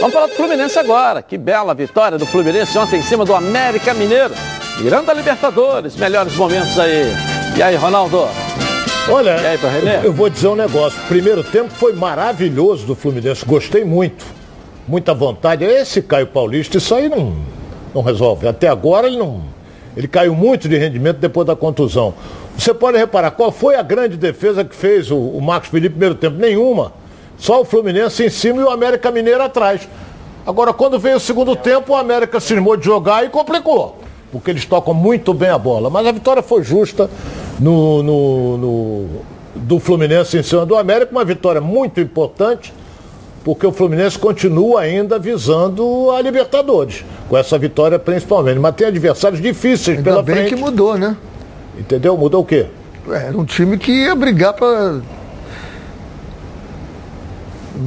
Vamos 0.00 0.12
falar 0.12 0.26
do 0.26 0.34
Fluminense 0.34 0.78
agora. 0.78 1.22
Que 1.22 1.38
bela 1.38 1.74
vitória 1.74 2.18
do 2.18 2.26
Fluminense 2.26 2.76
ontem 2.76 2.98
em 2.98 3.02
cima 3.02 3.24
do 3.24 3.34
América 3.34 3.94
Mineiro. 3.94 4.34
Mirando 4.80 5.10
a 5.10 5.14
Libertadores, 5.14 5.96
melhores 5.96 6.34
momentos 6.36 6.78
aí. 6.78 7.12
E 7.56 7.62
aí, 7.62 7.76
Ronaldo? 7.76 8.26
Olha, 9.08 9.36
aí, 9.36 9.58
eu 10.04 10.12
vou 10.12 10.28
dizer 10.28 10.48
um 10.48 10.56
negócio. 10.56 10.98
O 11.04 11.06
primeiro 11.08 11.44
tempo 11.44 11.70
foi 11.70 11.92
maravilhoso 11.92 12.86
do 12.86 12.94
Fluminense. 12.94 13.44
Gostei 13.44 13.84
muito. 13.84 14.24
Muita 14.86 15.14
vontade. 15.14 15.64
Esse 15.64 16.02
Caio 16.02 16.26
Paulista, 16.26 16.78
isso 16.78 16.94
aí 16.94 17.08
não, 17.08 17.36
não 17.94 18.02
resolve. 18.02 18.48
Até 18.48 18.68
agora 18.68 19.06
ele 19.06 19.16
não. 19.16 19.42
Ele 19.96 20.08
caiu 20.08 20.34
muito 20.34 20.68
de 20.68 20.76
rendimento 20.76 21.18
depois 21.18 21.46
da 21.46 21.54
contusão. 21.54 22.14
Você 22.58 22.74
pode 22.74 22.98
reparar, 22.98 23.30
qual 23.30 23.52
foi 23.52 23.76
a 23.76 23.82
grande 23.82 24.16
defesa 24.16 24.64
que 24.64 24.74
fez 24.74 25.10
o, 25.10 25.16
o 25.16 25.40
Marcos 25.40 25.70
Felipe 25.70 25.90
no 25.90 25.92
primeiro 25.92 26.14
tempo? 26.14 26.36
Nenhuma. 26.36 26.92
Só 27.36 27.60
o 27.60 27.64
Fluminense 27.64 28.24
em 28.24 28.30
cima 28.30 28.60
e 28.60 28.64
o 28.64 28.70
América 28.70 29.10
Mineiro 29.10 29.42
atrás. 29.42 29.88
Agora, 30.46 30.72
quando 30.72 30.98
veio 30.98 31.16
o 31.16 31.20
segundo 31.20 31.56
tempo, 31.56 31.92
o 31.92 31.96
América 31.96 32.38
se 32.38 32.52
animou 32.52 32.76
de 32.76 32.84
jogar 32.84 33.24
e 33.24 33.30
complicou. 33.30 33.98
Porque 34.30 34.50
eles 34.50 34.64
tocam 34.66 34.92
muito 34.92 35.32
bem 35.32 35.48
a 35.48 35.58
bola. 35.58 35.88
Mas 35.88 36.06
a 36.06 36.12
vitória 36.12 36.42
foi 36.42 36.62
justa 36.62 37.08
no, 37.58 38.02
no, 38.02 38.58
no 38.58 39.08
do 39.54 39.78
Fluminense 39.78 40.36
em 40.36 40.42
cima 40.42 40.66
do 40.66 40.76
América. 40.76 41.12
Uma 41.12 41.24
vitória 41.24 41.60
muito 41.60 42.00
importante, 42.00 42.72
porque 43.42 43.66
o 43.66 43.72
Fluminense 43.72 44.18
continua 44.18 44.82
ainda 44.82 45.18
visando 45.18 46.10
a 46.10 46.20
Libertadores. 46.20 47.04
Com 47.28 47.38
essa 47.38 47.56
vitória 47.56 47.98
principalmente. 47.98 48.58
Mas 48.58 48.74
tem 48.74 48.86
adversários 48.86 49.40
difíceis 49.40 49.98
ainda 49.98 50.10
pela 50.10 50.22
bem 50.22 50.36
frente. 50.36 50.54
que 50.54 50.60
mudou, 50.60 50.98
né? 50.98 51.16
Entendeu? 51.78 52.16
Mudou 52.18 52.42
o 52.42 52.44
quê? 52.44 52.66
Era 53.08 53.36
um 53.36 53.44
time 53.44 53.78
que 53.78 53.92
ia 53.92 54.14
brigar 54.14 54.52
para 54.52 55.00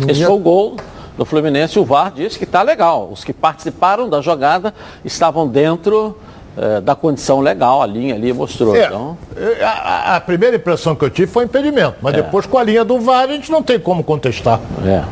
esse 0.07 0.25
foi 0.25 0.35
o 0.35 0.39
gol 0.39 0.75
do 1.17 1.25
Fluminense, 1.25 1.79
o 1.79 1.85
VAR 1.85 2.11
diz 2.11 2.37
que 2.37 2.43
está 2.43 2.61
legal. 2.61 3.09
Os 3.11 3.23
que 3.23 3.33
participaram 3.33 4.07
da 4.07 4.21
jogada 4.21 4.73
estavam 5.03 5.47
dentro 5.47 6.15
é, 6.55 6.81
da 6.81 6.95
condição 6.95 7.39
legal, 7.39 7.81
a 7.81 7.85
linha 7.85 8.15
ali 8.15 8.31
mostrou. 8.33 8.75
É, 8.75 8.85
então... 8.85 9.17
a, 9.61 10.15
a, 10.15 10.21
primeira 10.21 10.55
impressão 10.55 10.95
que 10.95 11.03
eu 11.03 11.09
tive 11.09 11.31
foi 11.31 11.45
impedimento, 11.45 11.97
mas 12.01 12.13
é. 12.13 12.21
depois 12.21 12.45
com 12.45 12.57
a 12.57 12.63
linha 12.63 12.83
do 12.83 12.99
VAR 12.99 13.23
a 13.23 13.33
gente 13.33 13.51
não 13.51 13.63
tem 13.63 13.79
como 13.79 14.03
contestar. 14.03 14.59
É. 14.85 15.03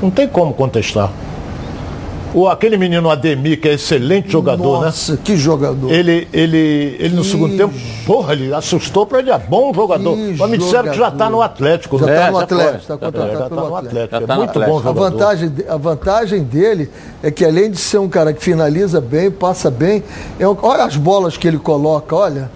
Não 0.00 0.10
tem 0.10 0.26
como 0.28 0.52
contestar. 0.52 1.10
O, 2.34 2.48
aquele 2.48 2.78
menino 2.78 3.10
Ademir, 3.10 3.60
que 3.60 3.68
é 3.68 3.74
excelente 3.74 4.30
jogador, 4.32 4.64
Nossa, 4.64 4.80
né? 4.80 4.86
Nossa, 4.86 5.16
que 5.18 5.36
jogador. 5.36 5.92
Ele, 5.92 6.26
ele, 6.32 6.96
ele 6.98 7.14
no 7.14 7.22
segundo 7.22 7.54
tempo, 7.56 7.74
porra, 8.06 8.32
ele 8.32 8.54
assustou 8.54 9.04
para 9.04 9.18
ele, 9.18 9.30
é 9.30 9.38
bom 9.38 9.72
jogador. 9.74 10.16
Que 10.16 10.36
Mas 10.38 10.50
me 10.50 10.56
disseram 10.56 10.90
que 10.90 10.96
já 10.96 11.08
está 11.08 11.28
no 11.28 11.42
Atlético. 11.42 11.98
Já 11.98 12.06
está 12.06 12.24
né? 12.24 12.30
no 12.30 12.38
Atlético, 12.38 12.76
está 12.78 12.96
contratado 12.96 13.32
já 13.38 13.48
pelo 13.50 13.60
tá 13.62 13.68
no 13.68 13.76
Atlético. 13.76 14.14
Atlético. 14.14 14.32
É 14.32 14.36
muito 14.36 14.50
Atlético. 14.50 14.76
bom 14.76 14.82
jogador. 14.82 15.06
A 15.06 15.10
vantagem, 15.10 15.52
a 15.68 15.76
vantagem 15.76 16.42
dele 16.42 16.90
é 17.22 17.30
que 17.30 17.44
além 17.44 17.70
de 17.70 17.76
ser 17.76 17.98
um 17.98 18.08
cara 18.08 18.32
que 18.32 18.42
finaliza 18.42 18.98
bem, 18.98 19.30
passa 19.30 19.70
bem, 19.70 20.02
é 20.38 20.48
um, 20.48 20.56
olha 20.62 20.84
as 20.84 20.96
bolas 20.96 21.36
que 21.36 21.46
ele 21.46 21.58
coloca, 21.58 22.16
olha. 22.16 22.50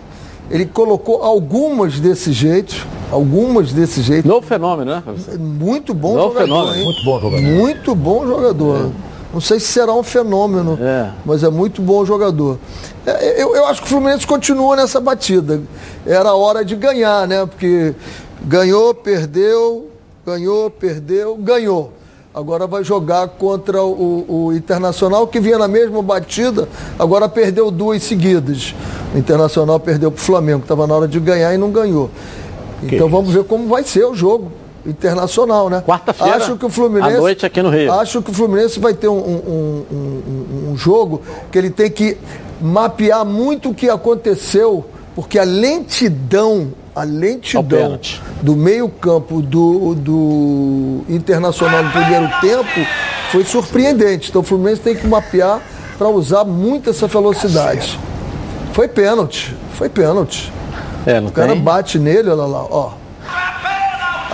Ele 0.51 0.65
colocou 0.65 1.23
algumas 1.23 1.99
desse 1.99 2.33
jeito, 2.33 2.87
algumas 3.11 3.73
desse 3.73 4.01
jeito. 4.01 4.27
Novo 4.29 4.47
fenômeno, 4.47 4.93
né? 4.93 5.03
Muito 5.39 5.93
bom 5.93 6.15
Novo 6.15 6.35
jogador, 6.35 6.45
fenômeno. 6.47 6.77
hein? 6.77 6.85
Muito 6.85 7.05
bom 7.05 7.21
jogador. 7.21 7.43
Muito 7.43 7.95
bom 7.95 8.27
jogador. 8.27 8.77
É. 9.03 9.16
Não 9.33 9.41
sei 9.41 9.61
se 9.61 9.67
será 9.67 9.93
um 9.93 10.03
fenômeno, 10.03 10.79
É. 10.81 11.11
mas 11.25 11.43
é 11.43 11.49
muito 11.51 11.83
bom 11.83 12.05
jogador. 12.05 12.59
É, 13.05 13.43
Eu, 13.43 13.55
eu 13.55 13.67
acho 13.67 13.81
que 13.83 13.87
o 13.87 13.91
Fluminense 13.91 14.27
continua 14.27 14.77
nessa 14.77 15.01
batida. 15.01 15.61
Era 16.07 16.35
hora 16.35 16.65
de 16.65 16.75
ganhar, 16.77 17.27
né? 17.27 17.45
Porque 17.45 17.95
ganhou, 18.43 18.95
perdeu, 18.95 19.89
ganhou, 20.25 20.71
perdeu, 20.71 21.37
ganhou. 21.37 21.93
Agora 22.35 22.67
vai 22.67 22.85
jogar 22.85 23.29
contra 23.29 23.83
o, 23.83 24.25
o 24.29 24.53
Internacional, 24.53 25.27
que 25.27 25.41
vinha 25.41 25.59
na 25.59 25.67
mesma 25.67 26.03
batida, 26.03 26.69
agora 26.99 27.29
perdeu 27.29 27.71
duas 27.71 28.03
seguidas. 28.03 28.75
O 29.15 29.19
Internacional 29.19 29.81
perdeu 29.81 30.11
para 30.13 30.19
o 30.21 30.23
Flamengo, 30.23 30.61
estava 30.61 30.87
na 30.87 30.95
hora 30.95 31.09
de 31.09 31.19
ganhar 31.19 31.55
e 31.55 31.57
não 31.59 31.71
ganhou. 31.71 32.11
Então 32.83 33.09
vamos 33.09 33.33
ver 33.33 33.45
como 33.45 33.67
vai 33.69 33.83
ser 33.85 34.05
o 34.05 34.15
jogo 34.15 34.53
internacional, 34.87 35.69
né? 35.69 35.83
Quarta-feira, 35.87 36.37
Acho 36.37 36.57
que 36.57 36.65
o 36.65 36.69
Fluminense, 36.71 37.17
à 37.17 37.21
noite 37.21 37.45
aqui 37.47 37.63
no 37.63 37.71
Rio. 37.71 37.93
Acho 37.93 38.23
que 38.23 38.31
o 38.31 38.35
Fluminense 38.35 38.79
vai 38.79 38.95
ter 38.95 39.09
um, 39.09 39.17
um- 39.19 39.85
um- 39.93 40.71
um- 40.73 40.77
jogo 40.77 41.23
que 41.51 41.59
ele 41.59 41.71
tem 41.71 41.91
que 41.91 42.17
mapear 42.61 43.25
muito 43.25 43.71
o 43.71 43.75
que 43.75 43.89
aconteceu, 43.91 44.85
porque 45.15 45.39
a 45.39 45.45
lentidão, 45.45 46.69
a 46.95 47.03
lentidão 47.05 47.99
do 48.43 48.55
meio-campo 48.57 49.41
do, 49.43 49.95
do 49.95 51.01
Internacional 51.09 51.83
no 51.83 51.91
primeiro 51.91 52.29
tempo 52.41 52.87
foi 53.31 53.45
surpreendente. 53.45 54.31
Então 54.31 54.41
o 54.43 54.45
Fluminense 54.45 54.81
tem 54.81 54.95
que 54.95 55.07
mapear 55.07 55.61
para 55.99 56.09
usar 56.09 56.45
muito 56.45 56.91
essa 56.91 57.07
velocidade. 57.07 57.99
Foi 58.73 58.87
pênalti, 58.89 59.57
foi 59.73 59.89
pênalti. 59.89 60.53
É, 61.07 61.19
O 61.21 61.31
cara 61.31 61.53
tem? 61.53 61.61
bate 61.63 61.99
nele, 61.99 62.29
olha 62.29 62.43
lá, 62.45 62.67
ó. 62.71 62.91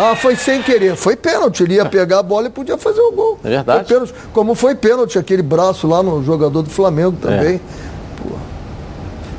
Ah, 0.02 0.16
foi 0.16 0.34
sem 0.34 0.60
querer. 0.62 0.96
Foi 0.96 1.14
pênalti. 1.14 1.62
Ele 1.62 1.74
ia 1.74 1.86
pegar 1.86 2.18
a 2.18 2.22
bola 2.22 2.48
e 2.48 2.50
podia 2.50 2.76
fazer 2.76 3.00
o 3.00 3.12
gol. 3.12 3.38
É 3.44 3.48
verdade. 3.48 3.78
Foi 3.86 3.94
pênalti. 3.94 4.14
Como 4.32 4.54
foi 4.54 4.74
pênalti 4.74 5.18
aquele 5.18 5.42
braço 5.42 5.86
lá 5.86 6.02
no 6.02 6.24
jogador 6.24 6.62
do 6.62 6.70
Flamengo 6.70 7.16
também. 7.20 7.60
Pô. 8.16 8.34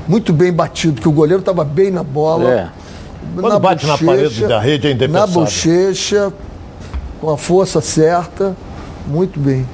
Muito 0.08 0.32
bem 0.32 0.54
batido, 0.54 1.02
que 1.02 1.08
o 1.08 1.12
goleiro 1.12 1.42
estava 1.42 1.66
bem 1.66 1.92
na 1.92 2.04
bola. 2.04 2.50
É. 2.50 2.70
Quando 3.40 3.60
bate 3.60 3.86
na 3.86 3.98
parede 3.98 4.48
da 4.48 4.60
rede 4.60 4.88
é 4.88 5.08
Na 5.08 5.28
bochecha, 5.28 6.32
com 7.20 7.30
a 7.30 7.38
força 7.38 7.82
certa. 7.82 8.56
Muito 9.06 9.40
bem. 9.40 9.68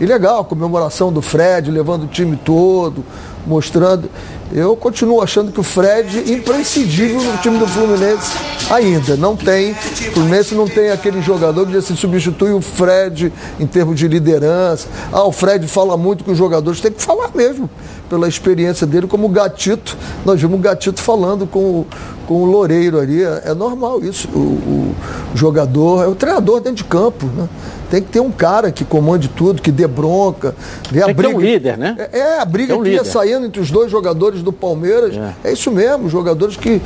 E 0.00 0.06
legal, 0.06 0.40
a 0.40 0.44
comemoração 0.44 1.12
do 1.12 1.22
Fred, 1.22 1.70
levando 1.70 2.04
o 2.04 2.06
time 2.08 2.36
todo, 2.36 3.04
mostrando. 3.46 4.10
Eu 4.52 4.76
continuo 4.76 5.20
achando 5.20 5.50
que 5.50 5.58
o 5.58 5.62
Fred 5.62 6.32
imprescindível 6.32 7.22
no 7.22 7.36
time 7.38 7.58
do 7.58 7.66
Fluminense 7.66 8.32
ainda. 8.70 9.16
Não 9.16 9.36
tem. 9.36 9.72
O 9.72 10.12
Fluminense 10.12 10.54
não 10.54 10.68
tem 10.68 10.90
aquele 10.90 11.20
jogador 11.22 11.66
que 11.66 11.80
se 11.80 11.96
substitui 11.96 12.52
o 12.52 12.60
Fred 12.60 13.32
em 13.58 13.66
termos 13.66 13.98
de 13.98 14.06
liderança. 14.06 14.86
Ah, 15.12 15.24
o 15.24 15.32
Fred 15.32 15.66
fala 15.66 15.96
muito 15.96 16.24
com 16.24 16.32
os 16.32 16.38
jogadores, 16.38 16.80
tem 16.80 16.92
que 16.92 17.02
falar 17.02 17.30
mesmo, 17.34 17.68
pela 18.08 18.28
experiência 18.28 18.86
dele, 18.86 19.06
como 19.06 19.26
o 19.26 19.30
Gatito. 19.30 19.96
Nós 20.24 20.40
vimos 20.40 20.58
o 20.58 20.62
Gatito 20.62 21.00
falando 21.00 21.46
com 21.46 21.58
o, 21.58 21.86
com 22.26 22.42
o 22.42 22.44
Loureiro 22.44 22.98
ali. 22.98 23.22
É, 23.22 23.42
é 23.46 23.54
normal 23.54 24.02
isso. 24.02 24.28
O, 24.28 24.38
o 24.38 24.94
jogador, 25.34 26.04
é 26.04 26.08
o 26.08 26.14
treinador 26.14 26.60
dentro 26.60 26.76
de 26.76 26.84
campo, 26.84 27.26
né? 27.26 27.48
Tem 27.90 28.02
que 28.02 28.08
ter 28.08 28.20
um 28.20 28.30
cara 28.30 28.72
que 28.72 28.84
comande 28.84 29.28
tudo, 29.28 29.62
que 29.62 29.70
dê 29.70 29.86
bronca, 29.86 30.54
vê 30.90 31.02
a 31.02 31.06
Tem 31.06 31.14
que 31.14 31.22
ter 31.22 31.28
briga. 31.28 31.38
um 31.38 31.40
líder, 31.40 31.78
né? 31.78 32.08
É, 32.12 32.18
é, 32.18 32.40
a 32.40 32.44
briga 32.44 32.72
Tem 32.72 32.80
um 32.80 32.82
que 32.82 32.90
ia 32.90 32.98
líder. 32.98 33.10
saindo 33.10 33.46
entre 33.46 33.60
os 33.60 33.70
dois 33.70 33.90
jogadores 33.90 34.42
do 34.42 34.52
Palmeiras. 34.52 35.14
É, 35.44 35.52
isso 35.52 35.70
mesmo, 35.70 36.08
jogadores 36.08 36.56
que 36.56 36.80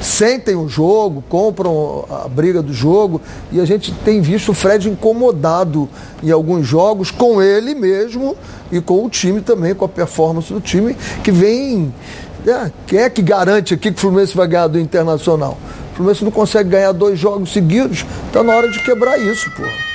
sentem 0.00 0.54
o 0.54 0.68
jogo, 0.68 1.24
compram 1.28 2.04
a 2.10 2.28
briga 2.28 2.62
do 2.62 2.72
jogo. 2.72 3.20
E 3.50 3.60
a 3.60 3.64
gente 3.64 3.92
tem 4.04 4.20
visto 4.20 4.50
o 4.50 4.54
Fred 4.54 4.88
incomodado 4.88 5.88
em 6.22 6.30
alguns 6.30 6.66
jogos 6.66 7.10
com 7.10 7.42
ele 7.42 7.74
mesmo 7.74 8.36
e 8.70 8.80
com 8.80 9.04
o 9.04 9.08
time 9.08 9.40
também, 9.40 9.74
com 9.74 9.84
a 9.84 9.88
performance 9.88 10.52
do 10.52 10.60
time, 10.60 10.96
que 11.24 11.32
vem. 11.32 11.92
É, 12.46 12.70
quem 12.86 13.00
é 13.00 13.10
que 13.10 13.22
garante 13.22 13.74
aqui 13.74 13.90
que 13.90 13.96
o 13.96 14.00
Fluminense 14.00 14.36
vai 14.36 14.46
ganhar 14.46 14.68
do 14.68 14.78
Internacional? 14.78 15.58
O 15.90 15.96
Fluminense 15.96 16.24
não 16.24 16.30
consegue 16.30 16.70
ganhar 16.70 16.92
dois 16.92 17.18
jogos 17.18 17.52
seguidos, 17.52 18.06
tá 18.32 18.42
na 18.44 18.54
hora 18.54 18.70
de 18.70 18.78
quebrar 18.84 19.18
isso, 19.18 19.50
porra. 19.50 19.86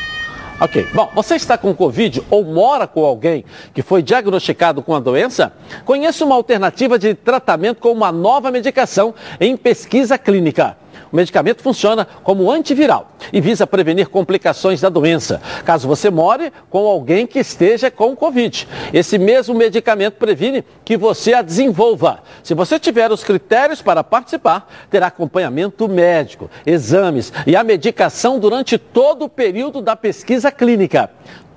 Ok. 0.60 0.86
Bom, 0.94 1.10
você 1.16 1.36
está 1.36 1.58
com 1.58 1.74
Covid 1.74 2.22
ou 2.30 2.44
mora 2.44 2.86
com 2.86 3.06
alguém 3.06 3.46
que 3.74 3.82
foi 3.82 4.04
diagnosticado 4.04 4.84
com 4.84 4.94
a 4.94 5.00
doença? 5.00 5.54
Conheça 5.86 6.26
uma 6.26 6.36
alternativa 6.36 7.00
de 7.00 7.16
tratamento 7.16 7.80
com 7.80 7.92
uma 7.92 8.12
nova 8.12 8.52
medicação 8.52 9.16
em 9.40 9.56
pesquisa 9.56 10.18
clínica. 10.18 10.78
O 11.12 11.16
medicamento 11.16 11.62
funciona 11.62 12.08
como 12.24 12.50
antiviral 12.50 13.12
e 13.34 13.42
visa 13.42 13.68
prevenir 13.68 14.08
complicações 14.08 14.80
da 14.80 14.88
doença, 14.88 15.42
caso 15.66 15.88
você 15.88 16.10
more 16.10 16.52
com 16.70 16.88
alguém 16.88 17.28
que 17.28 17.40
esteja 17.40 17.92
com 17.92 18.16
Covid. 18.16 18.68
Esse 18.94 19.18
mesmo 19.18 19.54
medicamento 19.54 20.16
previne 20.16 20.64
que 20.86 20.96
você 20.96 21.34
a 21.34 21.42
desenvolva. 21.42 22.24
Se 22.42 22.54
você 22.54 22.80
tiver 22.80 23.12
os 23.12 23.24
critérios 23.24 23.82
para 23.82 24.04
participar, 24.04 24.70
terá 24.90 25.08
acompanhamento 25.08 25.88
médico, 25.90 26.50
exames 26.66 27.34
e 27.46 27.56
a 27.56 27.64
medicação 27.64 28.40
durante 28.40 28.78
todo 28.78 29.26
o 29.26 29.30
período 29.30 29.82
da 29.82 29.96
pesquisa 29.96 30.52
clínica 30.52 31.10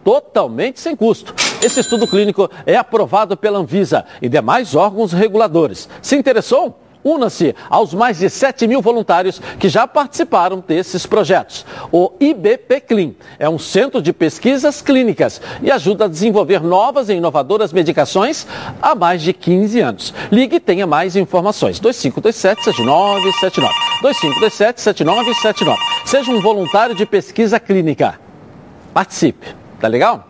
totalmente 0.05 0.79
sem 0.81 0.95
custo. 0.95 1.35
Esse 1.63 1.81
estudo 1.81 2.07
clínico 2.07 2.51
é 2.67 2.77
aprovado 2.77 3.37
pela 3.37 3.59
Anvisa 3.59 4.05
e 4.21 4.29
demais 4.29 4.75
órgãos 4.75 5.13
reguladores. 5.13 5.89
Se 6.03 6.15
interessou? 6.15 6.79
Una-se 7.05 7.55
aos 7.69 7.93
mais 7.93 8.19
de 8.19 8.31
7 8.31 8.67
mil 8.67 8.81
voluntários 8.81 9.39
que 9.61 9.69
já 9.69 9.87
participaram 9.87 10.65
desses 10.67 11.05
projetos. 11.05 11.67
O 11.93 12.13
IBP 12.19 12.81
Clean 12.81 13.11
é 13.39 13.47
um 13.47 13.59
centro 13.59 14.01
de 14.01 14.11
pesquisas 14.11 14.81
clínicas 14.81 15.41
e 15.63 15.71
ajuda 15.71 16.07
a 16.07 16.09
desenvolver 16.09 16.63
novas 16.63 17.11
e 17.11 17.15
inovadoras 17.15 17.75
medicações 17.75 18.47
há 18.81 18.95
mais 18.95 19.21
de 19.21 19.35
15 19.35 19.81
anos. 19.81 20.15
Ligue 20.33 20.57
e 20.57 20.61
tenha 20.61 20.87
mais 20.87 21.15
informações. 21.15 21.79
2527-7979. 21.81 23.69
2527-7979. 24.03 25.77
Seja 26.07 26.31
um 26.33 26.41
voluntário 26.41 26.95
de 26.95 27.05
pesquisa 27.05 27.61
clínica. 27.61 28.19
Participe. 28.95 29.55
Tá 29.79 29.89
legal? 29.89 30.27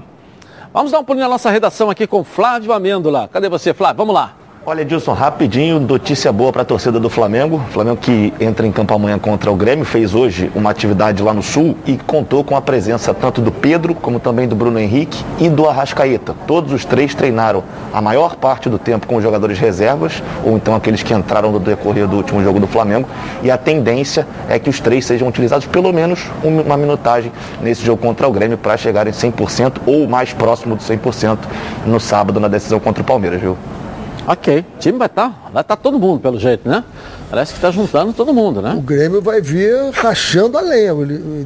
Vamos 0.73 0.91
dar 0.91 0.99
um 0.99 1.05
pulinho 1.05 1.23
na 1.25 1.31
nossa 1.31 1.51
redação 1.51 1.89
aqui 1.89 2.05
com 2.05 2.25
Flávio 2.25 2.73
Amêndola. 2.73 3.29
Cadê 3.33 3.49
você, 3.49 3.73
Flávio? 3.73 3.99
Vamos 3.99 4.13
lá. 4.13 4.44
Olha, 4.67 4.81
Edilson, 4.81 5.13
rapidinho, 5.13 5.79
notícia 5.79 6.33
boa 6.33 6.51
para 6.51 6.63
a 6.63 6.65
torcida 6.65 6.99
do 6.99 7.11
Flamengo. 7.11 7.57
O 7.57 7.71
Flamengo 7.71 7.99
que 7.99 8.33
entra 8.41 8.67
em 8.67 8.73
campo 8.73 8.95
amanhã 8.95 9.19
contra 9.19 9.53
o 9.53 9.55
Grêmio, 9.55 9.85
fez 9.85 10.15
hoje 10.15 10.51
uma 10.55 10.71
atividade 10.71 11.23
lá 11.23 11.35
no 11.35 11.43
Sul 11.43 11.77
e 11.85 11.99
contou 11.99 12.43
com 12.43 12.57
a 12.57 12.63
presença 12.63 13.13
tanto 13.13 13.43
do 13.43 13.53
Pedro, 13.53 13.95
como 13.95 14.19
também 14.19 14.49
do 14.49 14.57
Bruno 14.57 14.79
Henrique 14.79 15.23
e 15.39 15.51
do 15.51 15.69
Arrascaeta. 15.69 16.35
Todos 16.47 16.73
os 16.73 16.83
três 16.83 17.15
treinaram 17.15 17.63
a 17.93 18.01
maior 18.01 18.37
parte 18.37 18.71
do 18.71 18.79
tempo 18.79 19.07
com 19.07 19.17
os 19.17 19.23
jogadores 19.23 19.59
reservas, 19.59 20.23
ou 20.43 20.57
então 20.57 20.75
aqueles 20.75 21.03
que 21.03 21.13
entraram 21.13 21.53
no 21.53 21.61
decorrer 21.61 22.09
do 22.09 22.17
último 22.17 22.43
jogo 22.43 22.59
do 22.59 22.67
Flamengo. 22.67 23.07
E 23.43 23.51
a 23.51 23.59
tendência 23.59 24.27
é 24.49 24.59
que 24.59 24.71
os 24.71 24.81
três 24.81 25.05
sejam 25.05 25.29
utilizados 25.29 25.67
pelo 25.67 25.93
menos 25.93 26.21
um- 26.43 26.63
uma 26.63 26.79
minutagem 26.79 27.31
nesse 27.61 27.85
jogo 27.85 28.01
contra 28.01 28.27
o 28.27 28.33
Grêmio 28.33 28.57
para 28.57 28.79
chegarem 28.79 29.13
100% 29.13 29.83
ou 29.85 30.09
mais 30.09 30.33
próximo 30.33 30.75
do 30.75 30.83
100% 30.83 31.47
no 31.85 32.01
sábado 32.01 32.41
na 32.41 32.49
decisão 32.49 32.81
contra 32.81 33.03
o 33.03 33.05
Palmeiras, 33.05 33.43
viu? 33.43 33.59
Ok. 34.27 34.65
O 34.77 34.79
time 34.79 34.99
vai 34.99 35.07
estar. 35.07 35.51
vai 35.53 35.63
estar 35.63 35.77
todo 35.77 35.99
mundo, 35.99 36.21
pelo 36.21 36.39
jeito, 36.39 36.69
né? 36.69 36.85
Parece 37.31 37.53
que 37.53 37.59
está 37.59 37.71
juntando 37.71 38.13
todo 38.13 38.33
mundo, 38.33 38.63
né? 38.63 38.75
O 38.77 38.81
Grêmio 38.81 39.21
vai 39.21 39.41
vir 39.41 39.91
rachando 39.93 40.57
a 40.57 40.61
lenha. 40.61 40.95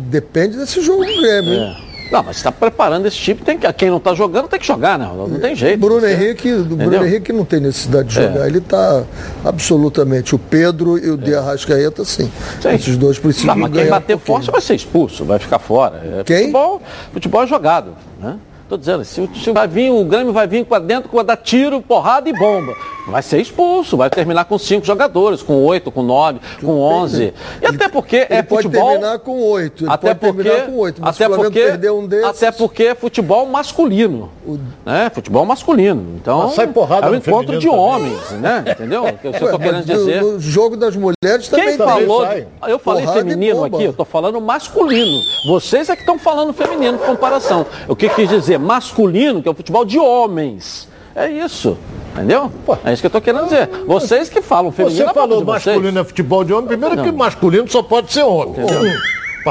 Depende 0.01 0.57
desse 0.57 0.81
jogo 0.83 1.05
do 1.05 1.20
Grêmio. 1.20 1.53
hein? 1.53 1.89
Não, 2.11 2.22
mas 2.22 2.37
está 2.37 2.51
preparando 2.51 3.07
esse 3.07 3.18
time, 3.18 3.41
tem 3.41 3.59
que, 3.59 3.70
quem 3.74 3.91
não 3.91 3.99
está 3.99 4.14
jogando 4.14 4.49
tem 4.49 4.59
que 4.59 4.66
jogar, 4.66 4.99
né? 4.99 5.11
Não 5.14 5.39
tem 5.39 5.55
jeito. 5.55 5.79
Bruno 5.79 6.01
você, 6.01 6.12
Henrique, 6.12 6.53
o 6.53 6.64
Bruno 6.64 7.05
Henrique 7.07 7.33
não 7.33 7.45
tem 7.45 7.61
necessidade 7.61 8.09
de 8.09 8.14
jogar. 8.14 8.45
É. 8.45 8.47
Ele 8.47 8.59
está 8.59 9.05
absolutamente. 9.45 10.35
O 10.35 10.39
Pedro 10.39 10.97
e 10.97 11.11
o 11.11 11.14
é. 11.14 11.16
De 11.18 11.35
Arrascaeta, 11.35 12.05
sim. 12.05 12.31
sim. 12.62 12.68
Esses 12.70 12.97
dois 12.97 13.18
precisam. 13.18 13.55
Não, 13.55 13.62
mas 13.62 13.72
quem 13.72 13.87
bater 13.89 14.16
um 14.16 14.18
forte 14.18 14.51
vai 14.51 14.61
ser 14.61 14.74
expulso, 14.74 15.24
vai 15.24 15.39
ficar 15.39 15.59
fora. 15.59 16.03
É, 16.03 16.24
quem? 16.24 16.39
Futebol, 16.39 16.83
futebol 17.12 17.43
é 17.43 17.47
jogado. 17.47 17.91
Né? 18.18 18.37
Estou 18.69 18.77
dizendo, 18.77 19.03
se, 19.03 19.27
se 19.43 19.51
vai 19.51 19.66
vir, 19.66 19.91
o 19.91 20.05
Grêmio 20.05 20.31
vai 20.31 20.47
vir 20.47 20.62
para 20.66 20.79
dentro, 20.85 21.09
vai 21.11 21.25
dar 21.25 21.39
tiro, 21.39 21.81
porrada 21.81 22.29
e 22.29 22.35
bomba. 22.35 22.75
Vai 23.07 23.23
ser 23.23 23.41
expulso, 23.41 23.97
vai 23.97 24.11
terminar 24.11 24.45
com 24.45 24.59
cinco 24.59 24.85
jogadores, 24.85 25.43
com 25.43 25.64
oito, 25.64 25.91
com 25.91 26.03
nove, 26.03 26.39
com 26.61 26.79
onze. 26.79 27.33
E 27.62 27.64
ele, 27.64 27.77
até 27.77 27.89
porque 27.89 28.27
é 28.29 28.43
futebol. 28.43 28.83
Pode 28.83 28.99
terminar 29.01 29.19
com 29.21 29.41
oito. 29.41 29.85
Ele 29.85 29.91
até 29.91 30.12
pode 30.12 30.35
porque, 30.35 30.61
com 30.61 30.77
oito. 30.77 31.01
Até 31.03 31.27
porque, 31.27 31.91
um 31.91 32.07
desses... 32.07 32.27
até 32.27 32.53
porque 32.53 32.83
é 32.83 32.95
futebol 32.95 33.47
masculino. 33.47 34.31
O... 34.47 34.59
Né? 34.85 35.11
Futebol 35.14 35.47
masculino. 35.47 36.19
Então, 36.21 36.51
sai 36.51 36.66
porrada 36.66 37.07
é 37.07 37.11
um 37.11 37.14
encontro 37.14 37.59
de 37.59 37.66
também. 37.66 37.81
homens, 37.81 38.31
né? 38.33 38.64
Entendeu? 38.69 39.07
O 39.07 39.12
que 39.16 39.27
eu 39.29 39.31
estou 39.31 39.59
querendo 39.59 39.87
dizer. 39.87 40.23
No 40.23 40.39
jogo 40.39 40.77
das 40.77 40.95
mulheres 40.95 41.49
também 41.49 41.69
Quem 41.69 41.79
falou? 41.79 42.27
Eu 42.66 42.79
falei 42.79 43.05
porrada 43.07 43.21
feminino 43.21 43.64
aqui, 43.64 43.85
eu 43.85 43.93
estou 43.93 44.05
falando 44.05 44.39
masculino. 44.39 45.23
Vocês 45.47 45.89
é 45.89 45.95
que 45.95 46.03
estão 46.03 46.19
falando 46.19 46.53
feminino, 46.53 46.99
comparação. 46.99 47.64
O 47.89 47.97
que 47.97 48.07
quis 48.11 48.29
dizer? 48.29 48.58
Masculino, 48.59 49.43
que 49.43 49.49
é 49.49 49.51
o 49.51 49.55
futebol 49.55 49.85
de 49.85 49.99
homens. 49.99 50.89
É 51.15 51.29
isso. 51.29 51.77
Entendeu? 52.13 52.51
É 52.85 52.93
isso 52.93 53.03
que 53.03 53.07
eu 53.07 53.09
estou 53.09 53.21
querendo 53.21 53.45
dizer. 53.45 53.69
Vocês 53.87 54.29
que 54.29 54.41
falam 54.41 54.71
feminino. 54.73 55.07
Você 55.07 55.15
falou 55.15 55.45
masculino 55.45 55.99
é 56.01 56.05
futebol 56.05 56.45
de 56.45 56.53
homem. 56.53 56.69
Primeiro 56.69 56.97
não. 56.97 57.05
que 57.05 57.13
masculino 57.13 57.69
só 57.69 57.83
pode 57.83 58.13
ser 58.13 58.23
homem. 58.23 58.55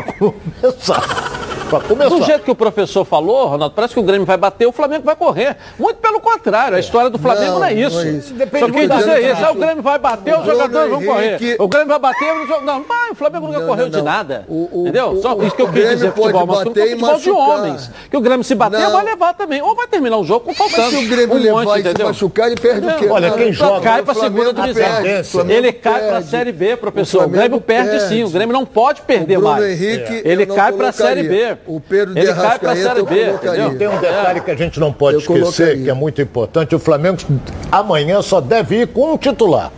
Para 0.02 0.14
começar. 0.14 1.38
Pra 1.70 1.82
começar. 1.82 2.10
Do 2.16 2.24
jeito 2.24 2.44
que 2.44 2.52
o 2.52 2.56
professor 2.56 3.04
falou, 3.04 3.48
Ronaldo, 3.48 3.76
parece 3.76 3.94
que 3.94 4.00
o 4.00 4.04
Grêmio 4.04 4.26
vai 4.26 4.38
bater, 4.38 4.66
o 4.66 4.72
Flamengo 4.72 5.04
vai 5.04 5.18
correr. 5.18 5.58
Muito 5.78 5.98
pelo 5.98 6.22
contrário, 6.22 6.78
a 6.78 6.80
história 6.80 7.10
do 7.10 7.20
Flamengo 7.20 7.54
não, 7.54 7.60
não 7.60 7.66
é 7.66 7.74
isso. 7.74 7.98
Não 7.98 8.04
é 8.04 8.10
isso. 8.12 8.34
Só 8.60 8.70
quis 8.70 8.90
dizer 8.90 9.32
isso. 9.32 9.46
Ah, 9.46 9.52
o 9.52 9.56
Grêmio 9.56 9.84
vai 9.84 10.00
bater, 10.00 10.40
os 10.40 10.46
jogadores 10.46 10.90
vão 10.90 11.04
correr. 11.04 11.58
O 11.60 11.68
Grêmio 11.68 11.90
vai 11.90 12.00
bater, 12.00 12.34
não, 12.64 12.80
não, 12.80 12.86
o 13.12 13.16
Flamengo 13.16 13.48
nunca 13.48 13.66
correu 13.66 13.90
de 13.90 14.02
nada. 14.02 14.46
entendeu? 14.50 15.20
Só 15.22 15.38
isso 15.44 15.56
que 15.56 15.62
eu 15.62 15.72
quis 15.72 15.90
dizer. 15.90 16.14
Futebol 16.14 16.46
masculino 16.46 16.80
é 16.82 16.90
futebol 16.90 17.20
de 17.20 17.32
homens. 17.32 17.92
Que 18.10 18.16
o 18.16 18.22
Grêmio 18.22 18.44
se 18.46 18.56
bater, 18.56 18.90
vai 18.90 19.04
levar 19.04 19.34
também. 19.34 19.62
Ou 19.62 19.76
vai 19.76 19.88
terminar 19.88 20.18
o 20.18 20.24
jogo 20.24 20.46
com 20.46 20.54
faltando. 20.54 20.84
Mas 20.84 20.92
se 20.92 21.06
o 21.06 21.10
Grêmio 21.10 21.38
levar 21.38 21.80
e 21.80 21.84
se 21.84 22.04
machucar, 22.04 22.48
ele 22.48 22.56
perde 22.62 22.88
o 22.88 22.96
quê? 22.96 23.08
Olha, 23.10 23.32
quem 23.32 23.52
joga. 23.52 23.82
Cai 23.82 24.04
para 24.04 24.14
a 24.14 24.16
segunda 24.16 24.54
divisão. 24.54 25.50
Ele 25.50 25.74
cai 25.74 26.00
para 26.00 26.18
a 26.18 26.22
Série 26.22 26.54
B, 26.54 26.78
professor. 26.78 27.26
O 27.26 27.30
Grêmio 27.30 27.60
perde 27.60 28.00
sim. 28.08 28.24
O 28.24 28.30
Grêmio 28.30 28.54
não 28.54 28.66
pode 28.66 29.02
perder 29.02 29.38
mais. 29.40 29.82
Ele 30.24 30.46
cai 30.46 30.72
para 30.72 30.90
a 30.90 30.92
Série 30.92 31.24
B. 31.24 31.58
O 31.66 31.80
Pedro 31.80 32.14
cai 32.14 32.60
para 32.60 32.72
a 32.72 32.76
Série 32.76 33.04
B. 33.04 33.34
Tem 33.78 33.88
um 33.88 34.00
detalhe 34.00 34.42
que 34.42 34.52
a 34.52 34.56
gente 34.56 34.80
não 34.80 34.92
pode 34.92 35.16
eu 35.16 35.20
esquecer, 35.20 35.42
colocaria. 35.42 35.84
que 35.84 35.90
é 35.90 35.94
muito 35.94 36.22
importante. 36.22 36.76
O 36.76 36.80
Flamengo 36.80 37.18
amanhã 37.72 38.22
só 38.22 38.42
deve 38.42 38.82
ir 38.82 38.88
com 38.88 39.14
um 39.14 39.18
titular, 39.18 39.72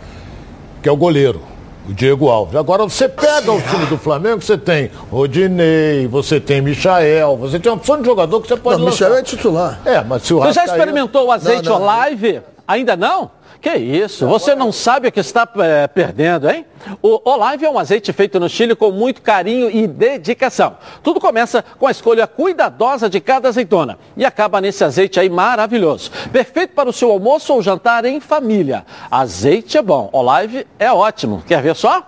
que 0.82 0.88
é 0.88 0.92
o 0.92 0.96
goleiro. 0.96 1.42
O 1.88 1.94
Diego 1.94 2.28
Alves. 2.28 2.54
Agora 2.54 2.84
você 2.84 3.08
pega 3.08 3.50
o 3.50 3.60
time 3.60 3.86
do 3.86 3.96
Flamengo, 3.96 4.40
você 4.40 4.56
tem 4.56 4.90
Rodinei, 5.10 6.06
você 6.06 6.38
tem 6.38 6.60
Michael, 6.60 7.36
você 7.36 7.58
tem 7.58 7.72
uma 7.72 7.78
opção 7.78 7.98
de 7.98 8.04
jogador 8.04 8.40
que 8.40 8.48
você 8.48 8.56
pode 8.56 8.78
não, 8.78 8.86
lançar. 8.86 9.06
Michael 9.06 9.20
é 9.20 9.24
titular. 9.24 9.80
É, 9.84 10.04
mas 10.04 10.22
se 10.22 10.34
o 10.34 10.38
Você 10.38 10.52
já 10.52 10.66
experimentou 10.66 11.26
o 11.26 11.32
azeite 11.32 11.64
não, 11.64 11.80
não. 11.80 11.88
Olive? 11.88 12.42
Ainda 12.68 12.96
não? 12.96 13.30
Que 13.60 13.76
isso, 13.76 14.26
você 14.26 14.54
não 14.54 14.72
sabe 14.72 15.08
o 15.08 15.12
que 15.12 15.20
está 15.20 15.46
é, 15.58 15.86
perdendo, 15.86 16.48
hein? 16.48 16.64
O 17.02 17.20
Olive 17.28 17.66
é 17.66 17.70
um 17.70 17.78
azeite 17.78 18.10
feito 18.10 18.40
no 18.40 18.48
Chile 18.48 18.74
com 18.74 18.90
muito 18.90 19.20
carinho 19.20 19.70
e 19.70 19.86
dedicação. 19.86 20.78
Tudo 21.02 21.20
começa 21.20 21.62
com 21.78 21.86
a 21.86 21.90
escolha 21.90 22.26
cuidadosa 22.26 23.10
de 23.10 23.20
cada 23.20 23.48
azeitona 23.48 23.98
e 24.16 24.24
acaba 24.24 24.62
nesse 24.62 24.82
azeite 24.82 25.20
aí 25.20 25.28
maravilhoso. 25.28 26.10
Perfeito 26.32 26.72
para 26.74 26.88
o 26.88 26.92
seu 26.92 27.10
almoço 27.10 27.52
ou 27.52 27.60
jantar 27.60 28.06
em 28.06 28.18
família. 28.18 28.86
Azeite 29.10 29.76
é 29.76 29.82
bom, 29.82 30.08
Olive 30.10 30.66
é 30.78 30.90
ótimo. 30.90 31.42
Quer 31.46 31.60
ver 31.60 31.76
só? 31.76 32.02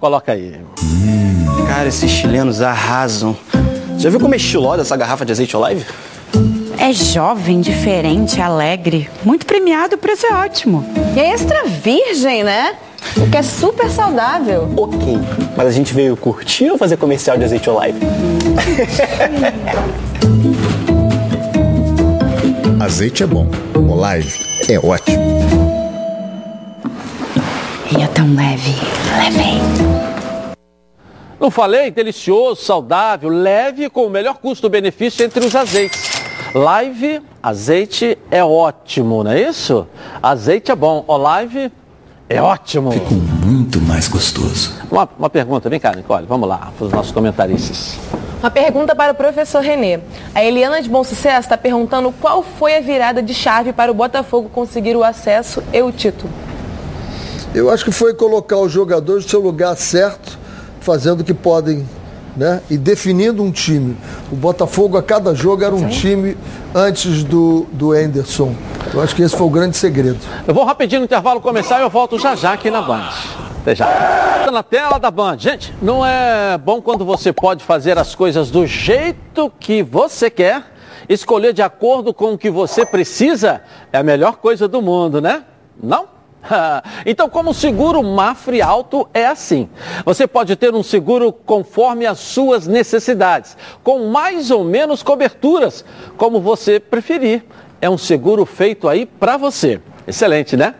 Coloca 0.00 0.32
aí. 0.32 0.58
Cara, 1.66 1.86
esses 1.86 2.10
chilenos 2.10 2.62
arrasam. 2.62 3.36
Já 3.98 4.08
viu 4.08 4.18
como 4.18 4.32
é 4.32 4.38
estilosa 4.38 4.80
essa 4.80 4.96
garrafa 4.96 5.26
de 5.26 5.32
azeite 5.32 5.54
Olive? 5.54 5.84
É 6.78 6.92
jovem, 6.92 7.60
diferente, 7.60 8.40
alegre. 8.40 9.10
Muito 9.24 9.44
premiado, 9.44 9.96
o 9.96 9.98
preço 9.98 10.26
é 10.26 10.34
ótimo. 10.34 10.84
E 11.16 11.20
é 11.20 11.32
extra 11.32 11.64
virgem, 11.64 12.44
né? 12.44 12.76
O 13.16 13.30
que 13.30 13.36
é 13.36 13.42
super 13.42 13.90
saudável. 13.90 14.72
Ok, 14.76 15.18
mas 15.56 15.66
a 15.66 15.70
gente 15.70 15.92
veio 15.92 16.16
curtir 16.16 16.70
ou 16.70 16.78
fazer 16.78 16.96
comercial 16.96 17.36
de 17.36 17.44
azeite 17.44 17.68
Olive? 17.68 17.98
azeite 22.80 23.22
é 23.22 23.26
bom, 23.26 23.46
Olive 23.74 24.32
é 24.68 24.78
ótimo. 24.78 25.38
E 27.90 28.02
é 28.02 28.06
tão 28.08 28.34
leve, 28.34 28.74
leve. 29.16 29.58
Não 31.40 31.50
falei? 31.50 31.90
Delicioso, 31.90 32.62
saudável, 32.62 33.28
leve 33.28 33.88
com 33.88 34.06
o 34.06 34.10
melhor 34.10 34.38
custo-benefício 34.38 35.24
entre 35.24 35.44
os 35.44 35.54
azeites. 35.54 36.07
Live, 36.54 37.20
azeite 37.42 38.18
é 38.30 38.42
ótimo, 38.42 39.22
não 39.22 39.30
é 39.30 39.42
isso? 39.42 39.86
Azeite 40.22 40.70
é 40.70 40.76
bom. 40.76 41.04
O 41.06 41.16
live 41.16 41.70
é 42.28 42.40
ótimo. 42.40 42.90
Ficou 42.90 43.18
muito 43.18 43.80
mais 43.82 44.08
gostoso. 44.08 44.72
Uma, 44.90 45.08
uma 45.18 45.28
pergunta, 45.28 45.68
vem 45.68 45.78
cá, 45.78 45.94
Nicole, 45.94 46.26
vamos 46.26 46.48
lá, 46.48 46.72
para 46.76 46.86
os 46.86 46.92
nossos 46.92 47.12
comentaristas. 47.12 47.98
Uma 48.40 48.50
pergunta 48.50 48.94
para 48.94 49.12
o 49.12 49.14
professor 49.14 49.60
Renê. 49.60 50.00
A 50.34 50.42
Eliana 50.42 50.80
de 50.80 50.88
Bom 50.88 51.04
Sucesso 51.04 51.40
está 51.40 51.58
perguntando 51.58 52.12
qual 52.12 52.42
foi 52.42 52.76
a 52.76 52.80
virada 52.80 53.22
de 53.22 53.34
chave 53.34 53.72
para 53.72 53.90
o 53.90 53.94
Botafogo 53.94 54.48
conseguir 54.48 54.96
o 54.96 55.04
acesso 55.04 55.62
e 55.72 55.82
o 55.82 55.92
título. 55.92 56.32
Eu 57.54 57.70
acho 57.70 57.84
que 57.84 57.90
foi 57.90 58.14
colocar 58.14 58.58
os 58.58 58.72
jogadores 58.72 59.24
no 59.24 59.30
seu 59.30 59.40
lugar 59.40 59.76
certo, 59.76 60.38
fazendo 60.80 61.20
o 61.20 61.24
que 61.24 61.34
podem 61.34 61.86
né? 62.38 62.62
e 62.70 62.78
definindo 62.78 63.42
um 63.42 63.50
time. 63.50 63.96
O 64.30 64.36
Botafogo 64.36 64.96
a 64.96 65.02
cada 65.02 65.34
jogo 65.34 65.64
era 65.64 65.74
um 65.74 65.90
Sim. 65.90 66.00
time 66.00 66.36
antes 66.74 67.24
do, 67.24 67.66
do 67.72 67.92
Anderson. 67.92 68.54
Eu 68.94 69.02
acho 69.02 69.14
que 69.14 69.22
esse 69.22 69.36
foi 69.36 69.46
o 69.46 69.50
grande 69.50 69.76
segredo. 69.76 70.18
Eu 70.46 70.54
vou 70.54 70.64
rapidinho 70.64 71.00
no 71.00 71.04
intervalo 71.04 71.40
começar 71.40 71.80
e 71.80 71.82
eu 71.82 71.90
volto 71.90 72.18
já 72.18 72.36
já 72.36 72.52
aqui 72.52 72.70
na 72.70 72.80
Band. 72.80 73.08
Até 73.60 73.74
já. 73.74 73.86
Tá 73.86 74.50
na 74.52 74.62
tela 74.62 74.98
da 74.98 75.10
Band. 75.10 75.36
Gente, 75.38 75.74
não 75.82 76.06
é 76.06 76.56
bom 76.56 76.80
quando 76.80 77.04
você 77.04 77.32
pode 77.32 77.64
fazer 77.64 77.98
as 77.98 78.14
coisas 78.14 78.50
do 78.50 78.64
jeito 78.66 79.52
que 79.58 79.82
você 79.82 80.30
quer, 80.30 80.62
escolher 81.08 81.52
de 81.52 81.60
acordo 81.60 82.14
com 82.14 82.34
o 82.34 82.38
que 82.38 82.50
você 82.50 82.86
precisa? 82.86 83.60
É 83.92 83.98
a 83.98 84.02
melhor 84.02 84.36
coisa 84.36 84.68
do 84.68 84.80
mundo, 84.80 85.20
né? 85.20 85.42
Não? 85.82 86.17
então, 87.04 87.28
como 87.28 87.52
seguro 87.52 88.02
Mafre 88.02 88.62
Alto 88.62 89.08
é 89.12 89.26
assim. 89.26 89.68
Você 90.04 90.26
pode 90.26 90.56
ter 90.56 90.74
um 90.74 90.82
seguro 90.82 91.32
conforme 91.32 92.06
as 92.06 92.18
suas 92.18 92.66
necessidades, 92.66 93.56
com 93.82 94.08
mais 94.08 94.50
ou 94.50 94.64
menos 94.64 95.02
coberturas, 95.02 95.84
como 96.16 96.40
você 96.40 96.80
preferir. 96.80 97.44
É 97.80 97.88
um 97.88 97.98
seguro 97.98 98.44
feito 98.44 98.88
aí 98.88 99.06
para 99.06 99.36
você. 99.36 99.80
Excelente, 100.06 100.56
né? 100.56 100.74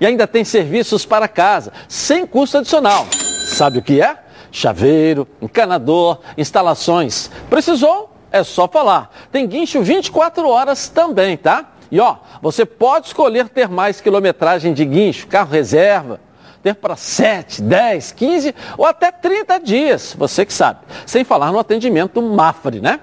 E 0.00 0.06
ainda 0.06 0.26
tem 0.26 0.44
serviços 0.44 1.06
para 1.06 1.26
casa, 1.26 1.72
sem 1.88 2.26
custo 2.26 2.58
adicional. 2.58 3.06
Sabe 3.46 3.78
o 3.78 3.82
que 3.82 4.00
é? 4.00 4.18
Chaveiro, 4.52 5.26
encanador, 5.40 6.20
instalações. 6.36 7.30
Precisou? 7.50 8.10
É 8.30 8.44
só 8.44 8.68
falar. 8.68 9.10
Tem 9.32 9.46
guincho 9.46 9.80
24 9.80 10.48
horas 10.48 10.88
também, 10.88 11.36
tá? 11.36 11.73
E 11.94 12.00
ó, 12.00 12.16
você 12.42 12.66
pode 12.66 13.06
escolher 13.06 13.48
ter 13.48 13.68
mais 13.68 14.00
quilometragem 14.00 14.74
de 14.74 14.84
guincho, 14.84 15.28
carro 15.28 15.52
reserva, 15.52 16.18
ter 16.60 16.74
para 16.74 16.96
7, 16.96 17.62
10, 17.62 18.10
15 18.10 18.54
ou 18.76 18.84
até 18.84 19.12
30 19.12 19.60
dias, 19.60 20.16
você 20.18 20.44
que 20.44 20.52
sabe. 20.52 20.80
Sem 21.06 21.22
falar 21.22 21.52
no 21.52 21.58
atendimento 21.60 22.20
Mafre, 22.20 22.80
né? 22.80 22.98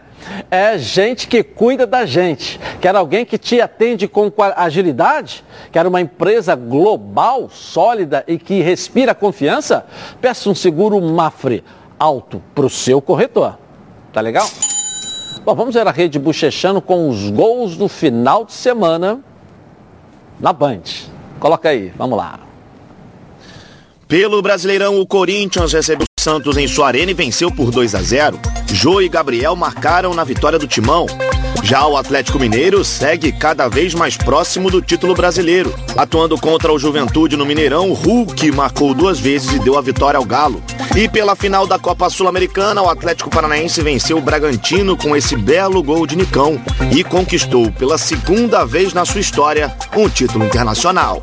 É 0.51 0.77
gente 0.77 1.25
que 1.29 1.41
cuida 1.41 1.87
da 1.87 2.05
gente. 2.05 2.59
Quer 2.81 2.93
alguém 2.93 3.25
que 3.25 3.37
te 3.37 3.61
atende 3.61 4.09
com 4.09 4.29
agilidade? 4.57 5.41
Quer 5.71 5.87
uma 5.87 6.01
empresa 6.01 6.53
global, 6.53 7.49
sólida 7.49 8.25
e 8.27 8.37
que 8.37 8.59
respira 8.59 9.15
confiança? 9.15 9.85
Peça 10.19 10.49
um 10.49 10.53
seguro 10.53 10.99
Mafre 10.99 11.63
alto 11.97 12.43
para 12.53 12.65
o 12.65 12.69
seu 12.69 13.01
corretor. 13.01 13.57
Tá 14.11 14.19
legal? 14.19 14.49
Bom, 15.43 15.55
vamos 15.55 15.73
ver 15.73 15.87
a 15.87 15.91
rede 15.91 16.19
bochechando 16.19 16.79
com 16.79 17.09
os 17.09 17.29
gols 17.31 17.75
do 17.75 17.87
final 17.87 18.45
de 18.45 18.53
semana 18.53 19.19
na 20.39 20.53
Band. 20.53 20.83
Coloca 21.39 21.69
aí, 21.69 21.91
vamos 21.97 22.15
lá. 22.15 22.39
Pelo 24.07 24.39
Brasileirão, 24.41 24.99
o 24.99 25.07
Corinthians 25.07 25.73
recebeu 25.73 26.05
o 26.05 26.21
Santos 26.21 26.57
em 26.57 26.67
sua 26.67 26.87
arena 26.87 27.09
e 27.09 27.15
venceu 27.15 27.49
por 27.49 27.71
2 27.71 27.95
a 27.95 28.01
0. 28.03 28.39
Jô 28.71 29.01
e 29.01 29.09
Gabriel 29.09 29.55
marcaram 29.55 30.13
na 30.13 30.23
vitória 30.23 30.59
do 30.59 30.67
Timão. 30.67 31.07
Já 31.63 31.87
o 31.87 31.95
Atlético 31.95 32.39
Mineiro 32.39 32.83
segue 32.83 33.31
cada 33.31 33.67
vez 33.67 33.93
mais 33.93 34.17
próximo 34.17 34.69
do 34.69 34.81
título 34.81 35.13
brasileiro. 35.13 35.73
Atuando 35.95 36.37
contra 36.37 36.71
o 36.71 36.79
Juventude 36.79 37.37
no 37.37 37.45
Mineirão, 37.45 37.93
Hulk 37.93 38.51
marcou 38.51 38.93
duas 38.93 39.19
vezes 39.19 39.53
e 39.53 39.59
deu 39.59 39.77
a 39.77 39.81
vitória 39.81 40.17
ao 40.17 40.25
Galo. 40.25 40.61
E 40.95 41.07
pela 41.07 41.35
final 41.35 41.65
da 41.65 41.79
Copa 41.79 42.09
Sul-Americana, 42.09 42.81
o 42.81 42.89
Atlético 42.89 43.29
Paranaense 43.29 43.81
venceu 43.81 44.17
o 44.17 44.21
Bragantino 44.21 44.97
com 44.97 45.15
esse 45.15 45.37
belo 45.37 45.81
gol 45.81 46.05
de 46.05 46.17
Nicão 46.17 46.61
e 46.95 47.03
conquistou 47.03 47.71
pela 47.71 47.97
segunda 47.97 48.65
vez 48.65 48.93
na 48.93 49.05
sua 49.05 49.21
história 49.21 49.73
um 49.95 50.09
título 50.09 50.45
internacional. 50.45 51.21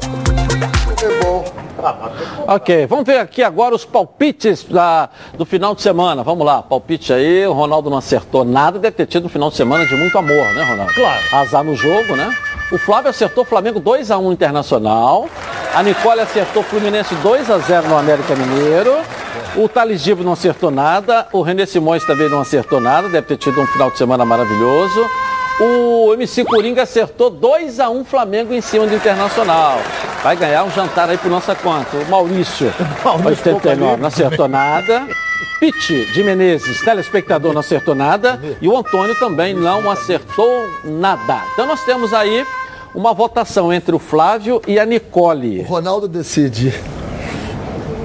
Ok, 2.47 2.87
vamos 2.87 3.05
ver 3.05 3.19
aqui 3.19 3.43
agora 3.43 3.75
os 3.75 3.85
palpites 3.85 4.65
da, 4.65 5.09
do 5.35 5.45
final 5.45 5.75
de 5.75 5.83
semana. 5.83 6.23
Vamos 6.23 6.45
lá, 6.45 6.63
palpite 6.63 7.13
aí. 7.13 7.47
O 7.47 7.53
Ronaldo 7.53 7.89
não 7.89 7.99
acertou 7.99 8.45
nada, 8.45 8.79
deve 8.79 8.97
ter 8.97 9.07
tido 9.07 9.27
um 9.27 9.29
final 9.29 9.51
de 9.51 9.57
semana 9.57 9.87
de 9.87 9.95
muito 9.95 10.17
amor, 10.19 10.53
né, 10.55 10.65
Ronaldo? 10.65 10.93
Claro. 10.95 11.21
Azar 11.33 11.65
no 11.65 11.75
jogo, 11.75 12.17
né? 12.17 12.35
O 12.71 12.79
Flávio 12.79 13.11
acertou 13.11 13.45
Flamengo 13.45 13.81
2x1 13.81 14.33
Internacional. 14.33 15.27
A 15.75 15.83
Nicole 15.83 16.21
acertou 16.21 16.63
Fluminense 16.63 17.15
2x0 17.17 17.85
no 17.85 17.97
América 17.97 18.35
Mineiro. 18.35 18.97
O 19.57 19.69
Thales 19.69 20.03
Divo 20.03 20.23
não 20.23 20.33
acertou 20.33 20.71
nada. 20.71 21.27
O 21.33 21.41
René 21.41 21.65
Simões 21.67 22.05
também 22.05 22.29
não 22.29 22.41
acertou 22.41 22.81
nada. 22.81 23.09
Deve 23.09 23.27
ter 23.27 23.37
tido 23.37 23.61
um 23.61 23.67
final 23.67 23.91
de 23.91 23.99
semana 23.99 24.25
maravilhoso. 24.25 25.09
O 25.61 26.13
MC 26.15 26.45
Coringa 26.45 26.85
acertou 26.85 27.31
2 27.31 27.81
a 27.81 27.91
1 27.91 28.05
Flamengo 28.05 28.55
em 28.55 28.61
cima 28.61 28.87
do 28.87 28.95
Internacional. 28.95 29.79
Vai 30.23 30.37
ganhar 30.37 30.63
um 30.63 30.71
jantar 30.71 31.11
aí 31.11 31.19
por 31.19 31.29
nossa 31.29 31.53
conta. 31.53 31.97
O 31.97 32.09
Maurício, 32.09 32.73
Maurício 33.05 33.55
89, 33.55 34.01
não 34.01 34.07
acertou 34.07 34.47
nada. 34.47 35.09
Pete 35.59 36.13
de 36.13 36.23
Menezes, 36.23 36.81
telespectador, 36.83 37.53
não 37.53 37.61
acertou 37.61 37.93
nada. 37.93 38.41
E 38.63 38.69
o 38.69 38.77
Antônio 38.77 39.19
também 39.19 39.53
não 39.53 39.91
acertou 39.91 40.49
nada. 40.85 41.43
Então 41.53 41.67
nós 41.67 41.83
temos 41.85 42.15
aí 42.15 42.47
uma 42.95 43.13
votação 43.13 43.73
entre 43.73 43.97
o 43.97 43.99
Flávio 43.99 44.63
e 44.65 44.79
a 44.79 44.87
Nicole. 44.87 45.61
O 45.61 45.65
Ronaldo 45.65 46.07
decide. 46.07 46.73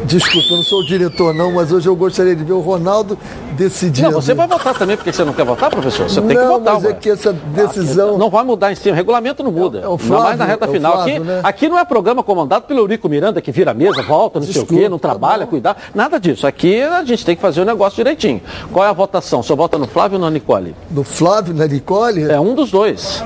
Desculpa, 0.06 0.48
eu 0.52 0.58
não 0.58 0.64
sou 0.64 0.80
o 0.80 0.86
diretor 0.86 1.34
não, 1.34 1.52
mas 1.54 1.72
hoje 1.72 1.88
eu 1.88 1.96
gostaria 1.96 2.36
de 2.36 2.44
ver 2.44 2.54
o 2.54 2.60
Ronaldo 2.60 3.18
decidindo. 3.54 4.12
Não, 4.12 4.22
você 4.22 4.34
vai 4.34 4.48
votar 4.48 4.74
também, 4.78 4.98
porque 4.98 5.12
você 5.12 5.24
não 5.24 5.34
quer 5.34 5.46
votar, 5.46 5.70
professor? 5.70 6.10
Você 6.10 6.22
tem 6.22 6.36
que 6.36 6.46
votar. 6.46 6.76
mas 6.76 6.86
é 6.86 6.94
que 6.94 7.10
essa 7.10 7.32
decisão... 7.32 8.18
Não 8.18 8.30
vai 8.30 8.44
mudar 8.44 8.72
em 8.72 8.76
cima, 8.76 8.94
o 8.94 8.96
regulamento 8.96 9.44
não 9.44 9.52
muda. 9.52 9.80
É 9.80 9.86
Ainda 9.86 9.98
Flávio, 9.98 10.24
mais 10.26 10.40
na 10.40 10.46
reta 10.46 10.66
é 10.66 10.68
final. 10.68 10.94
Flávio, 10.94 11.16
aqui, 11.16 11.24
né? 11.24 11.42
aqui 11.44 11.70
não 11.70 11.80
é 11.80 11.86
programa 11.86 12.24
comandado 12.24 12.66
pelo 12.66 12.80
Eurico 12.82 13.08
Miranda, 13.08 13.42
que 13.42 13.52
vira 13.52 13.72
a 13.72 13.74
mesa, 13.74 14.02
volta, 14.02 14.40
não 14.40 14.48
sei 14.48 14.62
o 14.62 14.66
quê, 14.66 14.90
não 14.90 15.00
trabalha, 15.00 15.46
cuidar. 15.46 15.78
Nada 15.96 16.20
disso. 16.20 16.46
Aqui 16.46 16.82
a 16.82 17.04
gente 17.04 17.26
tem 17.26 17.36
que 17.36 17.42
fazer 17.42 17.62
o 17.62 17.66
negócio 17.66 17.96
direitinho. 17.96 18.42
Qual 18.72 18.86
é 18.86 18.90
a 18.90 18.94
votação? 18.94 19.40
O 19.40 19.44
senhor 19.44 19.58
vota 19.58 19.78
no 19.78 19.88
Flávio 19.88 20.18
ou 20.18 20.22
na 20.24 20.30
Nicole? 20.30 20.76
No 20.92 21.04
Flávio, 21.04 21.54
na 21.54 21.68
Nicole? 21.68 22.24
É 22.24 22.40
um 22.40 22.54
dos 22.54 22.72
dois. 22.72 23.24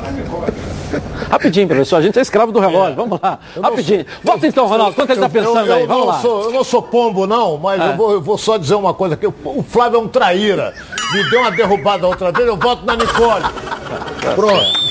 Rapidinho, 1.30 1.68
professor, 1.68 1.98
a 1.98 2.02
gente 2.02 2.18
é 2.18 2.22
escravo 2.22 2.52
do 2.52 2.60
relógio. 2.60 2.96
Vamos 2.96 3.20
lá. 3.22 3.40
Rapidinho. 3.62 4.06
Vota 4.24 4.48
então, 4.48 4.66
Ronaldo, 4.68 4.96
quanto 4.96 5.10
ele 5.12 5.20
está 5.24 5.30
pensando 5.30 5.68
eu, 5.68 5.74
aí? 5.76 5.82
eu 5.82 5.88
Vamos 5.88 6.06
não 6.06 6.14
lá. 6.14 6.20
Sou, 6.22 6.44
eu 6.46 6.52
não 6.52 6.64
sou 6.64 6.82
pombo, 6.82 7.28
não, 7.28 7.58
mas 7.58 7.82
É. 7.82 7.90
eu, 7.90 7.98
vou, 7.98 8.12
eu 8.14 8.22
vou 8.22 8.38
só 8.38 8.58
dizer 8.58 8.76
uma 8.76 8.94
coisa 8.94 9.16
aqui. 9.16 9.28
O, 9.28 9.64
Flávio 9.64 9.98
é 9.98 10.02
um 10.02 10.08
traíra. 10.08 10.74
Me 11.14 11.30
deu 11.30 11.42
uma 11.42 11.52
derrubada 11.52 12.08
outra 12.08 12.32
vez, 12.32 12.48
eu 12.48 12.56
voto 12.58 12.86
na 12.86 12.96
Nicole. 12.96 13.44
Pronto. 14.36 14.88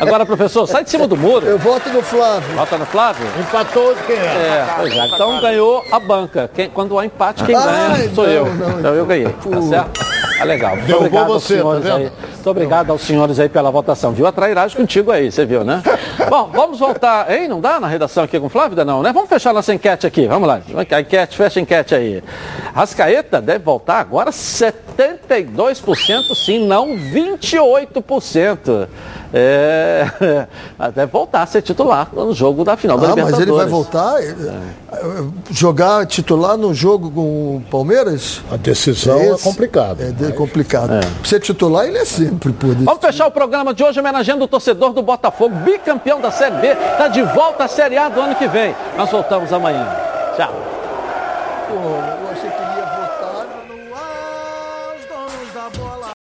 Agora, 0.00 0.24
professor, 0.24 0.66
sai 0.68 0.84
de 0.84 0.90
cima 0.90 1.08
do 1.08 1.16
muro. 1.16 1.44
Eu 1.44 1.58
voto 1.58 1.88
no 1.90 2.00
Flávio. 2.02 2.56
Vota 2.56 2.78
no 2.78 2.86
Flávio? 2.86 3.26
Empatou 3.40 3.96
quem 4.06 4.14
é? 4.16 4.20
É, 4.20 4.66
pois 4.76 4.92
é. 4.96 5.06
Então 5.06 5.40
ganhou 5.40 5.84
a 5.90 5.98
banca. 5.98 6.48
Quem- 6.54 6.70
quando 6.70 6.96
há 6.98 7.04
empate, 7.04 7.42
quem 7.42 7.56
Ai, 7.56 7.64
ganha 7.98 8.14
sou 8.14 8.24
não, 8.24 8.32
eu. 8.32 8.44
não, 8.54 8.78
então 8.78 8.94
eu 8.94 9.04
ganhei. 9.04 9.26
Tá 9.28 9.62
certo? 9.62 10.00
Ah, 10.40 10.44
legal. 10.44 10.76
Muito 10.76 10.86
Derrubou 10.86 11.06
obrigado 11.06 11.32
aos 11.32 11.42
você, 11.42 11.54
tá 11.54 11.60
senhores 11.60 11.84
vendo? 11.84 11.96
aí. 11.96 12.12
Muito 12.34 12.50
obrigado 12.50 12.90
aos 12.90 13.02
senhores 13.02 13.40
aí 13.40 13.48
pela 13.48 13.70
votação. 13.70 14.12
Viu 14.12 14.26
a 14.26 14.32
trairagem 14.32 14.76
contigo 14.76 15.10
aí, 15.10 15.32
você 15.32 15.44
viu, 15.44 15.64
né? 15.64 15.82
Bom, 16.30 16.50
vamos 16.52 16.78
voltar. 16.78 17.30
Hein? 17.30 17.48
Não 17.48 17.60
dá 17.60 17.80
na 17.80 17.88
redação 17.88 18.24
aqui 18.24 18.38
com 18.38 18.46
o 18.46 18.48
Flávio, 18.48 18.84
não, 18.84 19.02
né? 19.02 19.12
Vamos 19.12 19.28
fechar 19.28 19.52
nossa 19.52 19.74
enquete 19.74 20.06
aqui. 20.06 20.26
Vamos 20.26 20.46
lá. 20.46 20.60
A 20.90 21.00
enquete, 21.00 21.36
fecha 21.36 21.58
a 21.58 21.62
enquete 21.62 21.94
aí. 21.94 22.22
Rascaeta 22.74 23.40
deve 23.40 23.64
voltar 23.64 23.98
agora 23.98 24.30
72% 24.30 26.34
sim, 26.34 26.66
não 26.66 26.96
28%. 26.96 28.88
É, 29.32 30.06
deve 30.94 31.12
voltar 31.12 31.42
a 31.42 31.46
ser 31.46 31.60
titular 31.62 32.08
no 32.14 32.32
jogo 32.32 32.64
da 32.64 32.76
final 32.76 32.96
da 32.98 33.08
Ah, 33.08 33.08
mas 33.08 33.16
Libertadores. 33.38 33.48
ele 33.48 33.56
vai 33.58 33.66
voltar? 33.66 34.22
eh, 34.22 35.24
Jogar 35.50 36.06
titular 36.06 36.56
no 36.56 36.72
jogo 36.72 37.10
com 37.10 37.56
o 37.56 37.62
Palmeiras? 37.70 38.40
A 38.50 38.56
decisão 38.56 39.18
é 39.20 39.36
complicada. 39.38 40.04
É 40.04 40.10
de- 40.12 40.32
complicado. 40.32 40.92
Ser 41.24 41.40
titular, 41.40 41.84
ele 41.86 41.98
é 41.98 42.04
sempre, 42.04 42.52
desse- 42.52 42.84
Vamos 42.84 43.00
fechar 43.00 43.26
o 43.26 43.30
programa 43.30 43.74
de 43.74 43.84
hoje 43.84 44.00
homenageando 44.00 44.44
o 44.44 44.48
torcedor 44.48 44.92
do 44.92 45.02
Botafogo, 45.02 45.54
bicampeão 45.56 46.20
da 46.20 46.30
Série 46.30 46.56
B, 46.56 46.68
está 46.68 47.08
de 47.08 47.22
volta 47.22 47.64
à 47.64 47.68
Série 47.68 47.98
A 47.98 48.08
do 48.08 48.20
ano 48.20 48.34
que 48.34 48.48
vem. 48.48 48.74
Nós 48.96 49.10
voltamos 49.10 49.52
amanhã. 49.52 49.86
Tchau. 50.36 50.52
Pô, 51.68 51.74